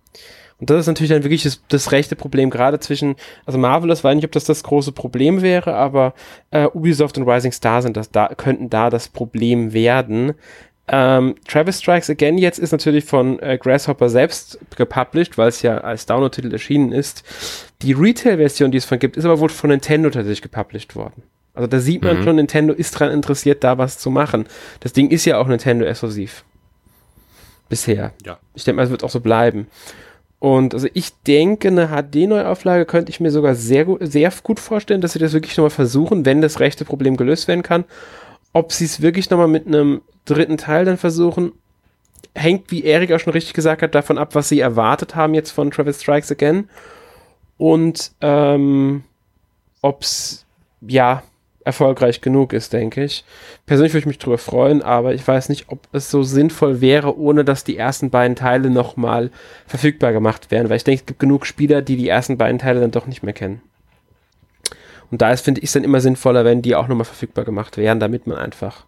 Und 0.59 0.69
das 0.69 0.81
ist 0.81 0.87
natürlich 0.87 1.11
dann 1.11 1.23
wirklich 1.23 1.43
das, 1.43 1.61
das 1.67 1.91
rechte 1.91 2.15
Problem, 2.15 2.49
gerade 2.49 2.79
zwischen, 2.79 3.15
also 3.45 3.59
Marvelous, 3.59 4.03
weiß 4.03 4.15
nicht, 4.15 4.25
ob 4.25 4.31
das 4.31 4.45
das 4.45 4.63
große 4.63 4.93
Problem 4.93 5.41
wäre, 5.41 5.75
aber 5.75 6.13
äh, 6.51 6.67
Ubisoft 6.67 7.17
und 7.17 7.27
Rising 7.27 7.51
Star 7.51 7.81
sind 7.81 7.97
das, 7.97 8.09
da, 8.09 8.29
könnten 8.29 8.69
da 8.69 8.89
das 8.89 9.09
Problem 9.09 9.73
werden. 9.73 10.33
Ähm, 10.87 11.35
Travis 11.47 11.79
Strikes 11.81 12.09
Again 12.09 12.37
jetzt 12.37 12.59
ist 12.59 12.71
natürlich 12.71 13.05
von 13.05 13.39
äh, 13.39 13.57
Grasshopper 13.57 14.07
selbst 14.07 14.59
gepublished, 14.75 15.37
weil 15.37 15.49
es 15.49 15.61
ja 15.61 15.79
als 15.79 16.05
Download-Titel 16.05 16.53
erschienen 16.53 16.91
ist. 16.91 17.23
Die 17.81 17.93
Retail-Version, 17.93 18.71
die 18.71 18.77
es 18.77 18.85
von 18.85 18.99
gibt, 18.99 19.17
ist 19.17 19.25
aber 19.25 19.39
wohl 19.39 19.49
von 19.49 19.71
Nintendo 19.71 20.09
tatsächlich 20.09 20.43
gepublished 20.43 20.95
worden. 20.95 21.23
Also 21.55 21.67
da 21.67 21.79
sieht 21.79 22.03
man 22.03 22.19
mhm. 22.19 22.23
schon, 22.23 22.35
Nintendo 22.35 22.73
ist 22.73 22.91
dran 22.91 23.11
interessiert, 23.11 23.63
da 23.63 23.77
was 23.77 23.97
zu 23.97 24.11
machen. 24.11 24.45
Das 24.81 24.93
Ding 24.93 25.09
ist 25.09 25.25
ja 25.25 25.37
auch 25.37 25.47
Nintendo-exklusiv. 25.47 26.43
Bisher. 27.67 28.13
Ja. 28.23 28.37
Ich 28.53 28.63
denke 28.63 28.77
mal, 28.77 28.83
es 28.83 28.91
wird 28.91 29.03
auch 29.03 29.09
so 29.09 29.21
bleiben. 29.21 29.67
Und 30.39 30.73
also 30.73 30.87
ich 30.93 31.11
denke, 31.27 31.69
eine 31.69 31.87
HD-Neuauflage 31.87 32.85
könnte 32.85 33.09
ich 33.09 33.19
mir 33.19 33.31
sogar 33.31 33.55
sehr 33.55 33.85
gut, 33.85 34.01
sehr 34.03 34.31
gut 34.43 34.59
vorstellen, 34.59 35.01
dass 35.01 35.13
sie 35.13 35.19
das 35.19 35.33
wirklich 35.33 35.57
nochmal 35.57 35.69
versuchen, 35.69 36.25
wenn 36.25 36.41
das 36.41 36.59
rechte 36.59 36.85
Problem 36.85 37.17
gelöst 37.17 37.47
werden 37.47 37.63
kann. 37.63 37.85
Ob 38.53 38.71
sie 38.71 38.85
es 38.85 39.01
wirklich 39.01 39.29
nochmal 39.29 39.47
mit 39.47 39.67
einem 39.67 40.01
dritten 40.25 40.57
Teil 40.57 40.85
dann 40.85 40.97
versuchen, 40.97 41.53
hängt, 42.33 42.69
wie 42.71 42.83
Erik 42.83 43.11
auch 43.11 43.19
schon 43.19 43.33
richtig 43.33 43.53
gesagt 43.53 43.81
hat, 43.81 43.95
davon 43.95 44.17
ab, 44.17 44.35
was 44.35 44.49
sie 44.49 44.59
erwartet 44.59 45.15
haben 45.15 45.33
jetzt 45.33 45.51
von 45.51 45.71
Travis 45.71 46.01
Strikes 46.01 46.31
Again. 46.31 46.69
Und 47.57 48.11
ähm, 48.21 49.03
ob 49.81 50.01
es, 50.01 50.45
ja, 50.81 51.23
erfolgreich 51.65 52.21
genug 52.21 52.53
ist, 52.53 52.71
denke 52.71 53.03
ich. 53.03 53.25
Persönlich 53.65 53.93
würde 53.93 54.01
ich 54.01 54.05
mich 54.05 54.19
darüber 54.19 54.37
freuen, 54.37 54.81
aber 54.81 55.13
ich 55.13 55.27
weiß 55.27 55.49
nicht, 55.49 55.65
ob 55.67 55.79
es 55.91 56.09
so 56.09 56.23
sinnvoll 56.23 56.79
wäre, 56.79 57.17
ohne 57.17 57.43
dass 57.43 57.63
die 57.63 57.75
ersten 57.75 58.11
beiden 58.11 58.35
Teile 58.35 58.69
nochmal 58.69 59.31
verfügbar 59.65 60.13
gemacht 60.13 60.51
werden, 60.51 60.69
weil 60.69 60.77
ich 60.77 60.83
denke, 60.83 61.01
es 61.01 61.05
gibt 61.07 61.19
genug 61.19 61.45
Spieler, 61.45 61.81
die 61.81 61.97
die 61.97 62.07
ersten 62.07 62.37
beiden 62.37 62.59
Teile 62.59 62.79
dann 62.79 62.91
doch 62.91 63.07
nicht 63.07 63.23
mehr 63.23 63.33
kennen. 63.33 63.61
Und 65.11 65.21
da 65.21 65.31
ist, 65.31 65.41
finde 65.41 65.59
ich, 65.61 65.65
es 65.65 65.73
dann 65.73 65.83
immer 65.83 66.01
sinnvoller, 66.01 66.45
wenn 66.45 66.61
die 66.61 66.75
auch 66.75 66.87
nochmal 66.87 67.05
verfügbar 67.05 67.45
gemacht 67.45 67.77
werden, 67.77 67.99
damit 67.99 68.27
man 68.27 68.37
einfach 68.37 68.85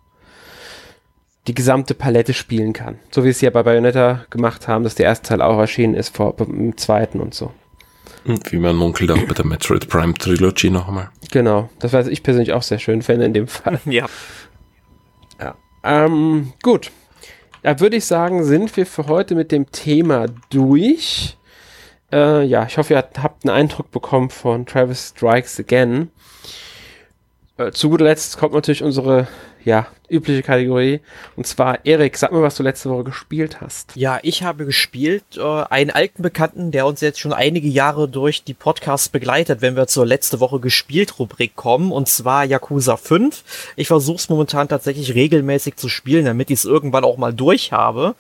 die 1.48 1.56
gesamte 1.56 1.94
Palette 1.94 2.34
spielen 2.34 2.74
kann. 2.74 3.00
So 3.10 3.24
wie 3.24 3.30
es 3.30 3.42
ja 3.42 3.50
bei 3.50 3.64
Bayonetta 3.64 4.26
gemacht 4.30 4.68
haben, 4.68 4.84
dass 4.84 4.96
der 4.96 5.06
erste 5.06 5.30
Teil 5.30 5.42
auch 5.42 5.58
erschienen 5.58 5.96
ist 5.96 6.16
vor 6.16 6.36
dem 6.36 6.78
zweiten 6.78 7.22
und 7.22 7.34
so. 7.34 7.52
Und 8.28 8.52
wie 8.52 8.58
man 8.58 8.76
munkelt 8.76 9.10
auch 9.12 9.24
bei 9.24 9.34
der 9.34 9.46
Metroid 9.46 9.88
Prime 9.88 10.14
Trilogy 10.14 10.70
noch 10.70 10.90
einmal. 10.90 11.10
Genau, 11.32 11.70
das 11.80 11.94
weiß 11.94 12.08
ich 12.08 12.24
persönlich 12.24 12.52
auch 12.52 12.62
sehr 12.62 12.78
schön 12.78 13.02
finde 13.02 13.26
in 13.26 13.34
dem 13.34 13.48
Fall. 13.48 13.80
Ja. 13.86 14.06
Ja. 15.40 15.56
Ähm, 15.84 16.52
gut. 16.62 16.92
Da 17.64 17.80
würde 17.80 17.96
ich 17.96 18.06
sagen, 18.06 18.44
sind 18.44 18.76
wir 18.76 18.86
für 18.86 19.08
heute 19.08 19.34
mit 19.36 19.52
dem 19.52 19.72
Thema 19.72 20.28
durch. 20.50 21.38
Äh, 22.12 22.44
ja, 22.44 22.66
ich 22.66 22.78
hoffe, 22.78 22.94
ihr 22.94 22.98
habt 22.98 23.46
einen 23.46 23.56
Eindruck 23.56 23.92
bekommen 23.92 24.30
von 24.30 24.66
Travis 24.66 25.14
Strikes 25.16 25.60
Again. 25.60 26.12
Äh, 27.58 27.72
zu 27.72 27.90
guter 27.90 28.06
Letzt 28.06 28.38
kommt 28.38 28.54
natürlich 28.54 28.84
unsere 28.84 29.28
ja, 29.66 29.88
übliche 30.10 30.44
Kategorie. 30.44 31.02
Und 31.36 31.46
zwar, 31.46 31.86
Erik, 31.86 32.16
sag 32.18 32.32
mir, 32.32 32.42
was 32.42 32.56
du 32.56 32.64
letzte 32.64 32.90
Woche 32.90 33.04
gespielt 33.04 33.60
hast. 33.60 33.92
Ja, 33.96 34.20
ich 34.22 34.44
habe 34.44 34.66
gespielt 34.66 35.24
äh, 35.38 35.42
einen 35.42 35.90
alten 35.92 36.22
Bekannten, 36.22 36.72
der 36.72 36.86
uns 36.86 37.02
jetzt 37.02 37.20
schon 37.20 37.34
einige 37.34 37.68
Jahre 37.68 38.08
durch 38.08 38.44
die 38.44 38.54
Podcasts 38.54 39.10
begleitet, 39.10 39.62
wenn 39.62 39.76
wir 39.76 39.88
zur 39.88 40.06
letzte 40.06 40.40
Woche 40.40 40.60
gespielt 40.60 41.20
Rubrik 41.20 41.56
kommen, 41.56 41.92
und 41.92 42.08
zwar 42.08 42.46
Yakuza 42.46 42.96
5. 42.96 43.74
Ich 43.76 43.88
versuche 43.88 44.18
es 44.18 44.30
momentan 44.30 44.70
tatsächlich 44.70 45.16
regelmäßig 45.16 45.76
zu 45.76 45.90
spielen, 45.90 46.26
damit 46.26 46.50
ich 46.50 46.60
es 46.60 46.66
irgendwann 46.66 47.04
auch 47.04 47.18
mal 47.18 47.34
durch 47.34 47.72
habe. 47.72 48.16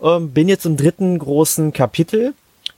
Ähm, 0.00 0.30
bin 0.30 0.48
jetzt 0.48 0.64
im 0.64 0.76
dritten 0.76 1.18
großen 1.18 1.72
Kapitel 1.72 2.34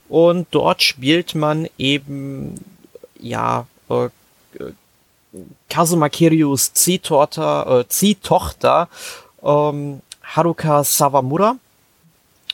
und 0.09 0.47
dort 0.51 0.81
spielt 0.81 1.35
man 1.35 1.67
eben 1.77 2.55
ja 3.19 3.67
äh, 3.89 4.09
Kazuma 5.69 6.09
Kiryus 6.09 6.73
Ziehtochter, 6.73 7.81
äh, 7.81 7.87
Ziehtochter 7.87 8.89
ähm, 9.43 10.01
Haruka 10.23 10.83
Sawamura. 10.83 11.55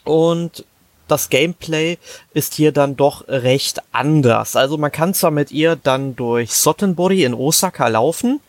Und 0.04 0.66
das 1.08 1.30
Gameplay 1.30 1.98
ist 2.34 2.54
hier 2.54 2.72
dann 2.72 2.96
doch 2.96 3.28
recht 3.28 3.82
anders. 3.92 4.56
Also 4.56 4.78
man 4.78 4.92
kann 4.92 5.14
zwar 5.14 5.32
mit 5.32 5.52
ihr 5.52 5.76
dann 5.76 6.16
durch 6.16 6.54
Sottenbori 6.54 7.24
in 7.24 7.34
Osaka 7.34 7.88
laufen, 7.88 8.40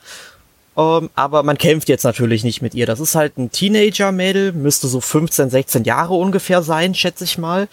ähm, 0.76 1.10
aber 1.14 1.42
man 1.42 1.58
kämpft 1.58 1.88
jetzt 1.88 2.04
natürlich 2.04 2.44
nicht 2.44 2.62
mit 2.62 2.74
ihr. 2.74 2.86
Das 2.86 3.00
ist 3.00 3.14
halt 3.14 3.38
ein 3.38 3.50
Teenager-Mädel, 3.50 4.52
müsste 4.52 4.88
so 4.88 5.00
15, 5.00 5.50
16 5.50 5.84
Jahre 5.84 6.14
ungefähr 6.14 6.62
sein, 6.62 6.94
schätze 6.94 7.24
ich 7.24 7.38
mal. 7.38 7.68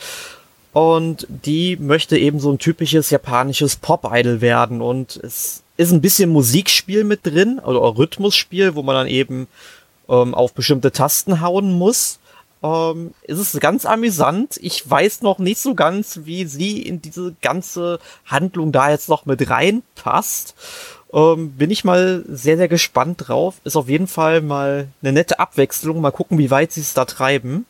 Und 0.74 1.28
die 1.30 1.78
möchte 1.78 2.18
eben 2.18 2.40
so 2.40 2.52
ein 2.52 2.58
typisches 2.58 3.10
japanisches 3.10 3.76
Pop-Idol 3.76 4.42
werden. 4.42 4.82
Und 4.82 5.18
es 5.18 5.63
ist 5.78 5.92
ein 5.92 6.02
bisschen 6.02 6.30
Musikspiel 6.30 7.04
mit 7.04 7.26
drin, 7.26 7.60
oder 7.60 7.98
Rhythmusspiel, 7.98 8.76
wo 8.76 8.84
man 8.84 8.96
dann 8.96 9.08
eben 9.08 9.48
ähm, 10.10 10.36
auf 10.36 10.54
bestimmte 10.54 10.92
Tasten 10.92 11.42
hauen 11.42 11.74
muss. 11.74 12.20
Ähm, 12.62 13.14
es 13.28 13.40
ist 13.40 13.60
ganz 13.60 13.86
amüsant. 13.86 14.58
Ich 14.62 14.90
weiß 14.90 15.22
noch 15.22 15.40
nicht 15.40 15.60
so 15.60 15.76
ganz, 15.76 16.22
wie 16.24 16.46
sie 16.46 16.82
in 16.82 17.02
diese 17.02 17.36
ganze 17.42 18.00
Handlung 18.26 18.72
da 18.72 18.90
jetzt 18.90 19.10
noch 19.10 19.26
mit 19.26 19.50
reinpasst. 19.50 20.56
Ähm, 21.12 21.52
bin 21.52 21.70
ich 21.70 21.84
mal 21.84 22.24
sehr, 22.28 22.58
sehr 22.58 22.70
gespannt 22.70 23.28
drauf. 23.28 23.56
Ist 23.64 23.76
auf 23.76 23.90
jeden 23.90 24.08
Fall 24.08 24.42
mal 24.42 24.88
eine 25.02 25.14
nette 25.14 25.40
Abwechslung. 25.40 26.02
Mal 26.02 26.12
gucken, 26.12 26.38
wie 26.38 26.52
weit 26.52 26.72
sie 26.72 26.82
es 26.82 26.94
da 26.94 27.06
treiben. 27.06 27.66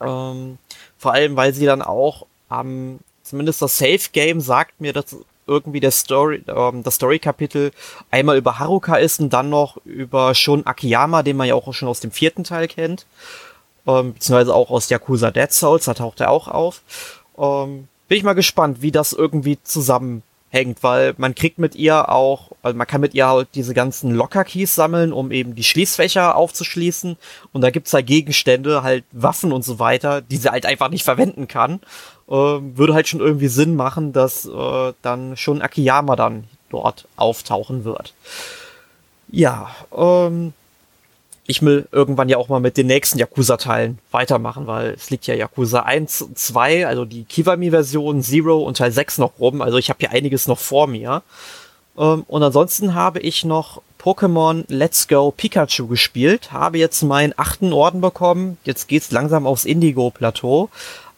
Ähm, 0.00 0.58
vor 0.98 1.12
allem, 1.12 1.36
weil 1.36 1.54
sie 1.54 1.64
dann 1.66 1.82
auch 1.82 2.26
am, 2.48 2.98
zumindest 3.22 3.62
das 3.62 3.78
Safe 3.78 4.10
Game 4.12 4.40
sagt 4.40 4.80
mir, 4.80 4.92
dass 4.92 5.16
irgendwie 5.48 5.80
der 5.80 5.90
Story, 5.90 6.42
ähm, 6.46 6.82
das 6.82 6.96
Story-Kapitel 6.96 7.72
einmal 8.10 8.36
über 8.36 8.58
Haruka 8.58 8.96
ist 8.96 9.20
und 9.20 9.32
dann 9.32 9.50
noch 9.50 9.78
über 9.84 10.34
Shun 10.34 10.66
Akiyama, 10.66 11.22
den 11.22 11.36
man 11.36 11.48
ja 11.48 11.54
auch 11.54 11.72
schon 11.72 11.88
aus 11.88 12.00
dem 12.00 12.10
vierten 12.10 12.44
Teil 12.44 12.68
kennt. 12.68 13.06
Ähm, 13.86 14.12
beziehungsweise 14.14 14.54
auch 14.54 14.70
aus 14.70 14.90
Yakuza 14.90 15.30
Dead 15.30 15.50
Souls, 15.50 15.86
da 15.86 15.94
taucht 15.94 16.20
er 16.20 16.30
auch 16.30 16.48
auf. 16.48 16.82
Ähm, 17.38 17.88
bin 18.08 18.18
ich 18.18 18.24
mal 18.24 18.34
gespannt, 18.34 18.82
wie 18.82 18.92
das 18.92 19.12
irgendwie 19.12 19.58
zusammen 19.62 20.22
hängt, 20.50 20.82
weil 20.82 21.14
man 21.18 21.34
kriegt 21.34 21.58
mit 21.58 21.74
ihr 21.74 22.08
auch, 22.08 22.52
also 22.62 22.76
man 22.76 22.86
kann 22.86 23.00
mit 23.00 23.14
ihr 23.14 23.28
halt 23.28 23.48
diese 23.54 23.74
ganzen 23.74 24.14
Locker-Keys 24.14 24.74
sammeln, 24.74 25.12
um 25.12 25.30
eben 25.30 25.54
die 25.54 25.64
Schließfächer 25.64 26.36
aufzuschließen. 26.36 27.16
Und 27.52 27.60
da 27.60 27.70
gibt's 27.70 27.92
halt 27.92 28.06
Gegenstände, 28.06 28.82
halt 28.82 29.04
Waffen 29.12 29.52
und 29.52 29.64
so 29.64 29.78
weiter, 29.78 30.20
die 30.22 30.36
sie 30.36 30.50
halt 30.50 30.66
einfach 30.66 30.88
nicht 30.88 31.04
verwenden 31.04 31.48
kann. 31.48 31.80
Ähm, 32.30 32.76
würde 32.76 32.94
halt 32.94 33.08
schon 33.08 33.20
irgendwie 33.20 33.48
Sinn 33.48 33.76
machen, 33.76 34.12
dass 34.12 34.46
äh, 34.46 34.92
dann 35.02 35.36
schon 35.36 35.62
Akiyama 35.62 36.16
dann 36.16 36.44
dort 36.70 37.06
auftauchen 37.16 37.84
wird. 37.84 38.14
Ja, 39.30 39.70
ähm, 39.94 40.54
ich 41.50 41.62
will 41.62 41.88
irgendwann 41.92 42.28
ja 42.28 42.36
auch 42.36 42.48
mal 42.48 42.60
mit 42.60 42.76
den 42.76 42.86
nächsten 42.86 43.18
Yakuza-Teilen 43.18 43.98
weitermachen, 44.10 44.66
weil 44.66 44.90
es 44.90 45.08
liegt 45.08 45.26
ja 45.26 45.34
Yakuza 45.34 45.80
1 45.80 46.20
und 46.20 46.38
2, 46.38 46.86
also 46.86 47.06
die 47.06 47.24
Kiwami-Version, 47.24 48.22
Zero 48.22 48.58
und 48.58 48.76
Teil 48.76 48.92
6 48.92 49.16
noch 49.16 49.32
rum. 49.40 49.62
Also 49.62 49.78
ich 49.78 49.88
habe 49.88 49.96
hier 49.98 50.10
einiges 50.10 50.46
noch 50.46 50.58
vor 50.58 50.86
mir. 50.86 51.22
Ähm, 51.96 52.24
und 52.28 52.42
ansonsten 52.42 52.94
habe 52.94 53.20
ich 53.20 53.46
noch 53.46 53.80
Pokémon 53.98 54.64
Let's 54.68 55.08
Go 55.08 55.30
Pikachu 55.30 55.86
gespielt, 55.86 56.52
habe 56.52 56.76
jetzt 56.76 57.02
meinen 57.02 57.32
achten 57.38 57.72
Orden 57.72 58.02
bekommen. 58.02 58.58
Jetzt 58.64 58.86
geht's 58.86 59.10
langsam 59.10 59.46
aufs 59.46 59.64
Indigo-Plateau. 59.64 60.68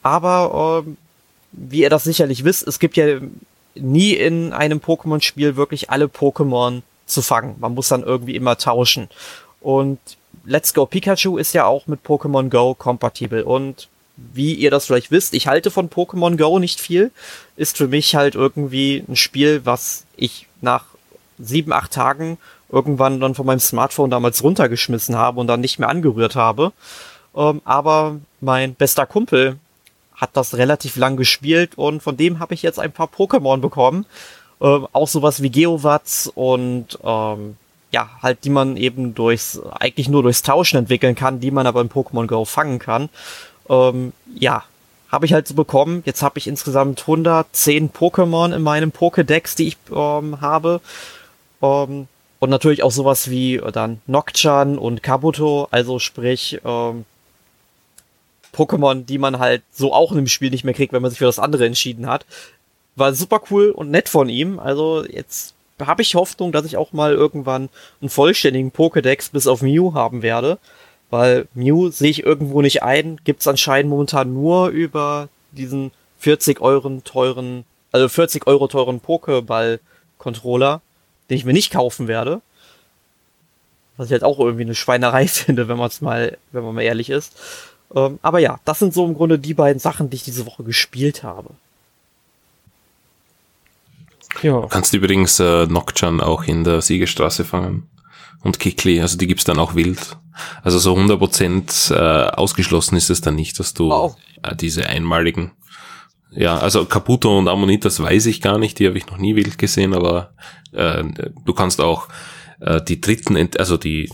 Aber 0.04 0.84
ähm, 0.86 0.96
wie 1.50 1.80
ihr 1.80 1.90
das 1.90 2.04
sicherlich 2.04 2.44
wisst, 2.44 2.68
es 2.68 2.78
gibt 2.78 2.96
ja 2.96 3.18
nie 3.74 4.12
in 4.12 4.52
einem 4.52 4.78
Pokémon-Spiel 4.78 5.56
wirklich 5.56 5.90
alle 5.90 6.04
Pokémon 6.04 6.82
zu 7.06 7.20
fangen. 7.20 7.56
Man 7.58 7.74
muss 7.74 7.88
dann 7.88 8.04
irgendwie 8.04 8.36
immer 8.36 8.56
tauschen. 8.58 9.08
Und 9.60 9.98
Let's 10.44 10.74
Go 10.74 10.86
Pikachu 10.86 11.36
ist 11.38 11.52
ja 11.52 11.66
auch 11.66 11.86
mit 11.86 12.00
Pokémon 12.04 12.48
Go 12.48 12.74
kompatibel 12.74 13.42
und 13.42 13.88
wie 14.16 14.54
ihr 14.54 14.70
das 14.70 14.86
vielleicht 14.86 15.10
wisst, 15.10 15.34
ich 15.34 15.46
halte 15.46 15.70
von 15.70 15.88
Pokémon 15.88 16.36
Go 16.36 16.58
nicht 16.58 16.80
viel. 16.80 17.10
Ist 17.56 17.76
für 17.76 17.88
mich 17.88 18.14
halt 18.14 18.34
irgendwie 18.34 19.04
ein 19.08 19.16
Spiel, 19.16 19.62
was 19.64 20.04
ich 20.16 20.46
nach 20.60 20.84
sieben, 21.38 21.72
acht 21.72 21.92
Tagen 21.92 22.38
irgendwann 22.70 23.20
dann 23.20 23.34
von 23.34 23.46
meinem 23.46 23.60
Smartphone 23.60 24.10
damals 24.10 24.42
runtergeschmissen 24.42 25.16
habe 25.16 25.40
und 25.40 25.46
dann 25.46 25.60
nicht 25.60 25.78
mehr 25.78 25.88
angerührt 25.88 26.36
habe. 26.36 26.72
Ähm, 27.34 27.62
aber 27.64 28.16
mein 28.40 28.74
bester 28.74 29.06
Kumpel 29.06 29.56
hat 30.14 30.30
das 30.34 30.56
relativ 30.56 30.96
lang 30.96 31.16
gespielt 31.16 31.76
und 31.76 32.02
von 32.02 32.16
dem 32.16 32.38
habe 32.38 32.54
ich 32.54 32.62
jetzt 32.62 32.78
ein 32.78 32.92
paar 32.92 33.08
Pokémon 33.08 33.58
bekommen. 33.58 34.06
Ähm, 34.60 34.86
auch 34.92 35.08
sowas 35.08 35.42
wie 35.42 35.50
Geowatz 35.50 36.30
und 36.34 36.98
ähm, 37.02 37.56
ja, 37.90 38.10
halt, 38.22 38.44
die 38.44 38.50
man 38.50 38.76
eben 38.76 39.14
durchs, 39.14 39.60
eigentlich 39.78 40.08
nur 40.08 40.22
durchs 40.22 40.42
Tauschen 40.42 40.78
entwickeln 40.78 41.14
kann, 41.14 41.40
die 41.40 41.50
man 41.50 41.66
aber 41.66 41.80
in 41.80 41.90
Pokémon 41.90 42.26
Go 42.26 42.44
fangen 42.44 42.78
kann. 42.78 43.08
Ähm, 43.68 44.12
ja, 44.34 44.64
habe 45.10 45.26
ich 45.26 45.32
halt 45.32 45.48
so 45.48 45.54
bekommen. 45.54 46.02
Jetzt 46.06 46.22
habe 46.22 46.38
ich 46.38 46.46
insgesamt 46.46 47.00
110 47.00 47.90
Pokémon 47.90 48.54
in 48.54 48.62
meinem 48.62 48.90
Pokédex, 48.90 49.56
die 49.56 49.68
ich 49.68 49.76
ähm, 49.90 50.40
habe. 50.40 50.80
Ähm, 51.62 52.06
und 52.38 52.48
natürlich 52.48 52.82
auch 52.82 52.92
sowas 52.92 53.28
wie 53.28 53.60
dann 53.72 54.00
Nocturne 54.06 54.78
und 54.80 55.02
Kabuto, 55.02 55.68
also 55.70 55.98
sprich 55.98 56.58
ähm, 56.64 57.04
Pokémon, 58.54 59.04
die 59.04 59.18
man 59.18 59.38
halt 59.38 59.62
so 59.72 59.92
auch 59.92 60.12
in 60.12 60.16
dem 60.16 60.26
Spiel 60.26 60.50
nicht 60.50 60.64
mehr 60.64 60.74
kriegt, 60.74 60.92
wenn 60.92 61.02
man 61.02 61.10
sich 61.10 61.18
für 61.18 61.26
das 61.26 61.38
andere 61.38 61.66
entschieden 61.66 62.06
hat. 62.06 62.24
War 62.96 63.12
super 63.14 63.42
cool 63.50 63.70
und 63.70 63.90
nett 63.90 64.08
von 64.08 64.28
ihm. 64.28 64.58
Also 64.58 65.04
jetzt 65.04 65.54
habe 65.86 66.02
ich 66.02 66.14
Hoffnung, 66.14 66.52
dass 66.52 66.64
ich 66.64 66.76
auch 66.76 66.92
mal 66.92 67.12
irgendwann 67.12 67.68
einen 68.00 68.10
vollständigen 68.10 68.70
Pokédex 68.72 69.32
bis 69.32 69.46
auf 69.46 69.62
Mew 69.62 69.94
haben 69.94 70.22
werde. 70.22 70.58
Weil 71.10 71.48
Mew 71.54 71.90
sehe 71.90 72.10
ich 72.10 72.22
irgendwo 72.22 72.62
nicht 72.62 72.82
ein. 72.82 73.20
Gibt 73.24 73.40
es 73.40 73.48
anscheinend 73.48 73.90
momentan 73.90 74.32
nur 74.32 74.68
über 74.68 75.28
diesen 75.50 75.90
40 76.20 76.60
Euro 76.60 77.00
teuren, 77.04 77.64
also 77.92 78.08
40 78.08 78.46
Euro 78.46 78.68
teuren 78.68 79.00
Pokéball-Controller, 79.00 80.80
den 81.28 81.36
ich 81.36 81.44
mir 81.44 81.52
nicht 81.52 81.72
kaufen 81.72 82.06
werde. 82.06 82.40
Was 83.96 84.06
ich 84.06 84.12
halt 84.12 84.24
auch 84.24 84.38
irgendwie 84.38 84.62
eine 84.64 84.74
Schweinerei 84.74 85.26
finde, 85.28 85.68
wenn 85.68 85.78
man 85.78 85.88
es 85.88 86.00
mal, 86.00 86.38
wenn 86.52 86.64
man 86.64 86.74
mal 86.74 86.82
ehrlich 86.82 87.10
ist. 87.10 87.36
Ähm, 87.94 88.20
aber 88.22 88.38
ja, 88.38 88.60
das 88.64 88.78
sind 88.78 88.94
so 88.94 89.04
im 89.04 89.14
Grunde 89.14 89.38
die 89.38 89.54
beiden 89.54 89.80
Sachen, 89.80 90.10
die 90.10 90.16
ich 90.16 90.24
diese 90.24 90.46
Woche 90.46 90.62
gespielt 90.62 91.24
habe. 91.24 91.50
Ja. 94.42 94.60
Du 94.60 94.68
kannst 94.68 94.94
übrigens 94.94 95.40
äh, 95.40 95.66
Nocturne 95.66 96.24
auch 96.24 96.44
in 96.44 96.64
der 96.64 96.80
Siegestraße 96.80 97.44
fangen. 97.44 97.88
Und 98.42 98.58
Kikli, 98.58 99.00
also 99.00 99.18
die 99.18 99.26
gibt's 99.26 99.44
dann 99.44 99.58
auch 99.58 99.74
wild. 99.74 100.16
Also 100.62 100.78
so 100.78 100.94
100% 100.96 101.94
äh, 101.94 102.30
ausgeschlossen 102.30 102.96
ist 102.96 103.10
es 103.10 103.20
dann 103.20 103.34
nicht, 103.34 103.58
dass 103.58 103.74
du 103.74 103.92
oh. 103.92 104.16
äh, 104.42 104.56
diese 104.56 104.86
einmaligen 104.86 105.52
ja, 106.32 106.58
also 106.58 106.84
Caputo 106.84 107.36
und 107.36 107.48
Ammonitas 107.48 108.00
weiß 108.00 108.26
ich 108.26 108.40
gar 108.40 108.58
nicht, 108.58 108.78
die 108.78 108.86
habe 108.86 108.98
ich 108.98 109.06
noch 109.06 109.18
nie 109.18 109.34
wild 109.34 109.58
gesehen, 109.58 109.94
aber 109.94 110.32
äh, 110.72 111.02
du 111.44 111.54
kannst 111.54 111.80
auch 111.80 112.08
äh, 112.60 112.80
die 112.80 113.00
dritten, 113.00 113.36
Ent 113.36 113.58
also 113.58 113.76
die 113.76 114.10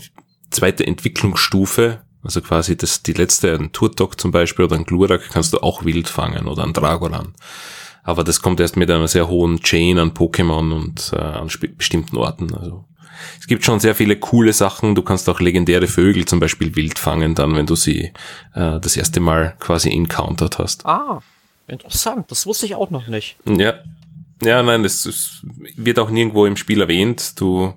zweite 0.49 0.85
Entwicklungsstufe, 0.85 2.01
also 2.23 2.41
quasi 2.41 2.75
das, 2.75 3.03
die 3.03 3.13
letzte, 3.13 3.53
ein 3.53 3.71
Turtok 3.71 4.19
zum 4.19 4.31
Beispiel 4.31 4.65
oder 4.65 4.75
ein 4.75 4.85
Glurak, 4.85 5.29
kannst 5.31 5.53
du 5.53 5.59
auch 5.59 5.85
wild 5.85 6.09
fangen 6.09 6.47
oder 6.47 6.63
ein 6.63 6.73
Dragolan. 6.73 7.33
Aber 8.07 8.23
das 8.23 8.41
kommt 8.41 8.61
erst 8.61 8.77
mit 8.77 8.89
einer 8.89 9.09
sehr 9.09 9.27
hohen 9.27 9.59
Chain 9.59 9.99
an 9.99 10.13
Pokémon 10.13 10.71
und 10.73 11.11
äh, 11.11 11.17
an 11.17 11.49
bestimmten 11.77 12.15
Orten. 12.15 12.55
Also 12.55 12.85
es 13.37 13.47
gibt 13.47 13.65
schon 13.65 13.81
sehr 13.81 13.95
viele 13.95 14.15
coole 14.15 14.53
Sachen. 14.53 14.95
Du 14.95 15.01
kannst 15.01 15.27
auch 15.27 15.41
legendäre 15.41 15.87
Vögel 15.87 16.23
zum 16.23 16.39
Beispiel 16.39 16.77
wild 16.77 16.99
fangen, 16.99 17.35
dann, 17.35 17.53
wenn 17.55 17.65
du 17.65 17.75
sie 17.75 18.13
äh, 18.53 18.79
das 18.79 18.95
erste 18.95 19.19
Mal 19.19 19.57
quasi 19.59 19.91
encountered 19.91 20.57
hast. 20.57 20.85
Ah, 20.85 21.21
interessant. 21.67 22.31
Das 22.31 22.45
wusste 22.45 22.65
ich 22.65 22.75
auch 22.75 22.91
noch 22.91 23.07
nicht. 23.07 23.35
Ja. 23.45 23.73
Ja, 24.41 24.63
nein, 24.63 24.83
das, 24.83 25.03
das 25.03 25.41
wird 25.75 25.99
auch 25.99 26.09
nirgendwo 26.09 26.45
im 26.45 26.55
Spiel 26.55 26.79
erwähnt. 26.79 27.41
Du 27.41 27.73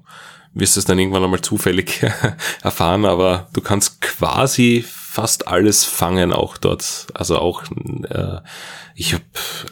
wirst 0.55 0.77
es 0.77 0.85
dann 0.85 0.99
irgendwann 1.01 1.25
einmal 1.25 1.41
zufällig 1.41 2.03
erfahren, 2.63 3.05
aber 3.05 3.49
du 3.53 3.63
kannst 3.63 4.01
quasi 4.01 4.85
fast 5.11 5.49
alles 5.49 5.85
fangen 5.85 6.33
auch 6.33 6.57
dort. 6.57 7.09
Also 7.15 7.39
auch 7.39 7.65
äh, 7.65 8.39
ich 8.95 9.13
habe 9.13 9.25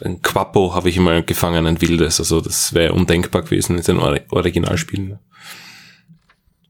ein 0.03 0.21
Quappo 0.21 0.75
habe 0.75 0.89
ich 0.89 0.97
immer 0.97 1.21
gefangen, 1.21 1.65
ein 1.65 1.81
wildes. 1.81 2.19
Also 2.19 2.41
das 2.41 2.73
wäre 2.73 2.91
undenkbar 2.91 3.43
gewesen 3.43 3.77
in 3.77 3.83
den 3.83 3.99
Originalspielen. 3.99 5.17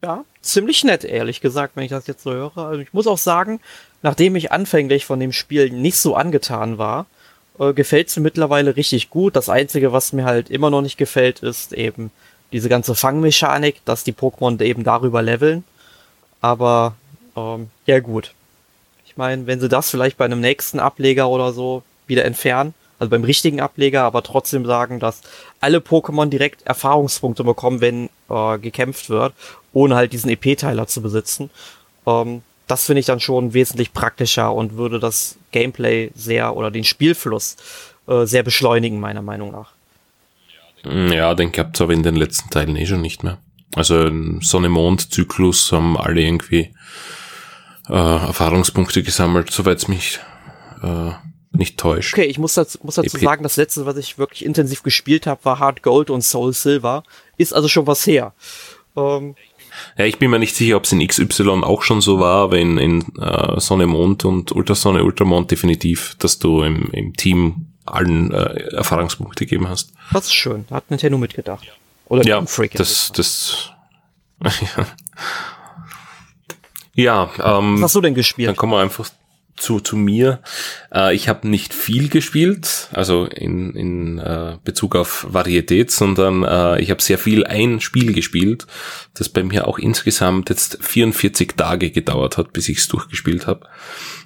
Ja, 0.03 0.23
ziemlich 0.41 0.83
nett, 0.83 1.03
ehrlich 1.03 1.41
gesagt, 1.41 1.75
wenn 1.75 1.83
ich 1.83 1.89
das 1.89 2.05
jetzt 2.05 2.21
so 2.21 2.31
höre. 2.31 2.57
Also 2.57 2.81
ich 2.81 2.93
muss 2.93 3.07
auch 3.07 3.17
sagen, 3.17 3.59
nachdem 4.03 4.35
ich 4.35 4.51
anfänglich 4.51 5.03
von 5.03 5.19
dem 5.19 5.33
Spiel 5.33 5.71
nicht 5.71 5.97
so 5.97 6.15
angetan 6.15 6.77
war, 6.77 7.07
äh, 7.57 7.73
gefällt 7.73 8.09
es 8.09 8.17
mir 8.17 8.23
mittlerweile 8.23 8.75
richtig 8.75 9.09
gut. 9.09 9.35
Das 9.35 9.49
Einzige, 9.49 9.93
was 9.93 10.13
mir 10.13 10.25
halt 10.25 10.51
immer 10.51 10.69
noch 10.69 10.83
nicht 10.83 10.99
gefällt, 10.99 11.39
ist 11.39 11.73
eben 11.73 12.11
diese 12.51 12.69
ganze 12.69 12.93
Fangmechanik, 12.93 13.83
dass 13.85 14.03
die 14.03 14.13
Pokémon 14.13 14.61
eben 14.61 14.83
darüber 14.83 15.23
leveln. 15.23 15.63
Aber 16.39 16.95
ähm, 17.35 17.71
ja 17.87 17.99
gut. 17.99 18.35
Meine, 19.19 19.47
wenn 19.47 19.59
sie 19.59 19.67
das 19.67 19.89
vielleicht 19.89 20.15
bei 20.15 20.23
einem 20.23 20.39
nächsten 20.39 20.79
Ableger 20.79 21.27
oder 21.27 21.51
so 21.51 21.83
wieder 22.07 22.23
entfernen. 22.23 22.73
Also 22.99 23.09
beim 23.09 23.25
richtigen 23.25 23.59
Ableger, 23.59 24.03
aber 24.03 24.23
trotzdem 24.23 24.65
sagen, 24.65 25.01
dass 25.01 25.21
alle 25.59 25.79
Pokémon 25.79 26.27
direkt 26.27 26.61
Erfahrungspunkte 26.61 27.43
bekommen, 27.43 27.81
wenn 27.81 28.09
äh, 28.29 28.57
gekämpft 28.59 29.09
wird, 29.09 29.33
ohne 29.73 29.95
halt 29.95 30.13
diesen 30.13 30.29
EP-Teiler 30.29 30.87
zu 30.87 31.01
besitzen. 31.01 31.49
Ähm, 32.07 32.43
das 32.67 32.85
finde 32.85 33.01
ich 33.01 33.07
dann 33.07 33.19
schon 33.19 33.53
wesentlich 33.53 33.91
praktischer 33.91 34.53
und 34.53 34.77
würde 34.77 34.99
das 34.99 35.37
Gameplay 35.51 36.11
sehr 36.15 36.55
oder 36.55 36.71
den 36.71 36.85
Spielfluss 36.85 37.57
äh, 38.07 38.25
sehr 38.25 38.43
beschleunigen, 38.43 39.01
meiner 39.01 39.21
Meinung 39.21 39.51
nach. 39.51 39.71
Ja, 40.85 41.35
den 41.35 41.51
gab 41.51 41.75
es 41.75 41.81
aber 41.81 41.91
in 41.91 42.03
den 42.03 42.15
letzten 42.15 42.49
Teilen 42.51 42.77
eh 42.77 42.85
schon 42.85 43.01
nicht 43.01 43.23
mehr. 43.23 43.37
Also 43.75 44.09
Sonne-Mond-Zyklus 44.39 45.73
haben 45.73 45.97
alle 45.97 46.21
irgendwie 46.21 46.69
äh, 47.89 47.93
Erfahrungspunkte 47.93 49.03
gesammelt, 49.03 49.51
soweit 49.51 49.79
es 49.79 49.87
mich 49.87 50.19
äh, 50.83 51.11
nicht 51.51 51.77
täuscht. 51.77 52.13
Okay, 52.13 52.25
ich 52.25 52.37
muss 52.37 52.53
dazu, 52.53 52.77
muss 52.83 52.95
dazu 52.95 53.17
EP. 53.17 53.23
sagen, 53.23 53.43
das 53.43 53.57
letzte, 53.57 53.85
was 53.85 53.97
ich 53.97 54.17
wirklich 54.17 54.45
intensiv 54.45 54.83
gespielt 54.83 55.27
habe, 55.27 55.43
war 55.43 55.59
Hard 55.59 55.81
Gold 55.81 56.09
und 56.09 56.21
Soul 56.21 56.53
Silver. 56.53 57.03
Ist 57.37 57.53
also 57.53 57.67
schon 57.67 57.87
was 57.87 58.05
her. 58.05 58.33
Ähm, 58.95 59.35
ja, 59.97 60.05
ich 60.05 60.19
bin 60.19 60.29
mir 60.29 60.39
nicht 60.39 60.55
sicher, 60.55 60.77
ob 60.77 60.83
es 60.83 60.91
in 60.91 61.05
XY 61.05 61.63
auch 61.63 61.83
schon 61.83 62.01
so 62.01 62.19
war, 62.19 62.43
aber 62.43 62.57
in, 62.57 62.77
in 62.77 63.05
uh, 63.17 63.59
Sonne 63.59 63.87
Mond 63.87 64.25
und 64.25 64.51
Ultrasonne 64.51 65.03
Ultramond 65.03 65.51
definitiv, 65.51 66.15
dass 66.19 66.39
du 66.39 66.63
im, 66.63 66.89
im 66.91 67.15
Team 67.15 67.67
allen 67.85 68.31
äh, 68.31 68.75
Erfahrungspunkte 68.75 69.45
gegeben 69.45 69.67
hast. 69.67 69.93
Das 70.11 70.25
ist 70.25 70.33
schön, 70.33 70.65
da 70.69 70.75
hat 70.75 70.89
Nintendo 70.89 71.17
mitgedacht. 71.17 71.65
Oder 72.05 72.25
ja, 72.25 72.45
Freak 72.45 72.73
das, 72.73 73.11
das, 73.13 73.71
ja. 74.43 74.85
Ja 76.95 77.29
ähm, 77.43 77.75
Was 77.75 77.83
hast 77.83 77.95
du 77.95 78.01
denn 78.01 78.15
gespielt? 78.15 78.49
Dann 78.49 78.55
kommen 78.55 78.73
wir 78.73 78.79
einfach 78.79 79.09
zu, 79.59 79.79
zu 79.79 79.95
mir. 79.97 80.39
Äh, 80.93 81.13
ich 81.13 81.29
habe 81.29 81.47
nicht 81.47 81.73
viel 81.73 82.09
gespielt, 82.09 82.89
also 82.91 83.25
in, 83.25 83.75
in 83.75 84.19
äh, 84.19 84.57
Bezug 84.63 84.95
auf 84.95 85.27
Varietät, 85.29 85.91
sondern 85.91 86.43
äh, 86.43 86.81
ich 86.81 86.89
habe 86.89 87.01
sehr 87.01 87.17
viel 87.17 87.45
ein 87.45 87.81
Spiel 87.81 88.13
gespielt, 88.13 88.65
das 89.13 89.29
bei 89.29 89.43
mir 89.43 89.67
auch 89.67 89.77
insgesamt 89.77 90.49
jetzt 90.49 90.79
44 90.81 91.53
Tage 91.55 91.91
gedauert 91.91 92.37
hat, 92.37 92.53
bis 92.53 92.69
ich 92.69 92.79
es 92.79 92.87
durchgespielt 92.87 93.47
habe. 93.47 93.67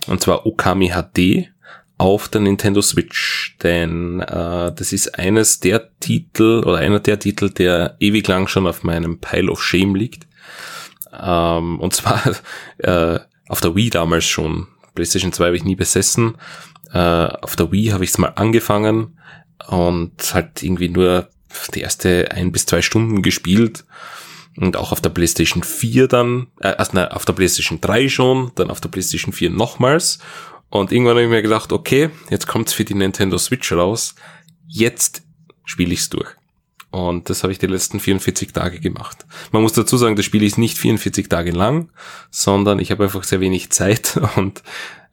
Und 0.07 0.22
zwar 0.22 0.45
Okami 0.45 0.91
HD 0.91 1.49
auf 1.97 2.28
der 2.28 2.41
Nintendo 2.41 2.82
Switch, 2.82 3.55
denn 3.61 4.20
äh, 4.20 4.72
das 4.74 4.93
ist 4.93 5.18
eines 5.20 5.59
der 5.59 5.89
Titel 5.99 6.64
oder 6.66 6.78
einer 6.78 6.99
der 6.99 7.20
Titel, 7.20 7.49
der 7.49 7.95
ewig 7.99 8.28
lang 8.28 8.47
schon 8.47 8.68
auf 8.68 8.84
meinem 8.84 9.20
Pile 9.20 9.51
of 9.51 9.64
Shame 9.64 9.95
liegt. 9.95 10.28
Ähm, 11.22 11.80
und 11.80 11.93
zwar 11.93 12.22
äh, 12.80 13.20
auf 13.47 13.61
der 13.61 13.76
Wii 13.76 13.89
damals 13.89 14.26
schon. 14.26 14.68
PlayStation 14.95 15.34
2 15.34 15.45
habe 15.45 15.55
ich 15.55 15.64
nie 15.64 15.76
besessen. 15.76 16.36
Äh, 16.91 16.97
auf 16.97 17.55
der 17.55 17.72
Wii 17.72 17.88
habe 17.88 18.03
ich 18.03 18.11
es 18.11 18.18
mal 18.18 18.34
angefangen 18.36 19.20
und 19.68 20.34
halt 20.34 20.61
irgendwie 20.61 20.89
nur 20.89 21.30
die 21.74 21.82
erste 21.82 22.32
ein 22.32 22.51
bis 22.51 22.66
zwei 22.66 22.82
Stunden 22.82 23.22
gespielt. 23.22 23.86
Und 24.55 24.78
auch 24.78 24.91
auf 24.91 25.01
der 25.01 25.09
PlayStation 25.09 25.64
4 25.64 26.07
dann, 26.07 26.47
äh, 26.59 26.68
also 26.68 26.91
nein, 26.93 27.07
auf 27.09 27.26
der 27.26 27.34
PlayStation 27.34 27.82
3 27.82 28.07
schon, 28.09 28.51
dann 28.55 28.70
auf 28.70 28.82
der 28.82 28.89
PlayStation 28.89 29.34
4 29.34 29.49
nochmals. 29.49 30.20
Und 30.70 30.91
irgendwann 30.91 31.16
habe 31.16 31.24
ich 31.24 31.30
mir 31.30 31.41
gedacht, 31.41 31.72
okay, 31.72 32.11
jetzt 32.30 32.47
kommt's 32.47 32.74
für 32.74 32.86
die 32.86 32.93
Nintendo 32.93 33.38
Switch 33.38 33.72
raus. 33.72 34.16
Jetzt 34.68 35.24
spiele 35.66 35.93
ich's 35.93 36.09
durch. 36.09 36.30
Und 36.94 37.32
das 37.32 37.41
habe 37.41 37.52
ich 37.52 37.58
die 37.58 37.66
letzten 37.66 38.00
44 38.00 38.54
Tage 38.54 38.80
gemacht. 38.80 39.26
Man 39.52 39.64
muss 39.64 39.74
dazu 39.74 39.98
sagen, 39.98 40.16
das 40.16 40.26
Spiel 40.26 40.44
ist 40.44 40.60
nicht 40.60 40.78
44 40.78 41.28
Tage 41.28 41.50
lang, 41.50 41.89
sondern 42.30 42.78
ich 42.78 42.91
habe 42.91 43.06
einfach 43.06 43.24
sehr 43.24 43.39
wenig 43.39 43.72
Zeit 43.72 44.22
und 44.36 44.62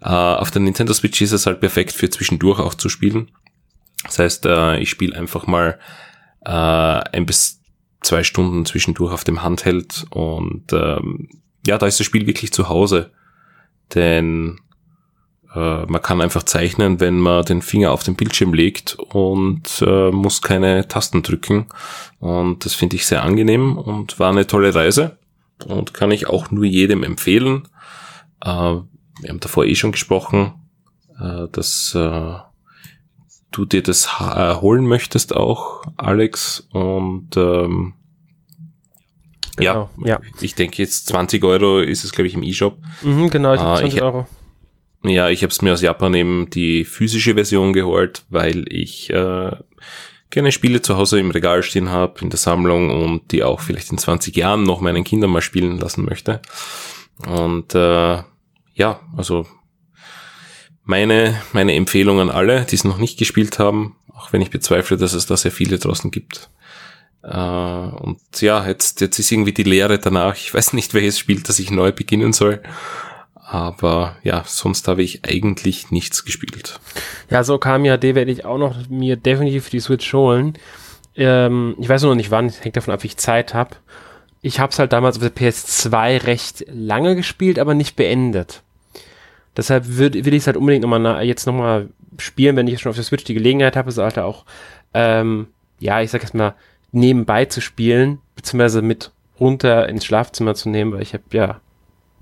äh, 0.02 0.08
auf 0.08 0.50
der 0.50 0.60
Nintendo 0.60 0.92
Switch 0.92 1.22
ist 1.22 1.32
es 1.32 1.46
halt 1.46 1.58
perfekt 1.60 1.92
für 1.92 2.10
zwischendurch 2.10 2.58
auch 2.58 2.74
zu 2.74 2.90
spielen. 2.90 3.30
Das 4.02 4.18
heißt, 4.18 4.44
äh, 4.44 4.78
ich 4.78 4.90
spiele 4.90 5.16
einfach 5.16 5.46
mal 5.46 5.78
äh, 6.44 6.50
ein 6.50 7.24
bis 7.24 7.62
zwei 8.02 8.24
Stunden 8.24 8.66
zwischendurch 8.66 9.14
auf 9.14 9.24
dem 9.24 9.42
Handheld 9.42 10.04
und 10.10 10.74
ähm, 10.74 11.30
ja, 11.66 11.78
da 11.78 11.86
ist 11.86 11.98
das 11.98 12.06
Spiel 12.06 12.26
wirklich 12.26 12.52
zu 12.52 12.68
Hause. 12.68 13.10
Denn 13.94 14.60
äh, 15.54 15.84
man 15.86 16.02
kann 16.02 16.20
einfach 16.20 16.44
zeichnen, 16.44 17.00
wenn 17.00 17.18
man 17.18 17.44
den 17.44 17.62
Finger 17.62 17.90
auf 17.92 18.02
den 18.02 18.14
Bildschirm 18.14 18.54
legt 18.54 18.94
und 18.98 19.82
äh, 19.84 20.10
muss 20.10 20.42
keine 20.42 20.86
Tasten 20.86 21.22
drücken. 21.22 21.66
Und 22.18 22.64
das 22.64 22.74
finde 22.74 22.96
ich 22.96 23.06
sehr 23.06 23.22
angenehm 23.22 23.76
und 23.76 24.18
war 24.18 24.30
eine 24.30 24.46
tolle 24.46 24.74
Reise 24.74 25.18
und 25.66 25.92
kann 25.94 26.10
ich 26.10 26.28
auch 26.28 26.50
nur 26.50 26.64
jedem 26.64 27.02
empfehlen. 27.02 27.68
Äh, 28.42 28.48
wir 28.48 29.28
haben 29.28 29.40
davor 29.40 29.64
eh 29.64 29.74
schon 29.74 29.92
gesprochen, 29.92 30.54
äh, 31.20 31.48
dass 31.50 31.94
äh, 31.94 32.34
du 33.50 33.64
dir 33.64 33.82
das 33.82 34.20
holen 34.20 34.86
möchtest 34.86 35.34
auch, 35.34 35.82
Alex. 35.96 36.68
Und 36.72 37.36
ähm, 37.36 37.94
genau, 39.56 39.90
ja, 40.04 40.06
ja, 40.06 40.20
ich 40.40 40.54
denke 40.54 40.80
jetzt 40.80 41.08
20 41.08 41.42
Euro 41.42 41.80
ist 41.80 42.04
es, 42.04 42.12
glaube 42.12 42.28
ich, 42.28 42.34
im 42.34 42.44
E-Shop. 42.44 42.78
Mhm, 43.02 43.30
genau, 43.30 43.54
ich 43.54 43.60
äh, 43.60 43.64
20 43.64 43.94
ich, 43.94 44.02
Euro. 44.02 44.28
Ja, 45.02 45.30
ich 45.30 45.42
habe 45.42 45.50
es 45.50 45.62
mir 45.62 45.72
aus 45.72 45.80
Japan 45.80 46.14
eben 46.14 46.50
die 46.50 46.84
physische 46.84 47.34
Version 47.34 47.72
geholt, 47.72 48.24
weil 48.28 48.64
ich 48.68 49.10
äh, 49.10 49.50
gerne 50.28 50.52
Spiele 50.52 50.82
zu 50.82 50.96
Hause 50.96 51.18
im 51.18 51.30
Regal 51.30 51.62
stehen 51.62 51.88
habe, 51.88 52.20
in 52.20 52.30
der 52.30 52.38
Sammlung 52.38 52.90
und 52.90 53.32
die 53.32 53.42
auch 53.42 53.60
vielleicht 53.60 53.90
in 53.90 53.98
20 53.98 54.36
Jahren 54.36 54.62
noch 54.62 54.80
meinen 54.80 55.04
Kindern 55.04 55.30
mal 55.30 55.40
spielen 55.40 55.78
lassen 55.78 56.04
möchte. 56.04 56.40
Und 57.26 57.74
äh, 57.74 58.22
ja, 58.74 59.00
also 59.16 59.46
meine, 60.84 61.40
meine 61.52 61.74
Empfehlung 61.74 62.20
an 62.20 62.30
alle, 62.30 62.64
die 62.64 62.76
es 62.76 62.84
noch 62.84 62.98
nicht 62.98 63.18
gespielt 63.18 63.58
haben, 63.58 63.96
auch 64.14 64.32
wenn 64.32 64.42
ich 64.42 64.50
bezweifle, 64.50 64.96
dass 64.96 65.14
es 65.14 65.26
da 65.26 65.36
sehr 65.36 65.52
viele 65.52 65.78
draußen 65.78 66.10
gibt. 66.10 66.50
Äh, 67.22 67.36
und 67.36 68.20
ja, 68.40 68.66
jetzt, 68.66 69.00
jetzt 69.00 69.18
ist 69.18 69.32
irgendwie 69.32 69.52
die 69.52 69.62
Lehre 69.62 69.98
danach. 69.98 70.36
Ich 70.36 70.52
weiß 70.52 70.72
nicht, 70.72 70.94
welches 70.94 71.18
Spiel, 71.18 71.42
das 71.42 71.58
ich 71.58 71.70
neu 71.70 71.92
beginnen 71.92 72.32
soll. 72.32 72.62
Aber 73.50 74.14
ja, 74.22 74.44
sonst 74.46 74.86
habe 74.86 75.02
ich 75.02 75.24
eigentlich 75.24 75.90
nichts 75.90 76.24
gespielt. 76.24 76.78
Ja, 77.30 77.42
so 77.42 77.58
kam 77.58 77.84
ja, 77.84 77.96
D 77.96 78.14
werde 78.14 78.30
ich 78.30 78.44
auch 78.44 78.58
noch 78.58 78.88
mir 78.88 79.16
definitiv 79.16 79.64
für 79.64 79.70
die 79.72 79.80
Switch 79.80 80.12
holen. 80.12 80.56
Ähm, 81.16 81.74
ich 81.80 81.88
weiß 81.88 82.04
noch 82.04 82.14
nicht 82.14 82.30
wann, 82.30 82.48
hängt 82.48 82.76
davon 82.76 82.94
ab, 82.94 83.02
wie 83.02 83.08
ich 83.08 83.16
Zeit 83.16 83.52
habe. 83.52 83.74
Ich 84.40 84.60
habe 84.60 84.70
es 84.70 84.78
halt 84.78 84.92
damals 84.92 85.16
auf 85.16 85.28
der 85.28 85.34
PS2 85.34 86.26
recht 86.26 86.64
lange 86.68 87.16
gespielt, 87.16 87.58
aber 87.58 87.74
nicht 87.74 87.96
beendet. 87.96 88.62
Deshalb 89.56 89.84
würd, 89.88 90.14
will 90.14 90.32
ich 90.32 90.42
es 90.42 90.46
halt 90.46 90.56
unbedingt 90.56 90.82
nochmal 90.82 91.24
jetzt 91.24 91.46
nochmal 91.46 91.88
spielen, 92.18 92.54
wenn 92.54 92.68
ich 92.68 92.80
schon 92.80 92.90
auf 92.90 92.96
der 92.96 93.04
Switch 93.04 93.24
die 93.24 93.34
Gelegenheit 93.34 93.74
habe, 93.74 93.90
es 93.90 93.98
halt 93.98 94.20
auch, 94.20 94.44
ähm, 94.94 95.48
ja, 95.80 96.00
ich 96.00 96.12
sag 96.12 96.22
jetzt 96.22 96.34
mal, 96.34 96.54
nebenbei 96.92 97.46
zu 97.46 97.60
spielen, 97.60 98.20
beziehungsweise 98.36 98.80
mit 98.80 99.10
runter 99.40 99.88
ins 99.88 100.04
Schlafzimmer 100.04 100.54
zu 100.54 100.68
nehmen, 100.68 100.92
weil 100.92 101.02
ich 101.02 101.14
habe 101.14 101.24
ja 101.32 101.60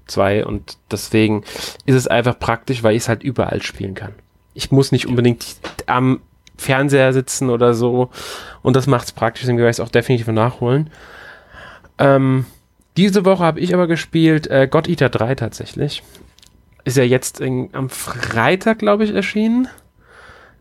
zwei 0.09 0.45
und 0.45 0.79
deswegen 0.91 1.45
ist 1.87 1.95
es 1.95 2.07
einfach 2.07 2.39
praktisch, 2.39 2.83
weil 2.83 2.97
ich 2.97 3.03
es 3.03 3.09
halt 3.09 3.23
überall 3.23 3.63
spielen 3.63 3.95
kann. 3.95 4.15
Ich 4.55 4.71
muss 4.71 4.93
nicht 4.93 5.07
unbedingt 5.07 5.45
am 5.87 6.21
Fernseher 6.57 7.13
sitzen 7.13 7.51
oder 7.51 7.75
so 7.75 8.11
und 8.63 8.75
das 8.75 8.87
macht 8.87 9.07
es 9.07 9.13
praktisch, 9.13 9.43
deswegen 9.43 9.59
werde 9.59 9.71
ich 9.71 9.77
es 9.77 9.81
auch 9.81 9.91
definitiv 9.91 10.27
nachholen. 10.29 10.91
Ähm, 11.99 12.47
diese 12.97 13.25
Woche 13.25 13.45
habe 13.45 13.61
ich 13.61 13.75
aber 13.75 13.87
gespielt 13.87 14.49
äh, 14.49 14.67
God 14.69 14.89
Eater 14.89 15.09
3 15.09 15.37
tatsächlich. 15.37 16.03
Ist 16.85 16.97
ja 16.97 17.05
jetzt 17.05 17.41
in, 17.41 17.71
am 17.73 17.91
Freitag, 17.91 18.81
glaube 18.81 19.05
ich, 19.05 19.15
erschienen. 19.15 19.69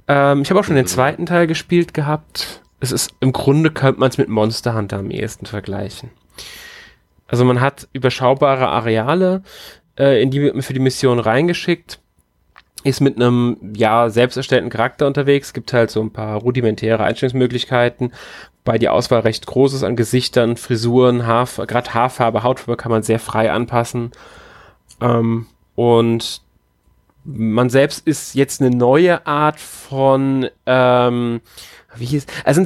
Ähm, 0.07 0.41
ich 0.41 0.49
habe 0.49 0.59
auch 0.59 0.63
schon 0.63 0.75
den 0.75 0.87
zweiten 0.87 1.25
Teil 1.25 1.47
gespielt 1.47 1.93
gehabt. 1.93 2.61
Es 2.79 2.91
ist 2.91 3.11
im 3.21 3.33
Grunde 3.33 3.71
könnte 3.71 3.99
man 3.99 4.09
es 4.09 4.17
mit 4.17 4.29
Monster 4.29 4.75
Hunter 4.75 4.99
am 4.99 5.09
ehesten 5.09 5.47
vergleichen. 5.47 6.11
Also 7.27 7.45
man 7.45 7.61
hat 7.61 7.87
überschaubare 7.93 8.67
Areale, 8.67 9.43
äh, 9.97 10.21
in 10.21 10.31
die 10.31 10.61
für 10.61 10.73
die 10.73 10.79
Mission 10.79 11.19
reingeschickt, 11.19 11.99
ist 12.83 13.01
mit 13.01 13.15
einem 13.17 13.57
ja 13.75 14.09
selbst 14.09 14.37
erstellten 14.37 14.69
Charakter 14.69 15.07
unterwegs, 15.07 15.53
gibt 15.53 15.73
halt 15.73 15.91
so 15.91 16.01
ein 16.01 16.11
paar 16.11 16.37
rudimentäre 16.37 17.03
Einstellungsmöglichkeiten, 17.03 18.13
bei 18.63 18.77
die 18.77 18.89
Auswahl 18.89 19.21
recht 19.21 19.45
groß 19.45 19.73
ist 19.73 19.83
an 19.83 19.95
Gesichtern, 19.95 20.57
Frisuren, 20.57 21.25
Haar, 21.25 21.47
gerade 21.67 21.93
Haarfarbe, 21.93 22.43
Hautfarbe 22.43 22.77
kann 22.77 22.91
man 22.91 23.03
sehr 23.03 23.19
frei 23.19 23.51
anpassen. 23.51 24.11
Ähm, 25.01 25.47
und 25.75 26.41
man 27.23 27.69
selbst 27.69 28.07
ist 28.07 28.35
jetzt 28.35 28.61
eine 28.61 28.75
neue 28.75 29.25
Art 29.25 29.59
von 29.59 30.49
ähm, 30.65 31.41
wie 31.99 32.05
hieß, 32.05 32.25
also 32.43 32.63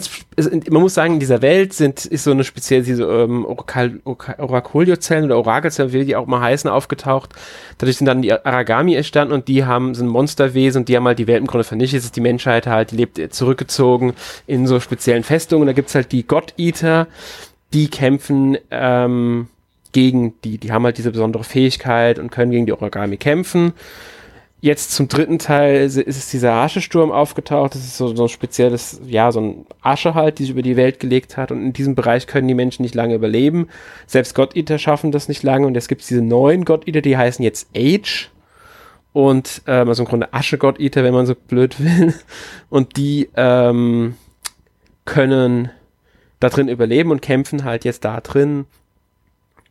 man 0.70 0.82
muss 0.82 0.94
sagen, 0.94 1.16
in 1.16 1.20
dieser 1.20 1.42
Welt 1.42 1.74
sind, 1.74 2.06
ist 2.06 2.24
so 2.24 2.32
eine 2.32 2.44
spezielle, 2.44 2.84
diese 2.84 3.04
ähm, 3.04 3.46
Orakuliozellen 3.46 5.26
oder 5.26 5.38
Orakelzellen, 5.38 5.94
wie 5.94 6.06
die 6.06 6.16
auch 6.16 6.28
mal 6.28 6.42
heißen, 6.42 6.70
aufgetaucht. 6.70 7.32
Dadurch 7.78 7.98
sind 7.98 8.06
dann 8.08 8.22
die 8.22 8.32
Aragami 8.34 8.96
entstanden 8.96 9.34
und 9.34 9.48
die 9.48 9.66
haben, 9.66 9.96
sind 9.96 10.08
Monsterwesen 10.08 10.82
und 10.82 10.90
die 10.90 10.96
haben 10.96 11.06
halt 11.06 11.20
die 11.20 11.28
Welt 11.28 11.40
im 11.40 11.48
Grunde 11.48 11.64
vernichtet. 11.64 11.98
Jetzt 11.98 12.06
ist 12.06 12.16
die 12.16 12.22
Menschheit 12.22 12.68
halt, 12.68 12.92
die 12.92 12.98
lebt 12.98 13.34
zurückgezogen 13.34 14.14
in 14.48 14.68
so 14.68 14.80
speziellen 14.80 15.24
Festungen. 15.24 15.62
Und 15.62 15.68
da 15.68 15.74
gibt's 15.74 15.96
halt 15.96 16.12
die 16.12 16.26
God-Eater, 16.26 17.08
die 17.74 17.90
kämpfen, 17.90 18.58
ähm, 18.70 19.48
gegen 19.92 20.34
die, 20.44 20.58
die 20.58 20.72
haben 20.72 20.86
halt 20.86 20.98
diese 20.98 21.12
besondere 21.12 21.44
Fähigkeit 21.44 22.20
und 22.20 22.32
können 22.32 22.52
gegen 22.52 22.66
die 22.66 22.74
Origami 22.74 23.18
kämpfen. 23.18 23.74
Jetzt 24.62 24.92
zum 24.92 25.08
dritten 25.08 25.40
Teil 25.40 25.82
ist 25.82 25.98
es 25.98 26.30
dieser 26.30 26.54
Aschesturm 26.54 27.12
aufgetaucht. 27.12 27.74
Das 27.74 27.82
ist 27.82 27.98
so, 27.98 28.16
so 28.16 28.24
ein 28.24 28.30
spezielles, 28.30 29.02
ja, 29.06 29.32
so 29.32 29.42
ein 29.42 29.66
Asche 29.82 30.14
halt, 30.14 30.38
die 30.38 30.44
sich 30.44 30.52
über 30.52 30.62
die 30.62 30.78
Welt 30.78 31.00
gelegt 31.00 31.36
hat. 31.36 31.52
Und 31.52 31.62
in 31.64 31.74
diesem 31.74 31.96
Bereich 31.96 32.28
können 32.28 32.48
die 32.48 32.54
Menschen 32.54 32.84
nicht 32.84 32.94
lange 32.94 33.16
überleben. 33.16 33.68
Selbst 34.06 34.36
God-Eater 34.36 34.78
schaffen 34.78 35.12
das 35.12 35.28
nicht 35.28 35.42
lange. 35.42 35.66
Und 35.66 35.74
jetzt 35.74 35.90
gibt 35.90 36.02
es 36.02 36.08
diese 36.08 36.22
neuen 36.22 36.64
God-Eater, 36.64 37.02
die 37.02 37.18
heißen 37.18 37.44
jetzt 37.44 37.70
Age. 37.76 38.30
Und, 39.14 39.64
ähm, 39.66 39.90
also 39.90 40.04
im 40.04 40.10
Grunde 40.10 40.32
Asche-God-Eater, 40.32 41.04
wenn 41.04 41.14
man 41.14 41.26
so 41.26 41.34
blöd 41.36 41.80
will. 41.80 42.14
Und 42.70 42.98
die, 42.98 43.30
ähm, 43.36 44.14
können 45.06 45.72
da 46.40 46.50
drin 46.50 46.68
überleben 46.68 47.12
und 47.12 47.22
kämpfen 47.22 47.64
halt 47.64 47.86
jetzt 47.86 48.06
da 48.06 48.20
drin 48.20 48.66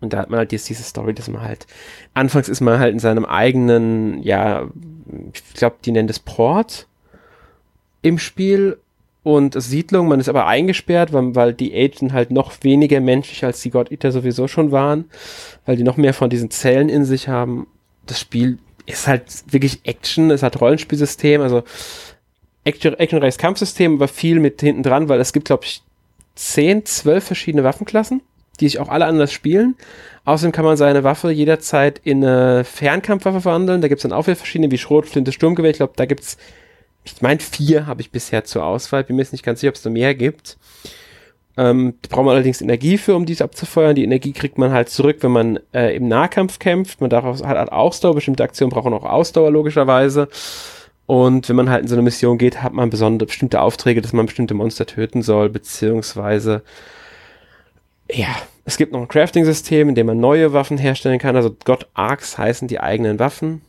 und 0.01 0.13
da 0.13 0.19
hat 0.19 0.31
man 0.31 0.39
halt 0.39 0.53
jetzt 0.53 0.69
diese 0.69 0.83
Story, 0.83 1.15
dass 1.15 1.29
man 1.29 1.43
halt, 1.43 1.67
anfangs 2.15 2.49
ist 2.49 2.61
man 2.61 2.79
halt 2.79 2.93
in 2.93 2.99
seinem 2.99 3.25
eigenen, 3.25 4.23
ja, 4.23 4.69
ich 5.33 5.55
glaube, 5.55 5.77
die 5.85 5.93
nennen 5.93 6.09
das 6.09 6.19
Port 6.19 6.87
im 8.03 8.19
Spiel 8.19 8.79
und 9.23 9.61
Siedlung. 9.61 10.09
Man 10.09 10.21
ist 10.21 10.29
aber 10.29 10.47
eingesperrt, 10.47 11.13
weil, 11.13 11.35
weil 11.35 11.53
die 11.53 11.75
Agent 11.75 12.13
halt 12.13 12.31
noch 12.31 12.53
weniger 12.63 13.01
menschlich 13.01 13.45
als 13.45 13.61
die 13.61 13.71
God 13.71 13.93
Eater 13.93 14.13
sowieso 14.13 14.49
schon 14.49 14.73
waren, 14.73 15.05
weil 15.67 15.77
die 15.77 15.85
noch 15.85 15.97
mehr 15.97 16.15
von 16.15 16.31
diesen 16.31 16.51
Zellen 16.51 16.89
in 16.89 17.05
sich 17.05 17.29
haben. 17.29 17.67
Das 18.07 18.19
Spiel 18.19 18.59
ist 18.87 19.07
halt 19.07 19.25
wirklich 19.51 19.81
Action, 19.85 20.31
es 20.31 20.43
hat 20.43 20.61
Rollenspielsystem, 20.61 21.43
also 21.43 21.63
Action, 22.65 22.95
actionreiches 22.95 23.39
Kampfsystem, 23.39 23.95
aber 23.95 24.09
viel 24.09 24.41
mit 24.41 24.61
hinten 24.61 24.83
dran, 24.83 25.09
weil 25.09 25.21
es 25.21 25.33
gibt, 25.33 25.47
glaube 25.47 25.65
ich, 25.65 25.83
10, 26.35 26.87
12 26.87 27.25
verschiedene 27.25 27.65
Waffenklassen 27.65 28.23
die 28.61 28.69
sich 28.69 28.79
auch 28.79 28.89
alle 28.89 29.07
anders 29.07 29.33
spielen. 29.33 29.77
Außerdem 30.25 30.53
kann 30.53 30.65
man 30.65 30.77
seine 30.77 31.03
Waffe 31.03 31.31
jederzeit 31.31 32.01
in 32.05 32.25
eine 32.25 32.65
Fernkampfwaffe 32.65 33.41
verwandeln. 33.41 33.81
Da 33.81 33.89
gibt 33.89 33.99
es 33.99 34.03
dann 34.03 34.13
auch 34.13 34.27
wieder 34.27 34.37
verschiedene 34.37 34.71
wie 34.71 34.79
Schrot, 34.79 35.07
Flinte, 35.07 35.33
Sturmgewehr. 35.33 35.71
Ich 35.71 35.79
glaube, 35.79 35.95
da 35.97 36.07
gibt 36.07 36.23
es, 36.23 36.37
ich 37.05 37.21
meine, 37.23 37.41
vier 37.41 37.87
habe 37.87 38.01
ich 38.03 38.11
bisher 38.11 38.45
zur 38.45 38.65
Auswahl. 38.65 39.05
Bin 39.05 39.17
mir 39.17 39.23
jetzt 39.23 39.33
nicht 39.33 39.45
ganz 39.45 39.61
sicher, 39.61 39.71
ob 39.71 39.77
es 39.77 39.83
da 39.83 39.91
mehr 39.91 40.15
gibt. 40.15 40.59
Ähm, 41.57 41.95
da 42.03 42.15
braucht 42.15 42.27
man 42.27 42.35
allerdings 42.35 42.61
Energie 42.61 42.97
für, 42.97 43.17
um 43.17 43.27
dies 43.27 43.43
abzufeuern. 43.43 43.95
Die 43.95 44.05
Energie 44.05 44.33
kriegt 44.33 44.57
man 44.57 44.73
halt 44.73 44.89
zurück, 44.89 45.19
wenn 45.21 45.33
man 45.33 45.59
äh, 45.73 45.97
im 45.97 46.07
Nahkampf 46.07 46.59
kämpft. 46.59 47.01
Man 47.01 47.11
darf 47.11 47.25
auch, 47.25 47.45
hat 47.47 47.59
halt 47.59 47.73
Ausdauer. 47.73 48.15
Bestimmte 48.15 48.45
Aktionen 48.45 48.71
brauchen 48.71 48.93
auch 48.93 49.05
Ausdauer, 49.05 49.51
logischerweise. 49.51 50.29
Und 51.07 51.49
wenn 51.49 51.57
man 51.57 51.69
halt 51.71 51.83
in 51.83 51.89
so 51.89 51.97
eine 51.97 52.03
Mission 52.03 52.39
geht, 52.39 52.63
hat 52.63 52.73
man 52.73 52.89
besondere, 52.89 53.27
bestimmte 53.27 53.61
Aufträge, 53.61 54.01
dass 54.01 54.13
man 54.13 54.27
bestimmte 54.27 54.55
Monster 54.55 54.87
töten 54.87 55.23
soll, 55.23 55.49
beziehungsweise, 55.49 56.63
ja, 58.09 58.29
es 58.65 58.77
gibt 58.77 58.93
noch 58.93 59.01
ein 59.01 59.09
Crafting-System, 59.09 59.89
in 59.89 59.95
dem 59.95 60.07
man 60.07 60.21
neue 60.21 60.53
Waffen 60.53 60.79
herstellen 60.79 61.19
kann. 61.19 61.37
Also 61.37 61.57
God 61.65 61.87
Arcs 61.95 62.39
heißen 62.39 62.69
die 62.69 62.81
eigenen 62.81 63.19
Waffen. 63.19 63.63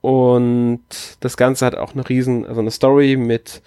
Und 0.00 0.80
das 1.20 1.36
Ganze 1.36 1.66
hat 1.66 1.74
auch 1.74 1.94
eine 1.94 2.08
riesen, 2.08 2.46
also 2.46 2.60
eine 2.60 2.70
Story 2.70 3.16
mit 3.16 3.62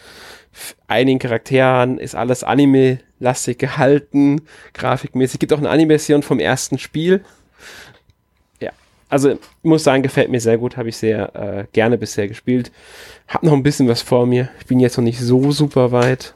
einigen 0.88 1.20
Charakteren, 1.20 1.98
ist 1.98 2.16
alles 2.16 2.44
Anime-lastig 2.44 3.58
gehalten, 3.58 4.42
grafikmäßig. 4.74 5.40
Gibt 5.40 5.54
auch 5.54 5.60
eine 5.60 5.70
Animation 5.70 6.24
vom 6.24 6.40
ersten 6.40 6.78
Spiel. 6.78 7.24
Ja, 8.60 8.72
also 9.10 9.32
ich 9.32 9.40
muss 9.64 9.84
sagen, 9.84 10.04
gefällt 10.04 10.30
mir 10.30 10.42
sehr 10.42 10.58
gut, 10.58 10.78
habe 10.78 10.90
ich 10.90 10.98
sehr 10.98 11.36
äh, 11.36 11.66
gerne 11.74 11.98
bisher 11.98 12.28
gespielt. 12.28 12.72
Hab 13.28 13.44
noch 13.44 13.54
ein 13.54 13.64
bisschen 13.64 13.88
was 13.88 14.02
vor 14.02 14.26
mir. 14.26 14.50
Ich 14.60 14.66
bin 14.66 14.80
jetzt 14.80 14.98
noch 14.98 15.04
nicht 15.04 15.20
so 15.20 15.52
super 15.52 15.92
weit. 15.92 16.34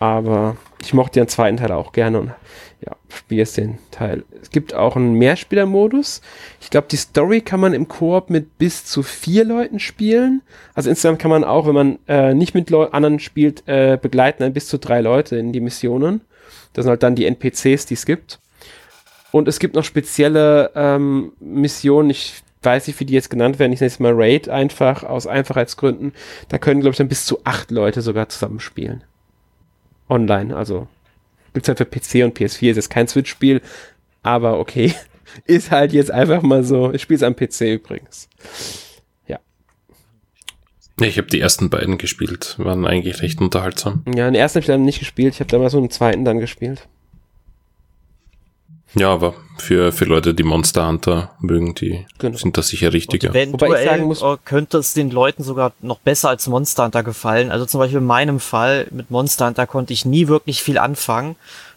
Aber 0.00 0.56
ich 0.80 0.94
mochte 0.94 1.20
den 1.20 1.28
zweiten 1.28 1.56
Teil 1.56 1.72
auch 1.72 1.92
gerne 1.92 2.20
und 2.20 2.32
ja, 2.80 2.92
spiele 3.08 3.40
jetzt 3.40 3.56
den 3.56 3.78
Teil. 3.90 4.24
Es 4.40 4.50
gibt 4.50 4.72
auch 4.72 4.94
einen 4.94 5.14
Mehrspieler-Modus. 5.14 6.20
Ich 6.60 6.70
glaube, 6.70 6.86
die 6.88 6.96
Story 6.96 7.40
kann 7.40 7.58
man 7.58 7.72
im 7.72 7.88
Koop 7.88 8.30
mit 8.30 8.58
bis 8.58 8.84
zu 8.84 9.02
vier 9.02 9.44
Leuten 9.44 9.80
spielen. 9.80 10.42
Also 10.74 10.88
insgesamt 10.88 11.18
kann 11.18 11.30
man 11.30 11.42
auch, 11.42 11.66
wenn 11.66 11.74
man 11.74 11.98
äh, 12.06 12.34
nicht 12.34 12.54
mit 12.54 12.70
Leu 12.70 12.86
anderen 12.86 13.18
spielt, 13.18 13.66
äh, 13.66 13.98
begleiten 14.00 14.42
dann 14.42 14.52
bis 14.52 14.68
zu 14.68 14.78
drei 14.78 15.00
Leute 15.00 15.36
in 15.36 15.52
die 15.52 15.60
Missionen. 15.60 16.20
Das 16.72 16.84
sind 16.84 16.90
halt 16.90 17.02
dann 17.02 17.16
die 17.16 17.26
NPCs, 17.26 17.86
die 17.86 17.94
es 17.94 18.06
gibt. 18.06 18.38
Und 19.32 19.48
es 19.48 19.58
gibt 19.58 19.74
noch 19.74 19.84
spezielle 19.84 20.70
ähm, 20.74 21.32
Missionen, 21.40 22.10
ich 22.10 22.42
weiß 22.62 22.86
nicht, 22.86 22.98
wie 23.00 23.04
die 23.04 23.14
jetzt 23.14 23.30
genannt 23.30 23.58
werden, 23.58 23.72
ich 23.72 23.80
nenne 23.80 23.88
es 23.88 23.98
mal 23.98 24.14
Raid 24.14 24.48
einfach, 24.48 25.02
aus 25.02 25.26
Einfachheitsgründen. 25.26 26.12
Da 26.48 26.58
können, 26.58 26.80
glaube 26.80 26.92
ich, 26.92 26.98
dann 26.98 27.08
bis 27.08 27.26
zu 27.26 27.40
acht 27.44 27.70
Leute 27.70 28.02
sogar 28.02 28.28
zusammenspielen 28.28 29.04
online. 30.08 30.56
Also 30.56 30.88
gibt's 31.54 31.68
halt 31.68 31.78
für 31.78 31.84
PC 31.84 32.24
und 32.24 32.38
PS4, 32.38 32.70
ist 32.70 32.76
jetzt 32.76 32.90
kein 32.90 33.08
Switch-Spiel, 33.08 33.60
aber 34.22 34.58
okay. 34.58 34.94
Ist 35.44 35.70
halt 35.70 35.92
jetzt 35.92 36.10
einfach 36.10 36.40
mal 36.40 36.64
so. 36.64 36.92
Ich 36.92 37.02
spiele 37.02 37.16
es 37.16 37.22
am 37.22 37.36
PC 37.36 37.74
übrigens. 37.74 38.30
Ja. 39.26 39.38
Ich 41.00 41.18
habe 41.18 41.28
die 41.28 41.40
ersten 41.40 41.68
beiden 41.68 41.98
gespielt, 41.98 42.54
waren 42.58 42.86
eigentlich 42.86 43.20
recht 43.20 43.38
unterhaltsam. 43.40 44.02
Ja, 44.06 44.24
den 44.24 44.34
ersten 44.34 44.56
habe 44.56 44.62
ich 44.62 44.66
dann 44.66 44.84
nicht 44.84 45.00
gespielt, 45.00 45.34
ich 45.34 45.40
habe 45.40 45.50
damals 45.50 45.72
so 45.72 45.78
einen 45.78 45.90
zweiten 45.90 46.24
dann 46.24 46.38
gespielt. 46.38 46.88
Ja, 48.94 49.10
aber 49.10 49.34
für, 49.58 49.92
für 49.92 50.04
Leute, 50.04 50.34
die 50.34 50.42
Monster 50.42 50.86
Hunter 50.86 51.30
mögen, 51.40 51.74
die 51.74 52.06
genau. 52.18 52.36
sind 52.36 52.56
das 52.56 52.68
sicher 52.68 52.92
richtiger. 52.92 53.34
Wobei 53.34 53.80
ich 53.80 53.88
sagen 53.88 54.04
muss, 54.04 54.22
äh, 54.22 54.36
könnte 54.44 54.78
es 54.78 54.94
den 54.94 55.10
Leuten 55.10 55.42
sogar 55.42 55.72
noch 55.80 55.98
besser 55.98 56.30
als 56.30 56.46
Monster 56.46 56.84
Hunter 56.84 57.02
gefallen. 57.02 57.50
Also 57.50 57.66
zum 57.66 57.80
Beispiel 57.80 57.98
in 57.98 58.06
meinem 58.06 58.40
Fall 58.40 58.86
mit 58.90 59.10
Monster 59.10 59.46
Hunter 59.46 59.66
konnte 59.66 59.92
ich 59.92 60.04
nie 60.04 60.28
wirklich 60.28 60.62
viel 60.62 60.78
anfangen. 60.78 61.36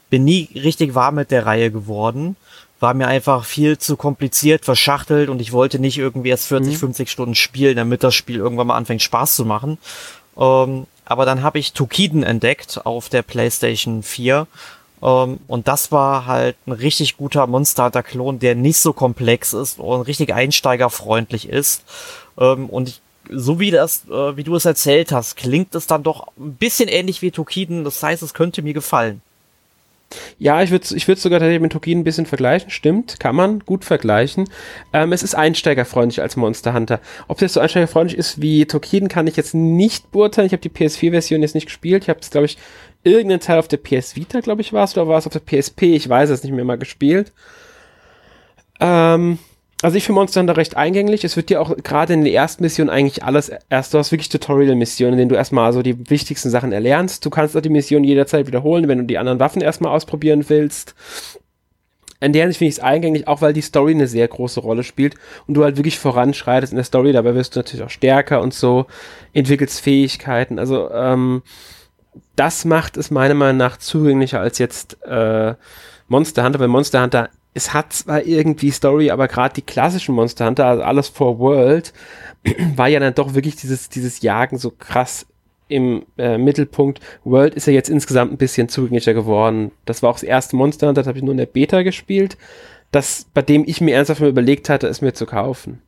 Bin 0.10 0.24
nie 0.24 0.50
richtig 0.56 0.96
warm 0.96 1.16
mit 1.16 1.32
der 1.32 1.46
Reihe 1.46 1.72
geworden. 1.72 2.36
War 2.80 2.94
mir 2.94 3.08
einfach 3.08 3.46
viel 3.46 3.78
zu 3.78 3.96
kompliziert, 3.96 4.66
verschachtelt 4.66 5.30
und 5.30 5.42
ich 5.42 5.52
wollte 5.52 5.80
nicht 5.80 5.98
irgendwie 5.98 6.30
erst 6.30 6.48
40, 6.48 6.74
mhm. 6.74 6.80
50 6.80 7.12
Stunden 7.12 7.36
spielen, 7.36 7.76
damit 7.76 8.04
das 8.04 8.16
Spiel 8.16 8.38
irgendwann 8.38 8.68
mal 8.68 8.78
anfängt 8.78 9.02
Spaß 9.02 9.36
zu 9.36 9.46
machen. 9.46 9.78
Ähm, 10.38 10.88
aber 11.06 11.26
dann 11.26 11.44
habe 11.44 11.60
ich 11.60 11.74
Tokiden 11.74 12.24
entdeckt 12.24 12.86
auf 12.86 13.10
der 13.10 13.22
PlayStation 13.22 14.02
4 14.02 14.40
um, 14.40 14.42
ähm, 14.42 14.48
und 15.02 15.68
das 15.68 15.92
war 15.92 16.28
halt 16.28 16.56
ein 16.68 16.74
richtig 16.74 17.18
guter 17.18 17.48
Monster 17.48 17.86
Hunter 17.86 18.04
Klon, 18.04 18.38
der 18.40 18.54
nicht 18.54 18.78
so 18.78 18.94
komplex 18.94 19.52
ist 19.54 19.80
und 19.80 20.02
richtig 20.02 20.34
einsteigerfreundlich 20.34 21.50
ist. 21.50 21.84
Ähm, 22.38 22.70
und 22.70 22.90
ich, 22.90 23.02
so 23.30 23.60
wie 23.60 23.72
das, 23.72 24.04
uh, 24.10 24.38
wie 24.38 24.44
du 24.44 24.56
es 24.56 24.66
erzählt 24.66 25.12
hast, 25.12 25.38
klingt 25.38 25.74
es 25.74 25.88
dann 25.88 26.04
doch 26.04 26.28
ein 26.40 26.54
bisschen 26.54 26.88
ähnlich 26.88 27.22
wie 27.24 27.32
Tokiden. 27.32 27.84
Das 27.84 28.02
heißt, 28.04 28.22
es 28.22 28.36
könnte 28.36 28.62
mir 28.62 28.74
gefallen. 28.74 29.22
Ja, 30.40 30.62
ich 30.62 30.72
würde 30.72 30.86
ich 30.96 31.08
würd 31.08 31.20
sogar 31.20 31.40
tatsächlich 31.40 31.62
mit 31.62 31.72
Tokiden 31.72 32.02
ein 32.02 32.04
bisschen 32.04 32.26
vergleichen. 32.26 32.70
Stimmt, 32.70 33.20
kann 33.20 33.36
man 33.36 33.60
gut 33.62 33.86
vergleichen. 33.86 34.50
Ähm, 34.94 35.14
es 35.14 35.24
ist 35.24 35.36
einsteigerfreundlich 35.36 36.22
als 36.22 36.36
Monster 36.36 36.74
Hunter. 36.74 37.00
Ob 37.28 37.40
das 37.40 37.54
so 37.54 37.60
einsteigerfreundlich 37.60 38.18
ist 38.18 38.42
wie 38.42 38.66
Tokiden, 38.66 39.08
kann 39.08 39.28
ich 39.28 39.38
jetzt 39.38 39.54
nicht 39.54 40.12
beurteilen. 40.12 40.48
Ich 40.48 40.54
habe 40.54 40.62
die 40.62 40.70
PS4-Version 40.70 41.42
jetzt 41.42 41.56
nicht 41.56 41.68
gespielt. 41.68 42.04
Ich 42.04 42.10
habe 42.10 42.20
es, 42.20 42.30
glaube 42.30 42.46
ich, 42.46 42.58
irgendeinen 43.04 43.40
Teil 43.40 43.60
auf 43.60 43.68
der 43.68 43.78
PS 43.78 44.16
Vita, 44.16 44.40
glaube 44.40 44.62
ich, 44.62 44.74
war 44.74 44.84
es, 44.84 44.96
oder 44.98 45.08
war 45.08 45.18
es 45.18 45.28
auf 45.28 45.34
der 45.34 45.40
PSP? 45.40 45.96
Ich 45.96 46.08
weiß 46.08 46.30
es 46.30 46.44
nicht 46.44 46.54
mehr 46.54 46.66
mal 46.66 46.78
gespielt. 46.78 47.32
Ähm, 48.80 49.40
also 49.82 49.98
ich 49.98 50.04
finde 50.04 50.20
Monster 50.20 50.42
Hunter 50.42 50.58
recht 50.58 50.78
eingänglich. 50.78 51.24
Es 51.24 51.36
wird 51.36 51.50
dir 51.50 51.60
auch 51.62 51.76
gerade 51.78 52.14
in 52.14 52.24
der 52.24 52.34
ersten 52.34 52.64
Mission 52.64 52.90
eigentlich 52.90 53.24
alles 53.24 53.52
erst, 53.70 53.94
du 53.94 53.98
hast 53.98 54.12
wirklich 54.12 54.30
Tutorial-Missionen, 54.30 55.14
in 55.14 55.20
denen 55.20 55.30
du 55.30 55.36
erstmal 55.36 55.74
so 55.74 55.82
die 55.82 56.10
wichtigsten 56.10 56.52
Sachen 56.52 56.72
erlernst. 56.72 57.26
Du 57.26 57.30
kannst 57.32 57.58
auch 57.58 57.62
die 57.62 57.70
Mission 57.70 58.04
jederzeit 58.04 58.46
wiederholen, 58.46 58.88
wenn 58.88 59.00
du 59.00 59.06
die 59.06 59.18
anderen 59.18 59.40
Waffen 59.40 59.62
erstmal 59.62 59.94
ausprobieren 59.94 60.46
willst. 60.50 60.94
In 62.20 62.34
der 62.34 62.44
Hinsicht 62.44 62.60
finde 62.60 62.70
ich 62.70 62.78
es 62.78 62.84
eingänglich, 62.84 63.28
auch 63.28 63.42
weil 63.42 63.54
die 63.54 63.62
Story 63.62 63.94
eine 63.94 64.06
sehr 64.06 64.28
große 64.28 64.60
Rolle 64.60 64.84
spielt 64.84 65.16
und 65.48 65.56
du 65.56 65.64
halt 65.64 65.78
wirklich 65.78 65.98
voranschreitest 65.98 66.72
in 66.72 66.78
der 66.78 66.86
Story. 66.86 67.14
Dabei 67.14 67.34
wirst 67.34 67.56
du 67.56 67.60
natürlich 67.60 67.84
auch 67.84 67.90
stärker 67.90 68.42
und 68.42 68.54
so, 68.54 68.86
entwickelst 69.34 69.82
Fähigkeiten. 69.82 70.60
Also, 70.60 70.92
ähm, 70.92 71.42
das 72.36 72.66
macht 72.66 72.98
es 72.98 73.12
meiner 73.12 73.34
Meinung 73.34 73.58
nach 73.58 73.78
zugänglicher 73.78 74.40
als 74.40 74.58
jetzt 74.58 74.98
äh, 75.04 75.56
Monster 76.08 76.44
Hunter, 76.44 76.60
weil 76.60 76.68
Monster 76.68 77.02
Hunter, 77.02 77.30
es 77.54 77.74
hat 77.74 77.94
zwar 77.94 78.24
irgendwie 78.24 78.72
Story, 78.72 79.12
aber 79.12 79.28
gerade 79.28 79.54
die 79.56 79.62
klassischen 79.62 80.16
Monster 80.16 80.46
Hunter, 80.46 80.66
also 80.66 80.84
alles 80.84 81.08
for 81.08 81.40
World, 81.40 81.94
war 82.76 82.88
ja 82.88 83.00
dann 83.00 83.14
doch 83.14 83.34
wirklich 83.34 83.56
dieses, 83.56 83.90
dieses 83.90 84.22
Jagen 84.22 84.58
so 84.58 84.72
krass 84.72 85.26
im 85.68 86.06
äh, 86.18 86.38
Mittelpunkt. 86.38 87.00
World 87.24 87.56
ist 87.56 87.68
ja 87.68 87.74
jetzt 87.74 87.90
insgesamt 87.90 88.32
ein 88.32 88.38
bisschen 88.38 88.68
zugänglicher 88.68 89.14
geworden. 89.14 89.72
Das 89.86 90.04
war 90.04 90.10
auch 90.10 90.16
das 90.16 90.24
erste 90.24 90.58
Monster 90.58 90.88
Hunter, 90.88 91.02
das 91.02 91.08
habe 91.08 91.18
ich 91.18 91.24
nur 91.24 91.32
in 91.32 91.38
der 91.38 91.46
Beta 91.46 91.82
gespielt, 91.82 92.38
das, 92.92 93.26
bei 93.34 93.42
dem 93.42 93.64
ich 93.66 93.80
mir 93.80 93.96
ernsthaft 93.96 94.20
mal 94.20 94.30
überlegt 94.30 94.68
hatte, 94.68 94.88
es 94.88 95.02
mir 95.02 95.14
zu 95.14 95.26
kaufen. 95.26 95.82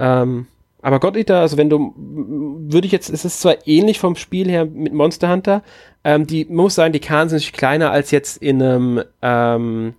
Ähm, 0.00 0.46
aber 0.82 1.00
God 1.00 1.16
Eater, 1.16 1.40
also 1.40 1.56
wenn 1.56 1.70
du, 1.70 1.92
würde 1.96 2.86
ich 2.86 2.92
jetzt, 2.92 3.10
es 3.10 3.24
ist 3.24 3.40
zwar 3.40 3.66
ähnlich 3.66 3.98
vom 3.98 4.16
Spiel 4.16 4.48
her 4.48 4.64
mit 4.64 4.92
Monster 4.92 5.30
Hunter, 5.30 5.62
ähm, 6.04 6.26
die, 6.26 6.44
muss 6.44 6.74
sagen, 6.74 6.92
die 6.92 7.00
Karten 7.00 7.30
sind 7.30 7.52
kleiner 7.52 7.90
als 7.90 8.10
jetzt 8.10 8.40
in 8.42 8.62
einem, 8.62 9.02
ähm, 9.22 9.94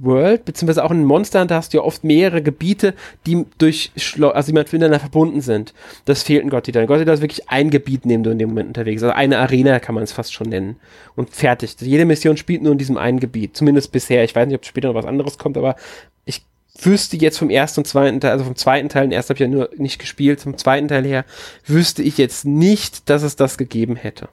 World, 0.00 0.44
beziehungsweise 0.44 0.84
auch 0.84 0.90
in 0.90 1.04
Monster 1.04 1.40
Hunter 1.40 1.54
hast 1.54 1.72
du 1.72 1.78
ja 1.78 1.84
oft 1.84 2.04
mehrere 2.04 2.42
Gebiete, 2.42 2.94
die 3.26 3.46
durch, 3.58 3.92
Schlo 3.96 4.30
also 4.30 4.46
die 4.46 4.52
miteinander 4.52 4.98
verbunden 4.98 5.40
sind. 5.40 5.72
Das 6.04 6.22
fehlt 6.22 6.42
in 6.42 6.50
God 6.50 6.66
Eater. 6.68 6.80
In 6.80 6.86
God 6.86 6.98
Eater 6.98 7.12
ist 7.12 7.20
wirklich 7.20 7.48
ein 7.48 7.70
Gebiet, 7.70 8.04
dem 8.04 8.22
du 8.22 8.30
in 8.30 8.38
dem 8.38 8.50
Moment 8.50 8.68
unterwegs 8.68 9.02
Also 9.02 9.14
eine 9.14 9.38
Arena 9.38 9.78
kann 9.78 9.94
man 9.94 10.04
es 10.04 10.12
fast 10.12 10.32
schon 10.32 10.48
nennen. 10.48 10.76
Und 11.14 11.30
fertig. 11.30 11.76
Jede 11.80 12.04
Mission 12.04 12.36
spielt 12.36 12.62
nur 12.62 12.72
in 12.72 12.78
diesem 12.78 12.96
einen 12.96 13.20
Gebiet. 13.20 13.56
Zumindest 13.56 13.92
bisher. 13.92 14.24
Ich 14.24 14.34
weiß 14.34 14.46
nicht, 14.46 14.56
ob 14.56 14.64
später 14.64 14.88
noch 14.88 14.94
was 14.94 15.06
anderes 15.06 15.38
kommt, 15.38 15.56
aber 15.56 15.76
ich 16.24 16.42
wüsste 16.80 17.16
jetzt 17.16 17.38
vom 17.38 17.50
ersten 17.50 17.80
und 17.80 17.86
zweiten 17.86 18.20
Teil, 18.20 18.32
also 18.32 18.44
vom 18.44 18.56
zweiten 18.56 18.88
Teil, 18.88 19.04
den 19.04 19.12
ersten 19.12 19.30
habe 19.30 19.44
ich 19.44 19.48
ja 19.48 19.54
nur 19.54 19.70
nicht 19.76 19.98
gespielt, 19.98 20.40
vom 20.40 20.58
zweiten 20.58 20.88
Teil 20.88 21.04
her, 21.04 21.24
wüsste 21.66 22.02
ich 22.02 22.18
jetzt 22.18 22.44
nicht, 22.44 23.08
dass 23.08 23.22
es 23.22 23.36
das 23.36 23.58
gegeben 23.58 23.96
hätte. 23.96 24.28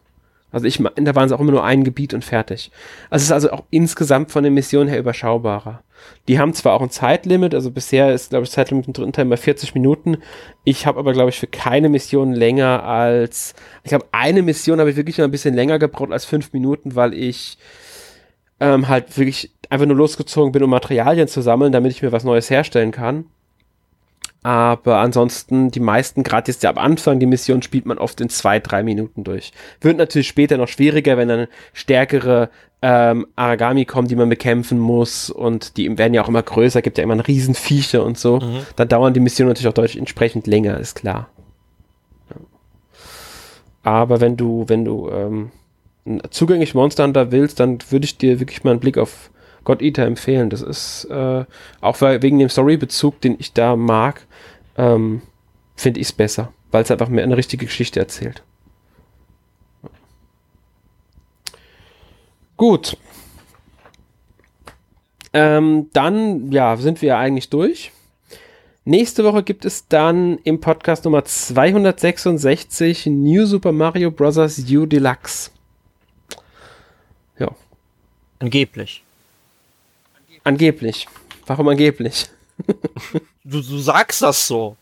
Also 0.52 0.66
ich 0.66 0.84
da 0.96 1.16
waren 1.16 1.28
es 1.28 1.32
auch 1.32 1.40
immer 1.40 1.52
nur 1.52 1.64
ein 1.64 1.84
Gebiet 1.84 2.14
und 2.14 2.26
fertig. 2.26 2.72
Also 3.10 3.24
es 3.24 3.28
ist 3.28 3.32
also 3.32 3.52
auch 3.52 3.64
insgesamt 3.70 4.32
von 4.32 4.44
den 4.44 4.54
Missionen 4.54 4.90
her 4.90 5.00
überschaubarer. 5.00 5.82
Die 6.28 6.40
haben 6.40 6.54
zwar 6.54 6.74
auch 6.74 6.82
ein 6.82 6.90
Zeitlimit, 6.90 7.54
also 7.56 7.72
bisher 7.72 8.14
ist, 8.14 8.32
glaube 8.32 8.44
ich, 8.44 8.52
Zeitlimit 8.52 8.88
im 8.88 8.94
dritten 8.94 9.14
Teil 9.14 9.26
mal 9.26 9.38
40 9.38 9.74
Minuten. 9.76 10.18
Ich 10.64 10.86
habe 10.86 11.00
aber, 11.00 11.14
glaube 11.14 11.30
ich, 11.30 11.40
für 11.40 11.48
keine 11.48 11.90
Mission 11.90 12.34
länger 12.34 12.84
als, 12.84 13.54
ich 13.84 13.90
glaube, 13.90 14.08
eine 14.12 14.42
Mission 14.42 14.80
habe 14.80 14.90
ich 14.90 14.96
wirklich 14.98 15.20
noch 15.20 15.26
ein 15.26 15.32
bisschen 15.32 15.54
länger 15.54 15.80
gebraucht 15.80 16.12
als 16.12 16.26
fünf 16.26 16.52
Minuten, 16.54 16.96
weil 16.96 17.14
ich 17.14 17.58
ähm, 18.62 18.88
halt 18.88 19.18
wirklich 19.18 19.52
einfach 19.70 19.88
nur 19.88 19.98
losgezogen 19.98 20.54
bin, 20.54 20.64
um 20.64 20.70
Materialien 20.70 21.28
zu 21.28 21.42
sammeln, 21.42 21.74
damit 21.74 21.92
ich 21.92 22.02
mir 22.02 22.12
was 22.12 22.24
Neues 22.24 22.50
herstellen 22.50 22.92
kann. 22.92 23.26
Aber 24.44 24.98
ansonsten, 24.98 25.70
die 25.70 25.80
meisten, 25.80 26.24
gerade 26.24 26.52
jetzt 26.52 26.64
ja 26.64 26.70
am 26.70 26.78
Anfang, 26.78 27.20
die 27.20 27.26
Mission 27.26 27.62
spielt 27.62 27.86
man 27.86 27.98
oft 27.98 28.22
in 28.22 28.30
zwei, 28.30 28.60
drei 28.60 28.82
Minuten 28.82 29.24
durch. 29.24 29.52
Wird 29.82 29.98
natürlich 29.98 30.28
später 30.28 30.58
noch 30.58 30.68
schwieriger, 30.68 31.18
wenn 31.18 31.28
dann 31.28 31.48
stärkere 31.74 32.50
ähm, 32.82 33.28
Aragami 33.36 33.86
kommen, 33.86 34.08
die 34.08 34.16
man 34.16 34.30
bekämpfen 34.30 34.80
muss 34.80 35.30
und 35.30 35.78
die 35.78 35.96
werden 35.98 36.16
ja 36.16 36.24
auch 36.24 36.28
immer 36.28 36.42
größer, 36.42 36.82
gibt 36.82 36.98
ja 36.98 37.04
immer 37.04 37.14
einen 37.14 37.22
riesen 37.22 37.54
Viecher 37.54 38.04
und 38.04 38.18
so. 38.18 38.40
Mhm. 38.40 38.66
Dann 38.76 38.88
dauern 38.88 39.14
die 39.14 39.20
Missionen 39.20 39.50
natürlich 39.50 39.68
auch 39.68 39.74
deutlich 39.74 40.00
entsprechend 40.00 40.48
länger, 40.48 40.80
ist 40.80 40.96
klar. 40.96 41.30
Aber 43.84 44.22
wenn 44.22 44.38
du, 44.38 44.66
wenn 44.68 44.86
du 44.86 45.10
ähm, 45.10 45.52
zugänglich 46.30 46.74
Monster 46.74 47.04
Hunter 47.04 47.32
willst, 47.32 47.60
dann 47.60 47.80
würde 47.90 48.06
ich 48.06 48.18
dir 48.18 48.40
wirklich 48.40 48.64
mal 48.64 48.72
einen 48.72 48.80
Blick 48.80 48.98
auf 48.98 49.30
God 49.64 49.82
Eater 49.82 50.06
empfehlen. 50.06 50.50
Das 50.50 50.62
ist 50.62 51.06
äh, 51.06 51.46
auch 51.82 52.02
wegen 52.02 52.40
dem 52.40 52.50
Storybezug, 52.50 53.22
den 53.22 53.36
ich 53.40 53.54
da 53.54 53.76
mag, 53.76 54.26
ähm, 54.78 55.22
finde 55.76 56.00
ich 56.00 56.08
es 56.08 56.14
besser, 56.14 56.52
weil 56.72 56.84
es 56.84 56.92
einfach 56.92 57.10
mehr 57.10 57.24
eine 57.24 57.38
richtige 57.38 57.66
Geschichte 57.66 58.00
erzählt. 58.00 58.44
Gut. 62.58 62.98
Ähm, 65.34 65.90
dann, 65.94 66.52
ja, 66.52 66.76
sind 66.78 67.02
wir 67.02 67.18
eigentlich 67.18 67.50
durch. 67.50 67.92
Nächste 68.84 69.24
Woche 69.24 69.44
gibt 69.44 69.64
es 69.64 69.88
dann 69.88 70.40
im 70.40 70.60
Podcast 70.60 71.06
Nummer 71.06 71.24
266 71.24 73.06
New 73.06 73.46
Super 73.46 73.72
Mario 73.72 74.12
Bros. 74.12 74.38
U 74.38 74.86
Deluxe. 74.86 75.52
Angeblich. 78.42 79.04
Angeblich. 80.44 81.08
Warum 81.46 81.68
angeblich? 81.68 82.28
du, 83.44 83.62
du 83.62 83.78
sagst 83.78 84.22
das 84.24 84.48
so. 84.48 84.76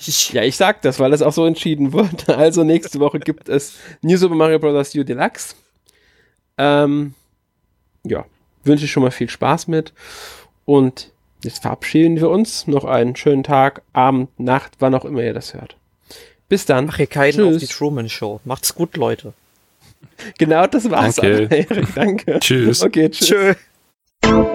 Ich 0.00 0.32
ja, 0.32 0.42
ich 0.42 0.56
sag 0.56 0.82
das, 0.82 0.98
weil 0.98 1.10
das 1.10 1.22
auch 1.22 1.32
so 1.32 1.46
entschieden 1.46 1.92
wurde. 1.92 2.36
Also 2.36 2.62
nächste 2.62 3.00
Woche 3.00 3.18
gibt 3.18 3.48
es 3.48 3.74
New 4.02 4.16
Super 4.16 4.34
Mario 4.34 4.58
Bros. 4.58 4.94
U 4.94 5.02
Deluxe. 5.02 5.54
Ähm, 6.58 7.14
ja, 8.04 8.26
wünsche 8.64 8.84
ich 8.84 8.92
schon 8.92 9.02
mal 9.02 9.10
viel 9.10 9.30
Spaß 9.30 9.66
mit. 9.68 9.92
Und 10.66 11.10
jetzt 11.42 11.62
verabschieden 11.62 12.16
wir 12.16 12.28
uns. 12.28 12.66
Noch 12.66 12.84
einen 12.84 13.16
schönen 13.16 13.44
Tag, 13.44 13.82
Abend, 13.94 14.38
Nacht, 14.38 14.72
wann 14.78 14.94
auch 14.94 15.06
immer 15.06 15.22
ihr 15.22 15.34
das 15.34 15.54
hört. 15.54 15.76
Bis 16.50 16.66
dann. 16.66 16.86
Mach 16.86 16.96
hier 16.96 17.06
keinen 17.06 17.32
Tschüss. 17.32 17.54
auf 17.54 17.60
die 17.60 17.66
Truman 17.66 18.08
Show. 18.10 18.40
Macht's 18.44 18.74
gut, 18.74 18.96
Leute. 18.96 19.32
Genau 20.38 20.66
das 20.66 20.90
war's. 20.90 21.16
Danke. 21.16 21.66
Danke. 21.94 22.40
Tschüss. 22.40 22.82
Okay, 22.82 23.10
tschüss. 23.10 23.56
Tschö. 24.22 24.50